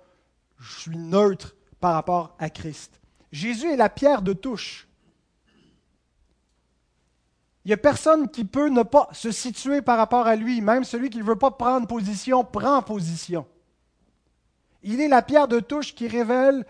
je 0.60 0.80
suis 0.80 0.98
neutre 0.98 1.56
par 1.80 1.94
rapport 1.94 2.36
à 2.40 2.50
Christ. 2.50 3.00
Jésus 3.32 3.72
est 3.72 3.78
la 3.78 3.90
pierre 3.90 4.22
de 4.22 4.34
touche. 4.34 4.88
Il 7.64 7.70
n'y 7.70 7.74
a 7.74 7.78
personne 7.78 8.30
qui 8.30 8.46
peut 8.46 8.70
ne 8.70 8.84
pas 8.84 9.10
se 9.12 9.32
situer 9.32 9.82
par 9.82 9.98
rapport 9.98 10.26
à 10.26 10.36
lui. 10.36 10.62
Même 10.62 10.86
celui 10.86 11.10
qui 11.10 11.18
ne 11.18 11.24
veut 11.24 11.36
pas 11.36 11.52
prendre 11.52 11.86
position 11.86 12.44
prend 12.44 12.82
position. 12.82 13.46
Il 14.90 15.02
est 15.02 15.10
la 15.10 15.22
pierre 15.22 15.50
de 15.50 15.60
touche 15.60 15.94
qui 15.94 16.08
révèle 16.08 16.66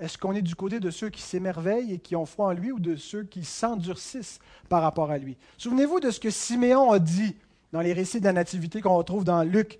est-ce 0.00 0.18
qu'on 0.18 0.34
est 0.34 0.42
du 0.42 0.56
côté 0.56 0.80
de 0.80 0.90
ceux 0.90 1.10
qui 1.10 1.22
s'émerveillent 1.22 1.92
et 1.92 1.98
qui 1.98 2.16
ont 2.16 2.26
foi 2.26 2.46
en 2.46 2.52
lui 2.52 2.72
ou 2.72 2.80
de 2.80 2.96
ceux 2.96 3.22
qui 3.22 3.44
s'endurcissent 3.44 4.40
par 4.68 4.82
rapport 4.82 5.12
à 5.12 5.18
lui? 5.18 5.36
Souvenez-vous 5.56 6.00
de 6.00 6.10
ce 6.10 6.18
que 6.18 6.30
Siméon 6.30 6.90
a 6.90 6.98
dit 6.98 7.36
dans 7.72 7.82
les 7.82 7.92
récits 7.92 8.18
de 8.18 8.24
la 8.24 8.32
Nativité 8.32 8.80
qu'on 8.80 8.96
retrouve 8.96 9.22
dans 9.22 9.44
Luc 9.44 9.78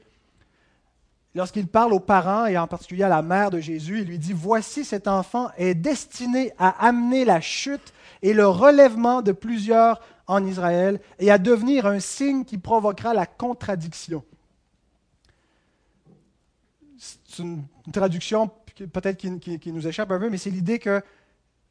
lorsqu'il 1.34 1.66
parle 1.66 1.92
aux 1.92 2.00
parents 2.00 2.46
et 2.46 2.56
en 2.56 2.68
particulier 2.68 3.02
à 3.02 3.08
la 3.08 3.22
mère 3.22 3.50
de 3.50 3.58
Jésus, 3.58 4.02
il 4.02 4.06
lui 4.06 4.18
dit, 4.20 4.32
Voici 4.32 4.84
cet 4.84 5.08
enfant 5.08 5.50
est 5.56 5.74
destiné 5.74 6.52
à 6.56 6.86
amener 6.86 7.24
la 7.24 7.40
chute 7.40 7.92
et 8.22 8.32
le 8.32 8.46
relèvement 8.46 9.22
de 9.22 9.32
plusieurs 9.32 10.00
en 10.28 10.46
Israël 10.46 11.00
et 11.18 11.32
à 11.32 11.38
devenir 11.38 11.86
un 11.86 11.98
signe 11.98 12.44
qui 12.44 12.58
provoquera 12.58 13.12
la 13.12 13.26
contradiction. 13.26 14.22
C'est 17.30 17.44
une 17.44 17.64
traduction 17.92 18.50
peut-être 18.74 19.16
qui, 19.16 19.72
nous 19.72 19.86
échappe 19.86 20.10
un 20.10 20.18
peu, 20.18 20.28
mais 20.28 20.36
c'est 20.36 20.50
l'idée 20.50 20.80
que 20.80 21.00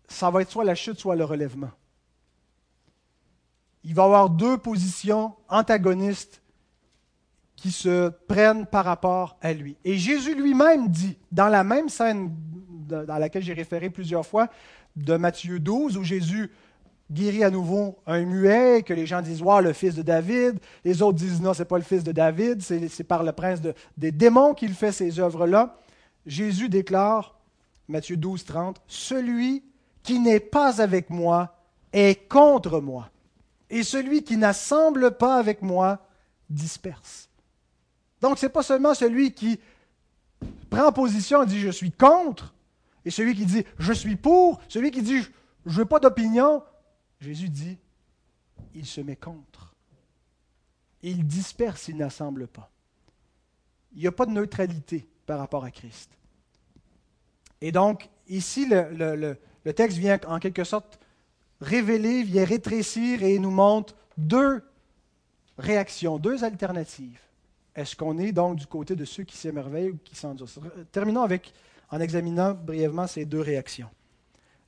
ça 0.08 0.32
va 0.32 0.42
être 0.42 0.50
soit 0.50 0.64
la 0.64 0.74
chute, 0.74 0.98
soit 0.98 1.18
le 1.18 1.26
relèvement. 1.26 1.72
Il 3.84 3.94
va 3.94 4.04
y 4.04 4.06
avoir 4.06 4.30
deux 4.30 4.58
positions 4.58 5.36
antagonistes 5.50 6.42
qui 7.58 7.72
se 7.72 8.08
prennent 8.28 8.66
par 8.66 8.86
rapport 8.86 9.38
à 9.42 9.52
lui. 9.52 9.76
Et 9.84 9.98
Jésus 9.98 10.34
lui-même 10.34 10.88
dit, 10.88 11.18
dans 11.32 11.50
la 11.50 11.66
même 11.66 11.90
scène 11.90 12.34
dans 12.88 13.18
laquelle 13.18 13.44
j'ai 13.44 13.54
référé 13.54 13.90
plusieurs 13.90 14.26
fois, 14.26 14.48
de 14.96 15.18
Matthieu 15.18 15.60
12, 15.60 15.98
où 15.98 16.04
Jésus 16.04 16.52
guérit 17.12 17.44
à 17.44 17.50
nouveau 17.50 17.98
un 18.06 18.24
muet, 18.24 18.84
que 18.84 18.94
les 18.94 19.06
gens 19.06 19.22
disent, 19.22 19.42
wow, 19.42 19.62
le 19.62 19.74
fils 19.74 19.96
de 19.96 20.02
David. 20.02 20.60
Les 20.84 21.02
autres 21.02 21.18
disent, 21.18 21.42
non, 21.42 21.54
ce 21.54 21.60
n'est 21.60 21.66
pas 21.66 21.78
le 21.78 21.84
fils 21.84 22.04
de 22.04 22.12
David, 22.12 22.62
c'est 22.62 23.04
par 23.04 23.24
le 23.24 23.32
prince 23.32 23.60
des 23.98 24.12
démons 24.12 24.54
qu'il 24.54 24.74
fait 24.74 24.92
ces 24.92 25.20
œuvres-là. 25.20 25.78
Jésus 26.26 26.70
déclare, 26.70 27.36
Matthieu 27.88 28.18
12, 28.18 28.46
30, 28.46 28.82
Celui 28.88 29.64
qui 30.04 30.20
n'est 30.20 30.40
pas 30.40 30.82
avec 30.82 31.10
moi 31.10 31.56
est 31.92 32.28
contre 32.30 32.80
moi, 32.80 33.10
et 33.70 33.84
celui 33.84 34.24
qui 34.24 34.38
n'assemble 34.38 35.12
pas 35.12 35.38
avec 35.38 35.62
moi 35.62 36.00
disperse. 36.50 37.30
Donc, 38.22 38.38
ce 38.38 38.46
n'est 38.46 38.52
pas 38.52 38.64
seulement 38.64 38.94
celui 38.94 39.34
qui 39.34 39.60
prend 40.70 40.92
position 40.92 41.44
et 41.44 41.46
dit 41.46 41.60
je 41.60 41.70
suis 41.70 41.92
contre, 41.92 42.54
et 43.06 43.12
celui 43.12 43.36
qui 43.36 43.46
dit 43.46 43.66
je 43.80 43.94
suis 43.94 44.16
pour, 44.16 44.60
celui 44.68 44.92
qui 44.92 45.02
dit 45.02 45.22
je 45.66 45.78
veux 45.78 45.86
pas 45.86 46.00
d'opinion. 46.00 46.64
Jésus 47.20 47.50
dit 47.50 47.78
il 48.76 48.86
se 48.86 49.02
met 49.02 49.16
contre. 49.16 49.74
Il 51.02 51.26
disperse, 51.26 51.88
il 51.88 51.98
n'assemble 51.98 52.48
pas. 52.48 52.70
Il 53.94 54.02
n'y 54.02 54.08
a 54.08 54.12
pas 54.12 54.26
de 54.26 54.32
neutralité 54.32 55.08
par 55.26 55.40
rapport 55.40 55.64
à 55.64 55.72
Christ. 55.72 56.12
Et 57.62 57.72
donc, 57.72 58.10
ici, 58.28 58.68
le, 58.70 59.38
texte 59.76 59.98
vient 59.98 60.20
en 60.28 60.40
quelque 60.40 60.64
sorte 60.64 61.00
révéler, 61.62 62.24
vient 62.24 62.46
rétrécir 62.46 63.24
et 63.24 63.40
nous 63.40 63.52
montre 63.52 63.96
deux 64.18 64.64
réactions, 65.58 66.18
deux 66.18 66.44
alternatives. 66.44 67.20
Est-ce 67.76 67.96
qu'on 67.96 68.18
est 68.18 68.32
donc 68.32 68.58
du 68.58 68.68
côté 68.68 68.96
de 68.96 69.06
ceux 69.06 69.24
qui 69.24 69.38
s'émerveillent 69.38 69.92
ou 69.92 70.00
qui 70.04 70.16
s'endurcissent? 70.16 70.64
Terminons 70.92 71.24
avec, 71.24 71.54
en 71.90 72.00
examinant 72.00 72.54
brièvement 72.54 73.08
ces 73.08 73.26
deux 73.26 73.42
réactions. 73.42 73.90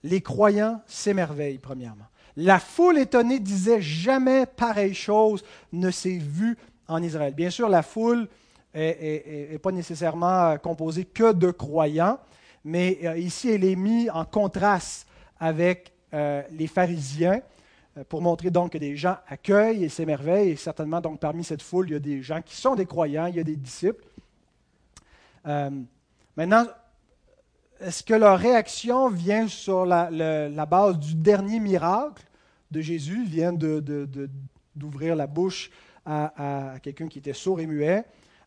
Les 0.03 0.21
croyants 0.21 0.81
s'émerveillent, 0.87 1.59
premièrement. 1.59 2.07
La 2.37 2.59
foule 2.59 2.97
étonnée 2.97 3.39
disait 3.39 3.81
jamais 3.81 4.45
pareille 4.45 4.93
chose 4.93 5.43
ne 5.71 5.91
s'est 5.91 6.19
vue 6.19 6.57
en 6.87 7.01
Israël. 7.01 7.33
Bien 7.33 7.49
sûr, 7.49 7.69
la 7.69 7.83
foule 7.83 8.27
n'est 8.73 9.59
pas 9.61 9.71
nécessairement 9.71 10.57
composée 10.57 11.05
que 11.05 11.33
de 11.33 11.51
croyants, 11.51 12.19
mais 12.63 12.99
euh, 13.03 13.17
ici, 13.17 13.49
elle 13.49 13.63
est 13.63 13.75
mise 13.75 14.09
en 14.11 14.25
contraste 14.25 15.07
avec 15.39 15.91
euh, 16.13 16.43
les 16.51 16.67
pharisiens 16.67 17.41
euh, 17.97 18.03
pour 18.07 18.21
montrer 18.21 18.51
donc 18.51 18.73
que 18.73 18.77
des 18.77 18.95
gens 18.95 19.17
accueillent 19.27 19.83
et 19.83 19.89
s'émerveillent. 19.89 20.51
Et 20.51 20.55
certainement, 20.55 21.01
donc, 21.01 21.19
parmi 21.19 21.43
cette 21.43 21.61
foule, 21.61 21.89
il 21.89 21.93
y 21.93 21.95
a 21.95 21.99
des 21.99 22.21
gens 22.21 22.41
qui 22.41 22.55
sont 22.55 22.75
des 22.75 22.85
croyants, 22.85 23.25
il 23.25 23.35
y 23.35 23.39
a 23.39 23.43
des 23.43 23.55
disciples. 23.55 24.03
maintenant, 25.43 26.65
est-ce 27.81 28.03
que 28.03 28.13
leur 28.13 28.37
réaction 28.37 29.09
vient 29.09 29.47
sur 29.47 29.85
la, 29.85 30.65
base 30.65 30.99
du 30.99 31.15
dernier 31.15 31.59
miracle 31.59 32.23
de 32.69 32.81
Jésus, 32.81 33.23
vient 33.25 33.53
d'ouvrir 33.53 35.15
la 35.15 35.27
bouche 35.27 35.71
à, 36.05 36.75
quelqu'un 36.81 37.07
qui 37.07 37.19
était 37.19 37.33
sourd 37.33 37.59
et 37.59 37.67
muet, 37.67 38.03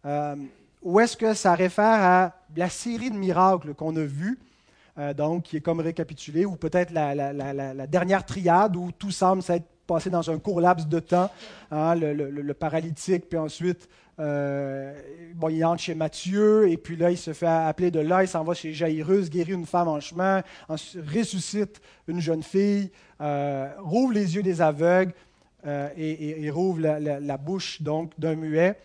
euh, 0.07 0.37
ou 0.83 1.01
est-ce 1.01 1.17
que 1.17 1.35
ça 1.35 1.55
réfère 1.55 2.03
à 2.03 2.33
la 2.57 2.69
série 2.69 3.11
de 3.11 3.17
miracles 3.17 3.75
qu'on 3.75 3.97
a 3.97 4.05
vus, 4.05 4.39
euh, 4.99 5.15
donc 5.15 5.45
qui 5.45 5.57
est 5.57 5.61
comme 5.61 5.81
récapitulé, 5.81 6.45
ou 6.45 6.57
peut-être 6.57 6.93
la, 6.93 7.87
dernière 7.87 8.25
triade 8.25 8.77
où 8.77 8.93
tout 8.93 9.11
semble 9.11 9.43
s'être 9.43 9.67
passé 9.87 10.11
dans 10.11 10.31
un 10.31 10.39
court 10.39 10.61
laps 10.61 10.89
de 10.89 11.01
temps, 11.01 11.31
hein, 11.71 11.95
le, 11.95 12.53
paralytique, 12.53 13.29
puis 13.29 13.39
ensuite 13.39 13.89
euh, 14.21 14.95
bon, 15.35 15.49
il 15.49 15.65
entre 15.65 15.83
chez 15.83 15.95
Matthieu, 15.95 16.69
et 16.69 16.77
puis 16.77 16.97
là, 16.97 17.11
il 17.11 17.19
se 17.19 17.33
fait 17.33 17.47
appeler 17.47 17.91
de 17.91 18.01
là, 18.01 18.23
il 18.23 18.29
s'en 18.29 18.45
va 18.45 18.55
chez 18.55 18.73
Jairus, 18.73 19.29
guérit 19.29 19.53
une 19.53 19.67
femme 19.67 19.89
en 19.89 20.01
chemin, 20.01 20.43
ressuscite 20.69 21.81
une 22.07 22.21
jeune 22.21 22.43
fille, 22.43 22.91
euh, 23.21 23.73
rouvre 23.79 24.13
les 24.13 24.37
yeux 24.37 24.43
des 24.43 24.61
aveugles 24.61 25.13
euh, 25.67 25.89
et, 25.97 26.49
rouvre 26.51 26.81
la, 26.81 27.37
bouche 27.37 27.83
donc 27.83 28.13
d'un 28.19 28.37
muet. 28.37 28.79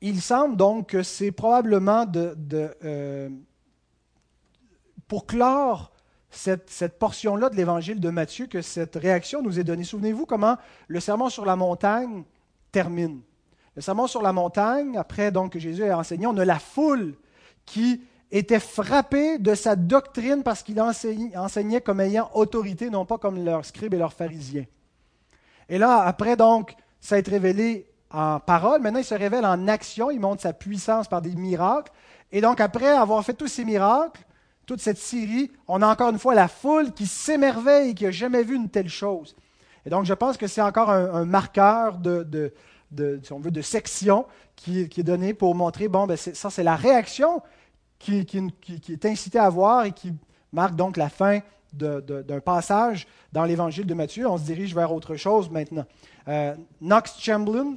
il 0.00 0.20
semble 0.20 0.56
donc 0.56 0.88
que 0.88 1.02
c'est 1.02 1.30
probablement 1.32 2.06
de, 2.06 3.30
pour 5.06 5.26
clore 5.26 5.92
cette, 6.30 6.98
portion-là 6.98 7.50
de 7.50 7.56
l'évangile 7.56 8.00
de 8.00 8.10
Matthieu 8.10 8.46
que 8.46 8.62
cette 8.62 8.96
réaction 8.96 9.42
nous 9.42 9.60
est 9.60 9.64
donnée. 9.64 9.84
Souvenez-vous 9.84 10.26
comment 10.26 10.56
le 10.88 10.98
sermon 10.98 11.28
sur 11.28 11.44
la 11.44 11.54
montagne 11.54 12.24
termine. 12.72 13.20
Le 13.78 13.82
sermon 13.82 14.08
sur 14.08 14.22
la 14.22 14.32
montagne, 14.32 14.96
après 14.96 15.30
donc 15.30 15.52
que 15.52 15.60
Jésus 15.60 15.84
a 15.84 15.96
enseigné, 15.96 16.26
on 16.26 16.36
a 16.36 16.44
la 16.44 16.58
foule 16.58 17.14
qui 17.64 18.02
était 18.32 18.58
frappée 18.58 19.38
de 19.38 19.54
sa 19.54 19.76
doctrine 19.76 20.42
parce 20.42 20.64
qu'il 20.64 20.80
enseignait, 20.80 21.80
comme 21.80 22.00
ayant 22.00 22.28
autorité, 22.34 22.90
non 22.90 23.04
pas 23.04 23.18
comme 23.18 23.44
leurs 23.44 23.64
scribes 23.64 23.94
et 23.94 23.98
leurs 23.98 24.14
pharisiens. 24.14 24.64
Et 25.68 25.78
là, 25.78 26.02
après 26.02 26.34
donc 26.34 26.74
s'être 26.98 27.30
révélé 27.30 27.88
en 28.10 28.40
parole, 28.40 28.82
maintenant 28.82 28.98
il 28.98 29.04
se 29.04 29.14
révèle 29.14 29.46
en 29.46 29.68
action, 29.68 30.10
il 30.10 30.18
montre 30.18 30.42
sa 30.42 30.52
puissance 30.52 31.06
par 31.06 31.22
des 31.22 31.36
miracles. 31.36 31.92
Et 32.32 32.40
donc 32.40 32.60
après 32.60 32.88
avoir 32.88 33.24
fait 33.24 33.34
tous 33.34 33.46
ces 33.46 33.64
miracles, 33.64 34.22
toute 34.66 34.80
cette 34.80 34.98
série, 34.98 35.52
on 35.68 35.82
a 35.82 35.86
encore 35.86 36.10
une 36.10 36.18
fois 36.18 36.34
la 36.34 36.48
foule 36.48 36.92
qui 36.94 37.06
s'émerveille, 37.06 37.94
qui 37.94 38.06
n'a 38.06 38.10
jamais 38.10 38.42
vu 38.42 38.56
une 38.56 38.70
telle 38.70 38.88
chose. 38.88 39.36
Et 39.86 39.90
donc 39.90 40.04
je 40.04 40.14
pense 40.14 40.36
que 40.36 40.48
c'est 40.48 40.62
encore 40.62 40.90
un, 40.90 41.24
marqueur 41.24 41.98
de, 41.98 42.52
de 42.90 43.62
section 43.62 44.26
qui, 44.56 44.80
est 44.80 45.02
donnée 45.02 45.34
pour 45.34 45.54
montrer, 45.54 45.88
bon, 45.88 46.06
ben 46.06 46.16
ça 46.16 46.50
c'est 46.50 46.62
la 46.62 46.76
réaction 46.76 47.42
qui, 47.98 48.26
est 48.88 49.06
incitée 49.06 49.38
à 49.38 49.44
avoir 49.44 49.84
et 49.84 49.92
qui 49.92 50.12
marque 50.52 50.76
donc 50.76 50.96
la 50.96 51.08
fin 51.08 51.40
d'un 51.72 52.40
passage 52.40 53.06
dans 53.32 53.44
l'évangile 53.44 53.86
de 53.86 53.94
Matthieu. 53.94 54.26
On 54.28 54.38
se 54.38 54.44
dirige 54.44 54.74
vers 54.74 54.92
autre 54.92 55.16
chose 55.16 55.50
maintenant. 55.50 55.84
Euh, 56.28 56.54
Knox 56.80 57.18
Chamberlain, 57.20 57.74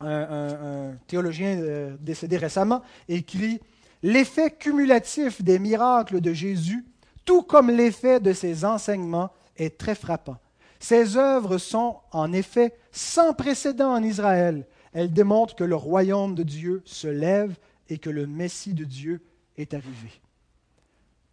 un, 0.00 0.92
théologien 1.06 1.58
euh, 1.60 1.96
décédé 2.00 2.36
récemment, 2.36 2.82
écrit 3.08 3.60
L'effet 4.02 4.50
cumulatif 4.50 5.42
des 5.42 5.58
miracles 5.58 6.22
de 6.22 6.32
Jésus, 6.32 6.86
tout 7.26 7.42
comme 7.42 7.70
l'effet 7.70 8.18
de 8.18 8.32
ses 8.32 8.64
enseignements, 8.64 9.30
est 9.56 9.76
très 9.76 9.94
frappant. 9.94 10.38
Ces 10.80 11.18
œuvres 11.18 11.58
sont 11.58 11.98
en 12.10 12.32
effet 12.32 12.74
sans 12.90 13.34
précédent 13.34 13.92
en 13.92 14.02
Israël. 14.02 14.66
Elles 14.92 15.12
démontrent 15.12 15.54
que 15.54 15.62
le 15.62 15.76
royaume 15.76 16.34
de 16.34 16.42
Dieu 16.42 16.82
se 16.84 17.06
lève 17.06 17.56
et 17.88 17.98
que 17.98 18.10
le 18.10 18.26
Messie 18.26 18.74
de 18.74 18.84
Dieu 18.84 19.22
est 19.56 19.74
arrivé. 19.74 20.10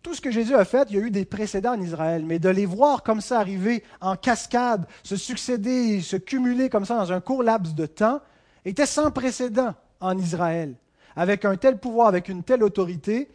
Tout 0.04 0.14
ce 0.14 0.22
que 0.22 0.32
Jésus 0.32 0.54
a 0.54 0.66
fait, 0.66 0.88
il 0.90 0.98
y 0.98 1.00
a 1.00 1.04
eu 1.04 1.12
des 1.12 1.26
précédents 1.26 1.74
en 1.74 1.82
Israël, 1.82 2.24
mais 2.26 2.40
de 2.40 2.50
les 2.50 2.66
voir 2.66 3.04
comme 3.04 3.22
ça 3.22 3.40
arriver 3.40 3.84
en 4.00 4.16
cascade, 4.16 4.86
se 5.02 5.16
succéder, 5.16 6.02
se 6.02 6.18
cumuler 6.18 6.70
comme 6.70 6.86
ça 6.86 6.98
dans 6.98 7.12
un 7.12 7.22
court 7.22 7.42
laps 7.42 7.74
de 7.74 7.86
temps, 7.86 8.22
était 8.64 8.86
sans 8.86 9.12
précédent 9.12 9.74
en 10.00 10.18
Israël, 10.18 10.76
avec 11.16 11.46
un 11.46 11.56
tel 11.56 11.80
pouvoir, 11.80 12.08
avec 12.08 12.30
une 12.30 12.44
telle 12.44 12.64
autorité, 12.64 13.30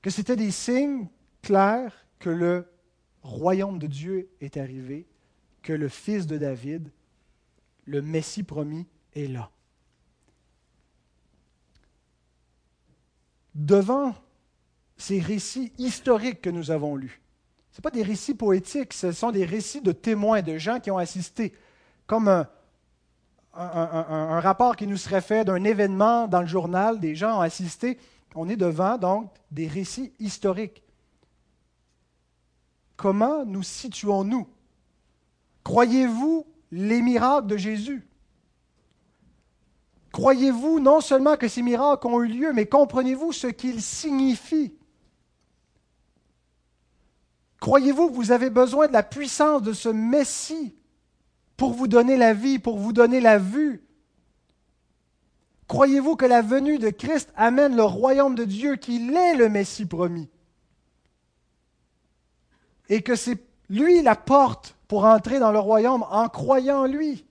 que 0.00 0.10
c'était 0.10 0.36
des 0.36 0.50
signes 0.50 1.08
clairs 1.42 1.92
que 2.18 2.30
le 2.30 2.66
royaume 3.22 3.78
de 3.78 3.86
Dieu 3.86 4.28
est 4.40 4.56
arrivé, 4.56 5.06
que 5.62 5.72
le 5.72 5.88
fils 5.88 6.26
de 6.26 6.38
David, 6.38 6.90
le 7.84 8.02
Messie 8.02 8.42
promis, 8.42 8.86
est 9.14 9.26
là. 9.26 9.50
Devant 13.54 14.14
ces 14.96 15.20
récits 15.20 15.72
historiques 15.78 16.40
que 16.40 16.50
nous 16.50 16.70
avons 16.70 16.96
lus, 16.96 17.20
ce 17.72 17.80
pas 17.80 17.90
des 17.90 18.02
récits 18.02 18.34
poétiques, 18.34 18.92
ce 18.92 19.12
sont 19.12 19.30
des 19.30 19.44
récits 19.44 19.80
de 19.80 19.92
témoins, 19.92 20.42
de 20.42 20.58
gens 20.58 20.80
qui 20.80 20.90
ont 20.90 20.98
assisté, 20.98 21.54
comme 22.06 22.28
un, 22.28 22.48
un 23.54 24.40
rapport 24.40 24.76
qui 24.76 24.86
nous 24.86 24.96
serait 24.96 25.20
fait 25.20 25.44
d'un 25.44 25.62
événement 25.64 26.28
dans 26.28 26.40
le 26.40 26.46
journal, 26.46 27.00
des 27.00 27.14
gens 27.14 27.38
ont 27.38 27.40
assisté. 27.40 27.98
On 28.34 28.48
est 28.48 28.56
devant 28.56 28.98
donc 28.98 29.32
des 29.50 29.66
récits 29.66 30.12
historiques. 30.18 30.82
Comment 32.98 33.44
nous 33.44 33.62
situons-nous 33.62 34.48
Croyez-vous 35.62 36.44
les 36.72 37.00
miracles 37.00 37.46
de 37.46 37.56
Jésus? 37.56 38.04
Croyez-vous 40.12 40.80
non 40.80 41.00
seulement 41.00 41.36
que 41.36 41.46
ces 41.46 41.62
miracles 41.62 42.08
ont 42.08 42.20
eu 42.24 42.26
lieu, 42.26 42.52
mais 42.52 42.66
comprenez-vous 42.66 43.32
ce 43.32 43.46
qu'ils 43.46 43.82
signifient? 43.82 44.74
Croyez-vous 47.60 48.10
que 48.10 48.14
vous 48.14 48.32
avez 48.32 48.50
besoin 48.50 48.88
de 48.88 48.92
la 48.92 49.04
puissance 49.04 49.62
de 49.62 49.72
ce 49.72 49.88
Messie 49.88 50.74
pour 51.56 51.74
vous 51.74 51.86
donner 51.86 52.16
la 52.16 52.34
vie, 52.34 52.58
pour 52.58 52.78
vous 52.78 52.92
donner 52.92 53.20
la 53.20 53.38
vue? 53.38 53.80
Croyez-vous 55.68 56.16
que 56.16 56.26
la 56.26 56.42
venue 56.42 56.78
de 56.78 56.90
Christ 56.90 57.32
amène 57.36 57.76
le 57.76 57.84
royaume 57.84 58.34
de 58.34 58.44
Dieu, 58.44 58.74
qu'il 58.74 59.14
est 59.14 59.36
le 59.36 59.48
Messie 59.48 59.86
promis? 59.86 60.28
Et 62.88 63.02
que 63.02 63.14
c'est 63.14 63.38
lui 63.68 64.02
la 64.02 64.16
porte 64.16 64.76
pour 64.88 65.04
entrer 65.04 65.38
dans 65.38 65.52
le 65.52 65.58
royaume 65.58 66.04
en 66.10 66.28
croyant 66.28 66.80
en 66.80 66.86
lui. 66.86 67.24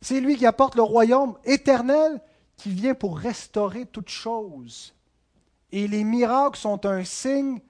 C'est 0.00 0.20
lui 0.20 0.36
qui 0.36 0.46
apporte 0.46 0.74
le 0.74 0.82
royaume 0.82 1.36
éternel 1.44 2.20
qui 2.56 2.70
vient 2.70 2.94
pour 2.94 3.18
restaurer 3.18 3.86
toutes 3.86 4.10
choses. 4.10 4.94
Et 5.72 5.88
les 5.88 6.04
miracles 6.04 6.58
sont 6.58 6.84
un 6.86 7.04
signe 7.04 7.60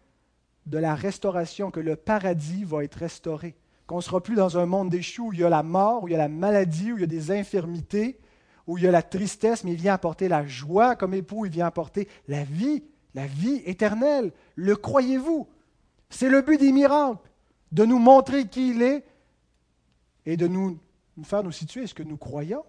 de 0.66 0.78
la 0.78 0.94
restauration, 0.94 1.70
que 1.70 1.80
le 1.80 1.96
paradis 1.96 2.64
va 2.64 2.84
être 2.84 2.96
restauré, 2.96 3.54
qu'on 3.86 3.96
ne 3.96 4.02
sera 4.02 4.22
plus 4.22 4.34
dans 4.34 4.58
un 4.58 4.66
monde 4.66 4.90
déchu 4.90 5.20
où 5.20 5.32
il 5.32 5.40
y 5.40 5.44
a 5.44 5.48
la 5.48 5.62
mort, 5.62 6.02
où 6.02 6.08
il 6.08 6.12
y 6.12 6.14
a 6.14 6.18
la 6.18 6.28
maladie, 6.28 6.92
où 6.92 6.96
il 6.96 7.02
y 7.02 7.04
a 7.04 7.06
des 7.06 7.30
infirmités, 7.30 8.18
où 8.66 8.78
il 8.78 8.84
y 8.84 8.88
a 8.88 8.90
la 8.90 9.02
tristesse, 9.02 9.62
mais 9.62 9.72
il 9.72 9.80
vient 9.80 9.94
apporter 9.94 10.28
la 10.28 10.46
joie 10.46 10.96
comme 10.96 11.14
époux, 11.14 11.44
il 11.44 11.52
vient 11.52 11.66
apporter 11.66 12.08
la 12.28 12.44
vie, 12.44 12.82
la 13.14 13.26
vie 13.26 13.62
éternelle. 13.66 14.32
Le 14.56 14.74
croyez-vous? 14.74 15.46
C'est 16.14 16.28
le 16.28 16.42
but 16.42 16.58
des 16.58 16.70
miracles, 16.70 17.18
de 17.72 17.84
nous 17.84 17.98
montrer 17.98 18.46
qui 18.46 18.70
il 18.70 18.82
est 18.82 19.04
et 20.26 20.36
de 20.36 20.46
nous, 20.46 20.78
faire 21.24 21.42
nous 21.42 21.50
situer. 21.50 21.82
Est-ce 21.82 21.94
que 21.94 22.04
nous 22.04 22.16
croyons 22.16 22.64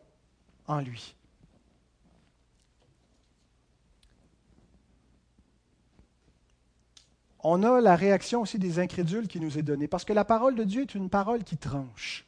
en 0.68 0.80
lui 0.80 1.16
On 7.44 7.62
a 7.62 7.80
la 7.80 7.96
réaction 7.96 8.42
aussi 8.42 8.58
des 8.58 8.80
incrédules 8.80 9.28
qui 9.28 9.40
nous 9.40 9.60
est 9.60 9.62
donnée, 9.62 9.88
parce 9.88 10.06
que 10.06 10.14
la 10.14 10.26
parole 10.26 10.56
de 10.56 10.64
Dieu 10.64 10.82
est 10.82 10.96
une 10.96 11.12
parole 11.12 11.44
qui 11.44 11.58
tranche. 11.58 12.26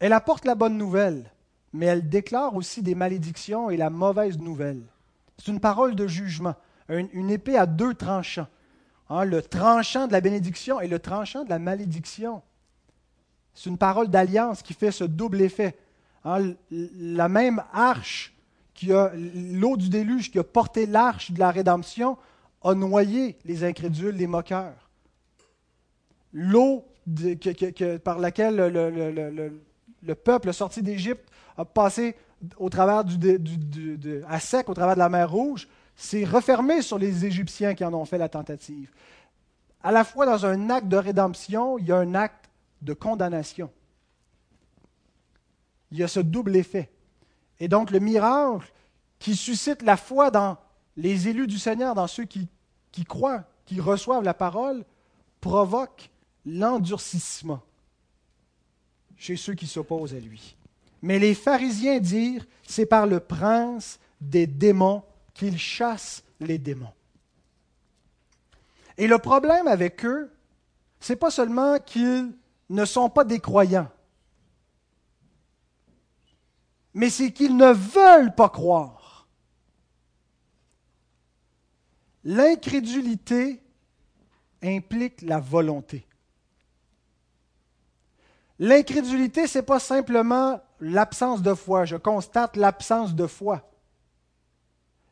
Elle 0.00 0.12
apporte 0.12 0.44
la 0.44 0.54
bonne 0.54 0.76
nouvelle, 0.76 1.32
mais 1.72 1.86
elle 1.86 2.10
déclare 2.10 2.54
aussi 2.54 2.82
des 2.82 2.94
malédictions 2.94 3.70
et 3.70 3.78
la 3.78 3.88
mauvaise 3.88 4.38
nouvelle. 4.38 4.82
C'est 5.38 5.50
une 5.50 5.60
parole 5.60 5.94
de 5.94 6.06
jugement, 6.06 6.56
une 6.90 7.30
épée 7.30 7.56
à 7.56 7.64
deux 7.64 7.94
tranchants 7.94 8.48
Hein, 9.10 9.24
le 9.24 9.42
tranchant 9.42 10.06
de 10.06 10.12
la 10.12 10.20
bénédiction 10.20 10.80
et 10.80 10.88
le 10.88 10.98
tranchant 10.98 11.44
de 11.44 11.50
la 11.50 11.58
malédiction. 11.58 12.42
C'est 13.52 13.68
une 13.68 13.78
parole 13.78 14.08
d'alliance 14.08 14.62
qui 14.62 14.72
fait 14.72 14.90
ce 14.90 15.04
double 15.04 15.42
effet. 15.42 15.76
Hein, 16.24 16.54
la 16.70 17.28
même 17.28 17.62
arche 17.72 18.34
qui 18.72 18.92
a 18.92 19.12
l'eau 19.14 19.76
du 19.76 19.88
déluge 19.88 20.30
qui 20.30 20.38
a 20.38 20.44
porté 20.44 20.86
l'arche 20.86 21.30
de 21.30 21.38
la 21.38 21.50
rédemption 21.50 22.16
a 22.62 22.74
noyé 22.74 23.36
les 23.44 23.62
incrédules, 23.62 24.16
les 24.16 24.26
moqueurs. 24.26 24.90
L'eau 26.32 26.84
par 28.02 28.18
laquelle 28.18 28.56
le, 28.56 30.14
peuple 30.14 30.52
sorti 30.54 30.82
d'Égypte 30.82 31.28
a 31.58 31.66
passé 31.66 32.16
au 32.56 32.70
travers 32.70 33.04
à 34.28 34.40
sec 34.40 34.68
au 34.68 34.74
travers 34.74 34.94
de 34.94 34.98
la 34.98 35.08
mer 35.10 35.30
Rouge, 35.30 35.68
s'est 35.96 36.24
refermée 36.24 36.82
sur 36.82 36.98
les 36.98 37.24
Égyptiens 37.24 37.74
qui 37.74 37.84
en 37.84 37.94
ont 37.94 38.04
fait 38.04 38.18
la 38.18 38.28
tentative. 38.28 38.90
À 39.82 39.92
la 39.92 40.04
fois 40.04 40.26
dans 40.26 40.46
un 40.46 40.70
acte 40.70 40.88
de 40.88 40.96
rédemption, 40.96 41.78
il 41.78 41.86
y 41.86 41.92
a 41.92 41.98
un 41.98 42.14
acte 42.14 42.50
de 42.82 42.94
condamnation. 42.94 43.70
Il 45.90 45.98
y 45.98 46.02
a 46.02 46.08
ce 46.08 46.20
double 46.20 46.56
effet. 46.56 46.90
Et 47.60 47.68
donc 47.68 47.90
le 47.90 48.00
miracle 48.00 48.72
qui 49.18 49.36
suscite 49.36 49.82
la 49.82 49.96
foi 49.96 50.30
dans 50.30 50.56
les 50.96 51.28
élus 51.28 51.46
du 51.46 51.58
Seigneur, 51.58 51.94
dans 51.94 52.06
ceux 52.06 52.24
qui, 52.24 52.48
qui 52.92 53.04
croient, 53.04 53.44
qui 53.64 53.80
reçoivent 53.80 54.24
la 54.24 54.34
parole, 54.34 54.84
provoque 55.40 56.10
l'endurcissement 56.44 57.62
chez 59.16 59.36
ceux 59.36 59.54
qui 59.54 59.66
s'opposent 59.66 60.14
à 60.14 60.18
lui. 60.18 60.56
Mais 61.02 61.18
les 61.18 61.34
pharisiens 61.34 62.00
dirent, 62.00 62.46
c'est 62.66 62.86
par 62.86 63.06
le 63.06 63.20
prince 63.20 63.98
des 64.20 64.46
démons 64.46 65.02
qu'il 65.34 65.58
chasse 65.58 66.22
les 66.40 66.58
démons. 66.58 66.92
Et 68.96 69.06
le 69.06 69.18
problème 69.18 69.66
avec 69.66 70.04
eux, 70.04 70.32
c'est 71.00 71.16
pas 71.16 71.30
seulement 71.30 71.78
qu'ils 71.78 72.32
ne 72.70 72.84
sont 72.84 73.10
pas 73.10 73.24
des 73.24 73.40
croyants, 73.40 73.90
mais 76.94 77.10
c'est 77.10 77.32
qu'ils 77.32 77.56
ne 77.56 77.72
veulent 77.72 78.34
pas 78.34 78.48
croire. 78.48 79.26
L'incrédulité 82.22 83.60
implique 84.62 85.20
la 85.22 85.40
volonté. 85.40 86.06
L'incrédulité, 88.58 89.46
ce 89.46 89.58
n'est 89.58 89.64
pas 89.64 89.80
simplement 89.80 90.60
l'absence 90.80 91.42
de 91.42 91.52
foi. 91.52 91.84
Je 91.84 91.96
constate 91.96 92.56
l'absence 92.56 93.14
de 93.14 93.26
foi. 93.26 93.68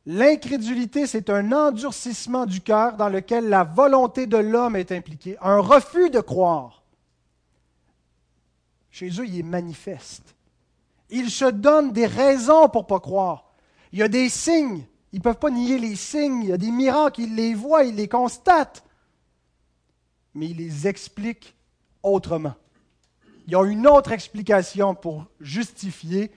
L'incrédulité, 0.05 1.07
c'est 1.07 1.31
un 1.31 1.53
endurcissement 1.53 2.45
du 2.45 2.61
cœur 2.61 2.97
dans 2.97 3.09
lequel 3.09 3.49
la 3.49 3.63
volonté 3.63 4.27
de 4.27 4.37
l'homme 4.37 4.75
est 4.75 4.91
impliquée, 4.91 5.37
un 5.41 5.59
refus 5.59 6.11
de 6.11 6.21
croire. 6.21 6.83
Chez 8.91 9.09
eux, 9.21 9.27
il 9.27 9.39
est 9.39 9.43
manifeste. 9.43 10.35
Ils 11.09 11.31
se 11.31 11.45
donnent 11.45 11.93
des 11.93 12.07
raisons 12.07 12.69
pour 12.69 12.83
ne 12.83 12.89
pas 12.89 13.01
croire. 13.01 13.53
Il 13.93 14.01
y 14.01 14.03
a 14.03 14.09
des 14.09 14.29
signes. 14.29 14.85
Ils 15.13 15.19
ne 15.19 15.23
peuvent 15.23 15.39
pas 15.39 15.51
nier 15.51 15.79
les 15.79 15.97
signes. 15.97 16.43
Il 16.43 16.49
y 16.49 16.53
a 16.53 16.59
des 16.59 16.71
miracles. 16.71 17.23
Ils 17.23 17.35
les 17.35 17.55
voient, 17.55 17.85
ils 17.85 17.95
les 17.95 18.09
constatent. 18.09 18.85
Mais 20.35 20.49
ils 20.49 20.57
les 20.57 20.89
expliquent 20.89 21.55
autrement. 22.03 22.55
Il 23.47 23.53
y 23.53 23.57
a 23.57 23.65
une 23.65 23.87
autre 23.87 24.13
explication 24.13 24.95
pour 24.95 25.27
justifier 25.41 26.31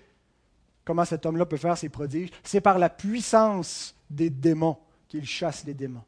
comment 0.86 1.04
cet 1.04 1.26
homme-là 1.26 1.46
peut 1.46 1.58
faire 1.58 1.78
ses 1.78 1.90
prodiges? 1.90 2.30
C'est 2.44 2.62
par 2.62 2.80
la 2.80 2.90
puissance 2.90 3.96
des 4.10 4.30
démons 4.30 4.78
qu'il 5.08 5.26
chasse 5.26 5.66
les 5.66 5.74
démons. 5.74 6.04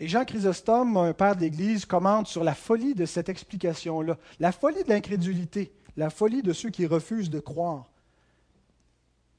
Et 0.00 0.08
Jean 0.08 0.24
Chrysostome, 0.24 0.96
un 0.96 1.12
père 1.12 1.36
d'Église, 1.36 1.86
commente 1.86 2.26
sur 2.26 2.44
la 2.44 2.54
folie 2.54 2.94
de 2.94 3.06
cette 3.06 3.28
explication-là, 3.28 4.18
la 4.40 4.52
folie 4.52 4.82
de 4.82 4.88
l'incrédulité, 4.88 5.72
la 5.96 6.10
folie 6.10 6.42
de 6.42 6.52
ceux 6.52 6.70
qui 6.70 6.84
refusent 6.84 7.30
de 7.30 7.40
croire. 7.40 7.86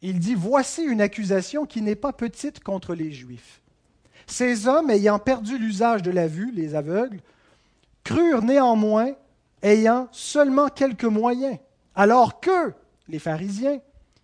Il 0.02 0.20
dit, 0.20 0.36
Voici 0.36 0.84
une 0.84 1.02
accusation 1.02 1.66
qui 1.66 1.82
n'est 1.82 1.96
pas 1.96 2.14
petite 2.14 2.64
contre 2.64 2.96
les 2.96 3.12
Juifs. 3.12 3.62
Ces 4.28 4.68
hommes, 4.68 4.90
ayant 4.90 5.20
perdu 5.20 5.58
l'usage 5.58 6.02
de 6.02 6.12
la 6.12 6.28
vue, 6.28 6.52
les 6.52 6.74
aveugles, 6.74 7.20
crurent 8.04 8.42
néanmoins, 8.42 9.12
ayant 9.62 10.08
seulement 10.12 10.70
quelques 10.70 11.04
moyens, 11.04 11.58
alors 11.96 12.40
que 12.40 12.74
les 13.08 13.20
pharisiens, 13.20 13.80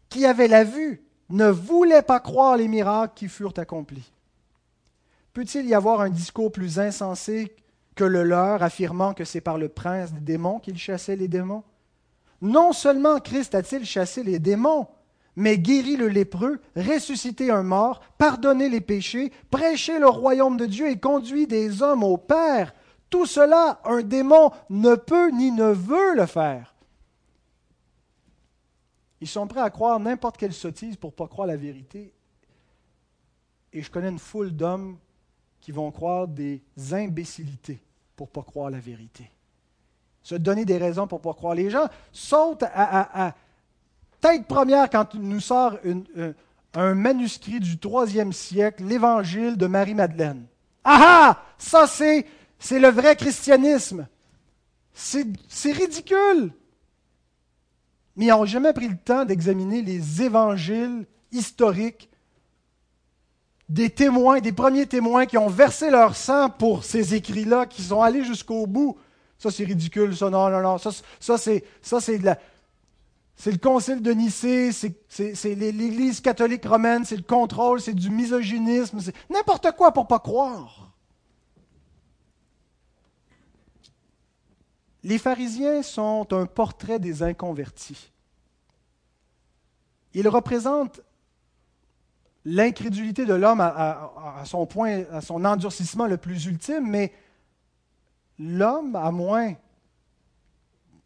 qui 0.10 0.26
avaient 0.26 0.48
la 0.48 0.64
vue, 0.64 1.04
ne 1.30 1.48
voulaient 1.48 2.02
pas 2.02 2.20
croire 2.20 2.58
les 2.58 2.68
miracles 2.68 3.14
qui 3.16 3.28
furent 3.28 3.54
accomplis. 3.58 4.12
Peut-il 5.34 5.66
y 5.66 5.74
avoir 5.74 6.02
un 6.02 6.10
discours 6.10 6.52
plus 6.52 6.80
insensé 6.80 7.56
que 7.96 8.04
le 8.04 8.24
leur, 8.24 8.64
affirmant 8.64 9.14
que 9.14 9.24
c'est 9.24 9.42
par 9.42 9.58
le 9.58 9.70
prince 9.70 10.12
des 10.12 10.20
démons 10.20 10.60
qu'il 10.60 10.78
chassait 10.78 11.16
les 11.16 11.30
démons? 11.30 11.64
Non 12.42 12.74
seulement 12.74 13.20
Christ 13.20 13.56
a-t-il 13.56 13.86
chassé 13.86 14.24
les 14.24 14.40
démons, 14.40 14.88
mais 15.36 15.58
guéri 15.58 15.96
le 15.96 16.08
lépreux, 16.08 16.60
ressuscité 16.76 17.52
un 17.52 17.64
mort, 17.64 18.02
pardonné 18.18 18.68
les 18.68 18.82
péchés, 18.82 19.32
prêché 19.50 20.00
le 20.00 20.10
royaume 20.10 20.58
de 20.58 20.66
Dieu 20.66 20.90
et 20.90 21.00
conduit 21.00 21.48
des 21.48 21.82
hommes 21.82 22.04
au 22.04 22.18
Père. 22.18 22.74
Tout 23.10 23.26
cela, 23.26 23.80
un 23.86 24.02
démon 24.02 24.52
ne 24.70 24.96
peut 24.96 25.30
ni 25.32 25.52
ne 25.52 25.72
veut 25.72 26.16
le 26.16 26.26
faire. 26.26 26.71
Ils 29.22 29.28
sont 29.28 29.48
prêts 29.48 29.62
à 29.62 29.70
croire 29.70 30.00
n'importe 30.00 30.38
quelle 30.38 30.54
sottise 30.54 30.96
pour 30.96 31.12
ne 31.12 31.16
pas 31.16 31.28
croire 31.28 31.48
la 31.48 31.56
vérité. 31.56 32.12
Et 33.72 33.84
je 33.84 33.92
connais 33.92 34.10
une 34.10 34.20
foule 34.20 34.52
d'hommes 34.52 34.98
qui 35.62 35.72
vont 35.72 35.92
croire 35.92 36.28
des 36.28 36.62
imbécilités 36.92 37.80
pour 38.16 38.28
ne 38.28 38.32
pas 38.32 38.42
croire 38.42 38.72
la 38.72 38.80
vérité. 38.80 39.30
Se 40.24 40.36
donner 40.36 40.66
des 40.66 40.78
raisons 40.78 41.08
pour 41.08 41.20
ne 41.20 41.24
pas 41.24 41.34
croire. 41.34 41.54
Les 41.54 41.70
gens 41.70 41.88
sautent 42.12 42.64
à, 42.64 43.36
tête 44.20 44.48
première 44.48 44.90
quand 44.90 45.14
nous 45.14 45.40
sort 45.40 45.78
un 46.74 46.94
manuscrit 46.96 47.60
du 47.60 47.78
troisième 47.78 48.34
siècle, 48.34 48.84
l'évangile 48.84 49.56
de 49.56 49.68
Marie-Madeleine. 49.68 50.46
Ah 50.84 51.00
ah! 51.04 51.44
Ça, 51.60 51.86
c'est 51.86 52.26
le 52.80 52.90
vrai 52.90 53.16
christianisme. 53.16 54.08
C'est 54.94 55.72
ridicule. 55.72 56.54
Mais 58.16 58.26
ils 58.26 58.30
n'ont 58.30 58.46
jamais 58.46 58.74
pris 58.74 58.88
le 58.88 58.98
temps 58.98 59.26
d'examiner 59.26 59.82
les 59.82 60.22
évangiles 60.22 61.06
historiques 61.32 62.10
des 63.70 63.90
témoins, 63.90 64.42
des 64.42 64.52
premiers 64.52 64.86
témoins 64.86 65.26
qui 65.26 65.38
ont 65.38 65.48
versé 65.48 65.90
leur 65.90 66.16
sang 66.16 66.50
pour 66.50 66.84
ces 66.84 67.16
écrits-là, 67.16 67.66
qui 67.66 67.82
sont 67.84 68.02
allés 68.02 68.26
jusqu'au 68.26 68.68
bout. 68.68 68.98
Ça, 69.38 69.50
c'est 69.50 69.64
ridicule, 69.64 70.16
ça, 70.16 70.30
non, 70.30 70.50
non, 70.50 70.62
non. 70.62 70.78
Ça, 70.78 70.92
ça 71.20 71.38
c'est, 71.38 71.64
ça, 71.82 72.02
c'est 72.02 72.20
de 72.20 72.26
la, 72.26 72.38
c'est 73.38 73.52
le 73.52 73.58
concile 73.58 74.02
de 74.02 74.12
Nicée, 74.12 74.72
c'est 74.72 75.56
l'Église 75.56 76.20
catholique 76.20 76.66
romaine, 76.66 77.06
c'est 77.06 77.16
le 77.16 77.24
contrôle, 77.24 77.82
c'est 77.82 77.94
du 77.94 78.10
misogynisme, 78.10 79.00
c'est 79.00 79.16
n'importe 79.32 79.72
quoi 79.72 79.94
pour 79.94 80.06
pas 80.06 80.20
croire. 80.20 80.91
Les 85.04 85.18
pharisiens 85.18 85.82
sont 85.82 86.28
un 86.32 86.46
portrait 86.46 87.00
des 87.00 87.24
inconvertis. 87.24 88.12
Ils 90.14 90.28
représentent 90.28 91.02
l'incrédulité 92.46 93.26
de 93.26 93.34
l'homme 93.34 93.62
à, 93.62 94.44
son 94.46 94.66
point, 94.66 95.06
à 95.12 95.22
son 95.22 95.46
endurcissement 95.46 96.08
le 96.08 96.18
plus 96.18 96.46
ultime, 96.46 96.88
mais 96.88 97.14
l'homme, 98.38 98.96
à 98.96 99.12
moins 99.12 99.56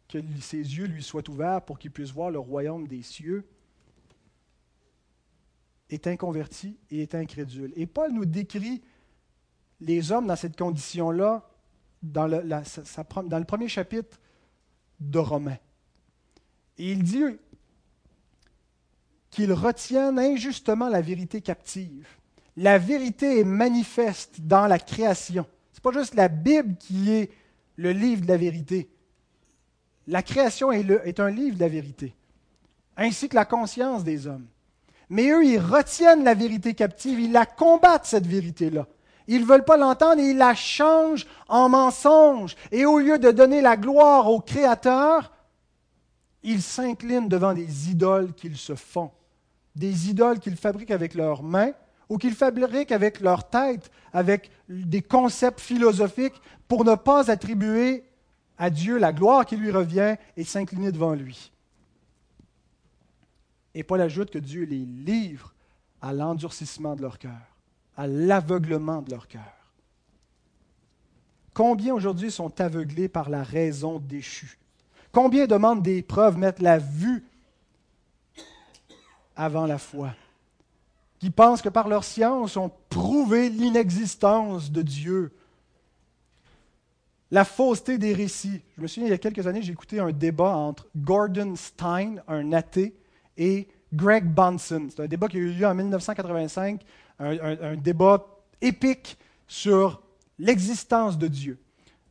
que 0.08 0.18
ses 0.40 0.58
yeux 0.58 0.86
lui 0.86 1.02
soient 1.02 1.28
ouverts 1.28 1.62
pour 1.62 1.78
qu'il 1.78 1.90
puisse 1.90 2.10
voir 2.10 2.30
le 2.30 2.38
royaume 2.38 2.86
des 2.86 3.02
cieux, 3.02 3.46
est 5.88 6.06
inconverti 6.06 6.76
et 6.90 7.02
est 7.02 7.14
incrédule. 7.14 7.72
Et 7.76 7.86
Paul 7.86 8.12
nous 8.12 8.24
décrit 8.24 8.82
les 9.80 10.10
hommes 10.10 10.26
dans 10.26 10.36
cette 10.36 10.56
condition-là 10.56 11.48
dans 12.02 12.26
le, 12.26 13.44
premier 13.44 13.68
chapitre 13.68 14.18
de 15.00 15.18
Romains. 15.18 15.58
Et 16.78 16.92
il 16.92 17.02
dit 17.02 17.24
qu'ils 19.30 19.52
retiennent 19.52 20.18
injustement 20.18 20.88
la 20.88 21.00
vérité 21.00 21.40
captive. 21.40 22.06
La 22.56 22.78
vérité 22.78 23.40
est 23.40 23.44
manifeste 23.44 24.40
dans 24.40 24.66
la 24.66 24.78
création. 24.78 25.46
Ce 25.72 25.78
n'est 25.78 25.92
pas 25.92 25.98
juste 25.98 26.14
la 26.14 26.28
Bible 26.28 26.76
qui 26.76 27.10
est 27.10 27.30
le 27.76 27.92
livre 27.92 28.22
de 28.22 28.28
la 28.28 28.36
vérité. 28.36 28.88
La 30.06 30.22
création 30.22 30.70
est 30.72 31.20
un 31.20 31.30
livre 31.30 31.56
de 31.56 31.60
la 31.60 31.68
vérité, 31.68 32.14
ainsi 32.96 33.28
que 33.28 33.34
la 33.34 33.44
conscience 33.44 34.04
des 34.04 34.26
hommes. 34.26 34.46
Mais 35.08 35.30
eux, 35.30 35.44
ils 35.44 35.58
retiennent 35.58 36.24
la 36.24 36.34
vérité 36.34 36.74
captive, 36.74 37.20
ils 37.20 37.32
la 37.32 37.46
combattent, 37.46 38.06
cette 38.06 38.26
vérité-là. 38.26 38.86
Ils 39.28 39.42
ne 39.42 39.46
veulent 39.46 39.64
pas 39.64 39.76
l'entendre 39.76 40.20
et 40.20 40.30
ils 40.30 40.36
la 40.36 40.54
changent 40.54 41.26
en 41.48 41.68
mensonge. 41.68 42.56
Et 42.70 42.84
au 42.86 42.98
lieu 42.98 43.18
de 43.18 43.30
donner 43.30 43.60
la 43.60 43.76
gloire 43.76 44.30
au 44.30 44.40
Créateur, 44.40 45.32
ils 46.42 46.62
s'inclinent 46.62 47.28
devant 47.28 47.54
des 47.54 47.90
idoles 47.90 48.32
qu'ils 48.34 48.56
se 48.56 48.74
font. 48.74 49.10
Des 49.74 50.10
idoles 50.10 50.38
qu'ils 50.38 50.56
fabriquent 50.56 50.92
avec 50.92 51.14
leurs 51.14 51.42
mains 51.42 51.72
ou 52.08 52.18
qu'ils 52.18 52.34
fabriquent 52.34 52.92
avec 52.92 53.20
leur 53.20 53.48
tête, 53.48 53.90
avec 54.12 54.50
des 54.68 55.02
concepts 55.02 55.60
philosophiques, 55.60 56.40
pour 56.68 56.84
ne 56.84 56.94
pas 56.94 57.30
attribuer 57.30 58.04
à 58.58 58.70
Dieu 58.70 58.98
la 58.98 59.12
gloire 59.12 59.44
qui 59.44 59.56
lui 59.56 59.70
revient 59.70 60.16
et 60.36 60.44
s'incliner 60.44 60.92
devant 60.92 61.14
lui. 61.14 61.52
Et 63.74 63.82
Paul 63.82 64.00
ajoute 64.00 64.30
que 64.30 64.38
Dieu 64.38 64.64
les 64.64 64.84
livre 64.84 65.52
à 66.00 66.12
l'endurcissement 66.12 66.96
de 66.96 67.02
leur 67.02 67.18
cœur, 67.18 67.55
à 67.96 68.06
l'aveuglement 68.06 69.02
de 69.02 69.10
leur 69.10 69.28
cœur. 69.28 69.42
Combien 71.54 71.94
aujourd'hui 71.94 72.30
sont 72.30 72.60
aveuglés 72.60 73.08
par 73.08 73.30
la 73.30 73.42
raison 73.42 73.98
déchue? 73.98 74.58
Combien 75.10 75.46
demandent 75.46 75.82
des 75.82 76.02
preuves, 76.02 76.36
mettent 76.36 76.60
la 76.60 76.78
vue 76.78 77.24
avant 79.34 79.64
la 79.64 79.78
foi 79.78 80.14
Qui 81.18 81.30
pensent 81.30 81.62
que 81.62 81.70
par 81.70 81.88
leur 81.88 82.04
science 82.04 82.58
ont 82.58 82.70
prouvé 82.90 83.48
l'inexistence 83.48 84.70
de 84.70 84.82
Dieu? 84.82 85.32
La 87.30 87.46
fausseté 87.46 87.96
des 87.96 88.12
récits. 88.12 88.60
Je 88.76 88.82
me 88.82 88.86
souviens, 88.86 89.08
il 89.08 89.12
y 89.12 89.14
a 89.14 89.18
quelques 89.18 89.46
années, 89.46 89.62
j'ai 89.62 89.72
écouté 89.72 89.98
un 89.98 90.12
débat 90.12 90.54
entre 90.54 90.86
Gordon 90.94 91.56
Stein, 91.56 92.16
un 92.28 92.52
athée, 92.52 92.94
et 93.38 93.66
Greg 93.92 94.26
Bunson. 94.26 94.88
C'est 94.90 95.02
un 95.02 95.06
débat 95.06 95.28
qui 95.28 95.38
a 95.38 95.40
eu 95.40 95.52
lieu 95.52 95.66
en 95.66 95.74
1985, 95.74 96.82
un, 97.18 97.76
débat 97.76 98.24
épique 98.60 99.18
sur 99.46 100.02
l'existence 100.38 101.16
de 101.18 101.28
Dieu. 101.28 101.58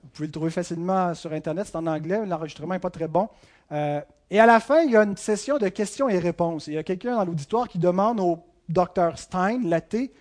Vous 0.03 0.09
pouvez 0.09 0.27
le 0.27 0.31
trouver 0.31 0.51
facilement 0.51 1.13
sur 1.13 1.33
Internet, 1.33 1.67
c'est 1.67 1.77
en 1.77 1.87
anglais, 1.87 2.25
l'enregistrement 2.25 2.73
n'est 2.73 2.79
pas 2.79 2.89
très 2.89 3.07
bon. 3.07 3.29
Euh, 3.71 4.01
et 4.29 4.39
à 4.39 4.45
la 4.45 4.59
fin, 4.59 4.81
il 4.81 4.91
y 4.91 4.97
a 4.97 5.03
une 5.03 5.17
session 5.17 5.57
de 5.57 5.67
questions 5.69 6.09
et 6.09 6.19
réponses. 6.19 6.67
il 6.67 6.73
y 6.73 6.77
a 6.77 6.83
quelqu'un 6.83 7.15
dans 7.15 7.25
l'auditoire 7.25 7.67
qui 7.67 7.77
demande 7.77 8.19
au 8.19 8.39
docteur 8.69 9.19
Stein, 9.19 9.61
l'athée, 9.63 10.11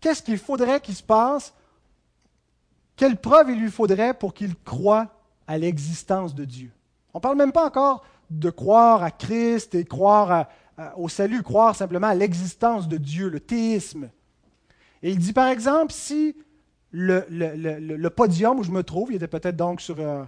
qu'est-ce 0.00 0.22
qu'il 0.22 0.38
faudrait 0.38 0.80
qu'il 0.80 0.94
se 0.94 1.02
passe 1.02 1.54
quelle 2.98 3.16
preuve 3.16 3.50
il 3.50 3.60
lui 3.60 3.70
faudrait 3.70 4.12
pour 4.12 4.34
qu'il 4.34 4.56
croie 4.56 5.06
à 5.46 5.56
l'existence 5.56 6.34
de 6.34 6.44
Dieu? 6.44 6.72
On 7.14 7.18
ne 7.18 7.22
parle 7.22 7.36
même 7.36 7.52
pas 7.52 7.64
encore 7.64 8.04
de 8.28 8.50
croire 8.50 9.04
à 9.04 9.12
Christ 9.12 9.76
et 9.76 9.84
croire 9.84 10.48
au 10.96 11.08
salut, 11.08 11.44
croire 11.44 11.76
simplement 11.76 12.08
à 12.08 12.14
l'existence 12.14 12.88
de 12.88 12.96
Dieu, 12.96 13.28
le 13.28 13.38
théisme. 13.38 14.10
Et 15.02 15.10
il 15.10 15.18
dit 15.18 15.32
par 15.32 15.48
exemple, 15.48 15.92
si 15.92 16.36
le, 16.90 18.08
podium 18.08 18.58
où 18.58 18.62
je 18.62 18.70
me 18.70 18.82
trouve, 18.82 19.12
il 19.12 19.16
était 19.16 19.28
peut-être 19.28 19.56
donc 19.56 19.80
sur 19.80 19.96
euh, 20.00 20.24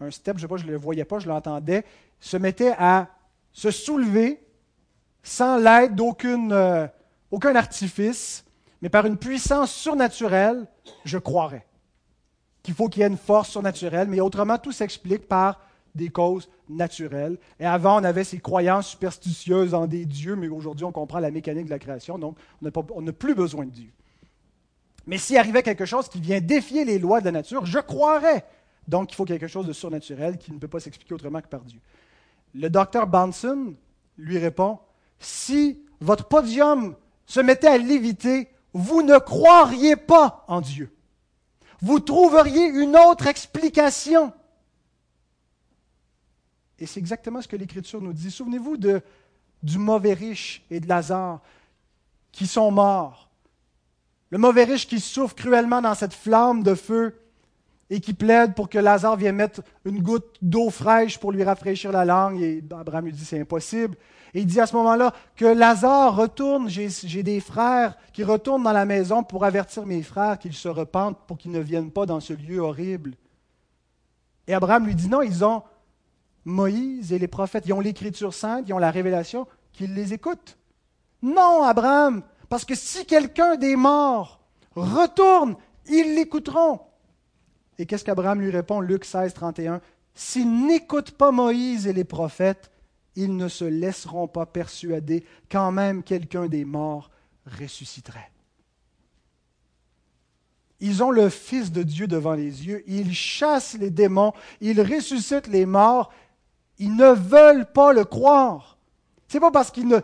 un, 0.00 0.10
step, 0.10 0.36
je 0.36 0.42
sais 0.42 0.48
pas, 0.48 0.56
je 0.56 0.66
ne 0.66 0.72
le 0.72 0.76
voyais 0.76 1.04
pas, 1.04 1.18
je 1.18 1.28
l'entendais, 1.28 1.84
se 2.20 2.36
mettait 2.36 2.74
à 2.78 3.08
se 3.52 3.70
soulever 3.70 4.40
sans 5.22 5.58
l'aide 5.58 5.94
d'aucun 5.94 6.50
euh, 6.50 6.86
artifice, 7.54 8.44
mais 8.80 8.88
par 8.88 9.06
une 9.06 9.16
puissance 9.16 9.72
surnaturelle, 9.72 10.66
je 11.04 11.18
croirais 11.18 11.66
qu'il 12.64 12.74
faut 12.74 12.88
qu'il 12.88 13.02
y 13.02 13.04
ait 13.04 13.08
une 13.08 13.18
force 13.18 13.50
surnaturelle, 13.50 14.08
mais 14.08 14.20
autrement, 14.20 14.58
tout 14.58 14.72
s'explique 14.72 15.28
par 15.28 15.60
des 15.94 16.08
causes 16.08 16.48
naturelles. 16.68 17.38
Et 17.60 17.66
avant, 17.66 18.00
on 18.00 18.04
avait 18.04 18.24
ces 18.24 18.38
croyances 18.38 18.88
superstitieuses 18.88 19.74
en 19.74 19.86
des 19.86 20.06
dieux, 20.06 20.36
mais 20.36 20.48
aujourd'hui, 20.48 20.84
on 20.84 20.92
comprend 20.92 21.20
la 21.20 21.30
mécanique 21.30 21.66
de 21.66 21.70
la 21.70 21.78
création, 21.78 22.18
donc 22.18 22.36
on 22.62 23.02
n'a 23.02 23.12
plus 23.12 23.34
besoin 23.34 23.64
de 23.64 23.70
Dieu. 23.70 23.90
Mais 25.06 25.18
s'il 25.18 25.36
arrivait 25.36 25.62
quelque 25.62 25.84
chose 25.84 26.08
qui 26.08 26.20
vient 26.20 26.40
défier 26.40 26.84
les 26.84 26.98
lois 26.98 27.20
de 27.20 27.26
la 27.26 27.32
nature, 27.32 27.66
je 27.66 27.78
croirais. 27.78 28.44
Donc, 28.88 29.12
il 29.12 29.14
faut 29.14 29.24
quelque 29.24 29.46
chose 29.46 29.66
de 29.66 29.72
surnaturel 29.72 30.38
qui 30.38 30.52
ne 30.52 30.58
peut 30.58 30.68
pas 30.68 30.80
s'expliquer 30.80 31.14
autrement 31.14 31.40
que 31.40 31.48
par 31.48 31.60
Dieu. 31.60 31.80
Le 32.54 32.68
docteur 32.70 33.06
Banson 33.06 33.74
lui 34.16 34.38
répond, 34.38 34.78
si 35.18 35.80
votre 36.00 36.26
podium 36.26 36.94
se 37.26 37.40
mettait 37.40 37.68
à 37.68 37.78
léviter, 37.78 38.48
vous 38.72 39.02
ne 39.02 39.18
croiriez 39.18 39.96
pas 39.96 40.44
en 40.48 40.60
Dieu. 40.60 40.90
Vous 41.80 42.00
trouveriez 42.00 42.66
une 42.66 42.96
autre 42.96 43.26
explication. 43.26 44.32
Et 46.78 46.86
c'est 46.86 47.00
exactement 47.00 47.40
ce 47.40 47.48
que 47.48 47.56
l'Écriture 47.56 48.00
nous 48.00 48.12
dit. 48.12 48.30
Souvenez-vous 48.30 48.76
du 48.76 49.78
mauvais 49.78 50.14
riche 50.14 50.64
et 50.70 50.80
de 50.80 50.88
Lazare 50.88 51.40
qui 52.32 52.46
sont 52.46 52.70
morts. 52.70 53.30
Le 54.30 54.38
mauvais 54.38 54.64
riche 54.64 54.88
qui 54.88 54.98
souffre 54.98 55.34
cruellement 55.34 55.80
dans 55.80 55.94
cette 55.94 56.14
flamme 56.14 56.62
de 56.62 56.74
feu 56.74 57.20
et 57.90 58.00
qui 58.00 58.14
plaide 58.14 58.54
pour 58.54 58.68
que 58.68 58.78
Lazare 58.78 59.16
vienne 59.16 59.36
mettre 59.36 59.60
une 59.84 60.02
goutte 60.02 60.36
d'eau 60.42 60.70
fraîche 60.70 61.18
pour 61.18 61.30
lui 61.30 61.44
rafraîchir 61.44 61.92
la 61.92 62.04
langue. 62.04 62.40
Et 62.42 62.64
Abraham 62.72 63.04
lui 63.04 63.12
dit 63.12 63.24
c'est 63.24 63.40
impossible. 63.40 63.96
Et 64.32 64.40
il 64.40 64.46
dit 64.46 64.58
à 64.58 64.66
ce 64.66 64.74
moment-là 64.74 65.14
que 65.36 65.44
Lazare 65.44 66.16
retourne, 66.16 66.68
j'ai 66.68 67.22
des 67.22 67.38
frères 67.38 67.96
qui 68.12 68.24
retournent 68.24 68.64
dans 68.64 68.72
la 68.72 68.84
maison 68.84 69.22
pour 69.22 69.44
avertir 69.44 69.86
mes 69.86 70.02
frères 70.02 70.38
qu'ils 70.40 70.54
se 70.54 70.68
repentent 70.68 71.18
pour 71.28 71.38
qu'ils 71.38 71.52
ne 71.52 71.60
viennent 71.60 71.92
pas 71.92 72.04
dans 72.04 72.18
ce 72.18 72.32
lieu 72.32 72.58
horrible. 72.58 73.12
Et 74.48 74.54
Abraham 74.54 74.86
lui 74.86 74.96
dit 74.96 75.08
non, 75.08 75.22
ils 75.22 75.44
ont 75.44 75.62
Moïse 76.44 77.12
et 77.12 77.18
les 77.18 77.28
prophètes, 77.28 77.64
ils 77.66 77.72
ont 77.72 77.80
l'écriture 77.80 78.34
sainte, 78.34 78.64
ils 78.68 78.72
ont 78.72 78.78
la 78.78 78.90
révélation, 78.90 79.46
qu'ils 79.72 79.94
les 79.94 80.12
écoutent. 80.12 80.58
Non, 81.22 81.62
Abraham, 81.62 82.22
parce 82.48 82.64
que 82.64 82.74
si 82.74 83.06
quelqu'un 83.06 83.56
des 83.56 83.76
morts 83.76 84.40
retourne, 84.74 85.56
ils 85.86 86.14
l'écouteront. 86.14 86.80
Et 87.78 87.86
qu'est-ce 87.86 88.04
qu'Abraham 88.04 88.40
lui 88.40 88.50
répond? 88.50 88.80
Luc 88.80 89.04
16, 89.04 89.34
31 89.34 89.80
S'ils 90.14 90.66
n'écoutent 90.66 91.10
pas 91.12 91.32
Moïse 91.32 91.86
et 91.86 91.92
les 91.92 92.04
prophètes, 92.04 92.70
ils 93.16 93.36
ne 93.36 93.48
se 93.48 93.64
laisseront 93.64 94.28
pas 94.28 94.46
persuader 94.46 95.24
quand 95.50 95.72
même 95.72 96.02
quelqu'un 96.02 96.46
des 96.46 96.64
morts 96.64 97.10
ressusciterait. 97.46 98.30
Ils 100.80 101.02
ont 101.02 101.10
le 101.10 101.28
Fils 101.28 101.72
de 101.72 101.82
Dieu 101.82 102.06
devant 102.06 102.34
les 102.34 102.66
yeux, 102.66 102.82
ils 102.86 103.14
chassent 103.14 103.76
les 103.78 103.90
démons, 103.90 104.32
ils 104.60 104.80
ressuscitent 104.80 105.46
les 105.46 105.66
morts, 105.66 106.12
ils 106.78 106.94
ne 106.94 107.12
veulent 107.12 107.66
pas 107.72 107.92
le 107.92 108.04
croire. 108.04 108.78
Ce 109.28 109.36
n'est 109.36 109.40
pas 109.40 109.50
parce 109.50 109.70
qu'ils 109.70 110.02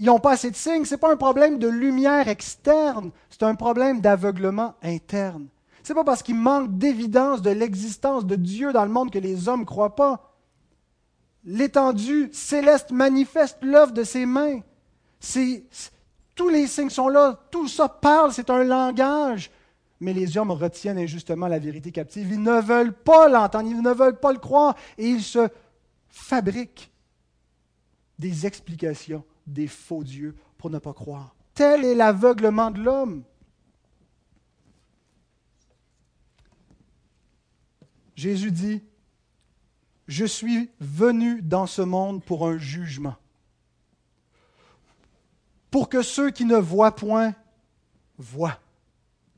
n'ont 0.00 0.20
pas 0.20 0.32
assez 0.32 0.50
de 0.50 0.56
signes, 0.56 0.84
ce 0.84 0.94
n'est 0.94 1.00
pas 1.00 1.12
un 1.12 1.16
problème 1.16 1.58
de 1.58 1.68
lumière 1.68 2.28
externe, 2.28 3.10
c'est 3.30 3.42
un 3.42 3.54
problème 3.54 4.00
d'aveuglement 4.00 4.74
interne. 4.82 5.48
Ce 5.82 5.92
n'est 5.92 5.96
pas 5.96 6.04
parce 6.04 6.22
qu'il 6.22 6.36
manque 6.36 6.76
d'évidence 6.76 7.42
de 7.42 7.50
l'existence 7.50 8.26
de 8.26 8.36
Dieu 8.36 8.72
dans 8.72 8.84
le 8.84 8.90
monde 8.90 9.10
que 9.10 9.18
les 9.18 9.48
hommes 9.48 9.60
ne 9.60 9.64
croient 9.66 9.94
pas 9.94 10.36
l'étendue 11.46 12.28
céleste 12.32 12.90
manifeste 12.90 13.58
l'œuvre 13.62 13.92
de 13.92 14.02
ses 14.02 14.26
mains. 14.26 14.60
tous 16.34 16.48
les 16.48 16.66
signes 16.66 16.90
sont 16.90 17.08
là, 17.08 17.40
tout 17.50 17.68
ça 17.68 17.88
parle, 17.88 18.32
c'est 18.32 18.50
un 18.50 18.64
langage. 18.64 19.50
Mais 20.00 20.12
les 20.12 20.36
hommes 20.36 20.50
retiennent 20.50 20.98
injustement 20.98 21.48
la 21.48 21.58
vérité 21.58 21.90
captive. 21.90 22.30
Ils 22.30 22.42
ne 22.42 22.60
veulent 22.60 22.92
pas 22.92 23.28
l'entendre, 23.28 23.68
ils 23.70 23.80
ne 23.80 23.92
veulent 23.92 24.20
pas 24.20 24.32
le 24.32 24.38
croire, 24.38 24.76
et 24.98 25.08
ils 25.08 25.22
se 25.22 25.48
fabriquent 26.08 26.90
des 28.18 28.46
explications, 28.46 29.24
des 29.46 29.68
faux 29.68 30.04
dieux 30.04 30.34
pour 30.58 30.70
ne 30.70 30.78
pas 30.78 30.92
croire. 30.92 31.34
Tel 31.54 31.84
est 31.84 31.94
l'aveuglement 31.94 32.70
de 32.70 32.80
l'homme. 32.80 33.24
Jésus 38.14 38.50
dit, 38.50 38.82
je 40.08 40.24
suis 40.24 40.70
venu 40.80 41.42
dans 41.42 41.66
ce 41.66 41.82
monde 41.82 42.22
pour 42.24 42.46
un 42.46 42.58
jugement, 42.58 43.16
pour 45.70 45.88
que 45.88 46.02
ceux 46.02 46.30
qui 46.30 46.44
ne 46.44 46.56
voient 46.56 46.94
point 46.94 47.34
voient, 48.16 48.58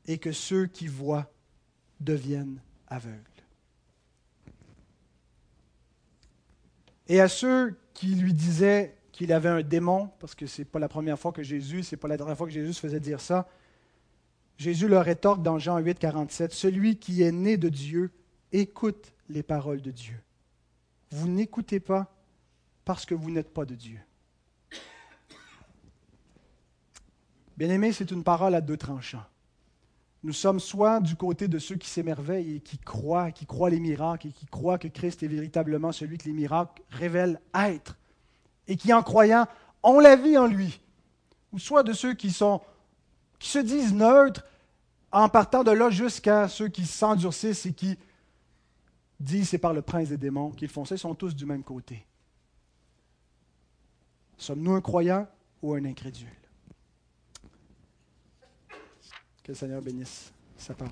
et 0.09 0.17
que 0.17 0.31
ceux 0.31 0.65
qui 0.65 0.87
voient 0.87 1.31
deviennent 1.99 2.59
aveugles. 2.87 3.15
Et 7.07 7.21
à 7.21 7.27
ceux 7.27 7.79
qui 7.93 8.15
lui 8.15 8.33
disaient 8.33 8.97
qu'il 9.11 9.31
avait 9.31 9.49
un 9.49 9.61
démon, 9.61 10.09
parce 10.19 10.33
que 10.33 10.47
ce 10.47 10.61
n'est 10.61 10.65
pas 10.65 10.79
la 10.79 10.89
première 10.89 11.19
fois 11.19 11.31
que 11.31 11.43
Jésus, 11.43 11.83
ce 11.83 11.95
pas 11.95 12.07
la 12.07 12.17
dernière 12.17 12.35
fois 12.35 12.47
que 12.47 12.53
Jésus 12.53 12.73
faisait 12.73 12.99
dire 12.99 13.21
ça, 13.21 13.47
Jésus 14.57 14.87
leur 14.87 15.05
rétorque 15.05 15.43
dans 15.43 15.59
Jean 15.59 15.77
8, 15.77 15.99
47, 15.99 16.53
Celui 16.53 16.97
qui 16.97 17.21
est 17.21 17.31
né 17.31 17.57
de 17.57 17.69
Dieu 17.69 18.11
écoute 18.51 19.13
les 19.29 19.43
paroles 19.43 19.83
de 19.83 19.91
Dieu. 19.91 20.19
Vous 21.11 21.27
n'écoutez 21.27 21.79
pas 21.79 22.11
parce 22.83 23.05
que 23.05 23.13
vous 23.13 23.29
n'êtes 23.29 23.53
pas 23.53 23.65
de 23.65 23.75
Dieu. 23.75 23.99
Bien-aimé, 27.57 27.91
c'est 27.91 28.09
une 28.09 28.23
parole 28.23 28.55
à 28.55 28.61
deux 28.61 28.77
tranchants. 28.77 29.25
Nous 30.23 30.33
sommes 30.33 30.59
soit 30.59 30.99
du 30.99 31.15
côté 31.15 31.47
de 31.47 31.59
ceux 31.59 31.75
qui 31.75 31.87
s'émerveillent 31.87 32.57
et 32.57 32.59
qui 32.59 32.77
croient, 32.77 33.31
qui 33.31 33.45
croient 33.45 33.69
les 33.69 33.79
miracles 33.79 34.27
et 34.27 34.31
qui 34.31 34.45
croient 34.45 34.77
que 34.77 34.89
Christ 34.89 35.23
est 35.23 35.27
véritablement 35.27 35.91
celui 35.91 36.17
que 36.17 36.25
les 36.25 36.33
miracles 36.33 36.81
révèlent 36.89 37.39
être 37.53 37.97
et 38.67 38.75
qui, 38.75 38.91
en 38.91 39.01
croyant, 39.01 39.47
ont 39.81 39.99
la 39.99 40.17
vie 40.17 40.37
en 40.37 40.45
lui. 40.45 40.81
Ou 41.53 41.59
soit 41.59 41.83
de 41.83 41.93
ceux 41.93 42.13
qui, 42.13 42.31
sont, 42.31 42.61
qui 43.39 43.49
se 43.49 43.59
disent 43.59 43.93
neutres 43.93 44.45
en 45.11 45.29
partant 45.29 45.63
de 45.63 45.71
là 45.71 45.89
jusqu'à 45.89 46.47
ceux 46.47 46.67
qui 46.67 46.85
s'endurcissent 46.85 47.65
et 47.65 47.73
qui 47.73 47.97
dit 49.19 49.45
c'est 49.45 49.57
par 49.57 49.73
le 49.73 49.81
prince 49.81 50.09
des 50.09 50.17
démons 50.17 50.51
qu'ils 50.51 50.69
font 50.69 50.85
ça, 50.85 50.95
ils 50.95 50.99
sont 50.99 51.15
tous 51.15 51.33
du 51.33 51.45
même 51.45 51.63
côté. 51.63 52.05
Sommes-nous 54.37 54.73
un 54.73 54.81
croyant 54.81 55.27
ou 55.61 55.73
un 55.73 55.83
incrédule? 55.85 56.38
Que 59.49 59.53
le 59.53 59.57
Seigneur 59.57 59.81
bénisse 59.81 60.31
sa 60.59 60.75
parole. 60.75 60.87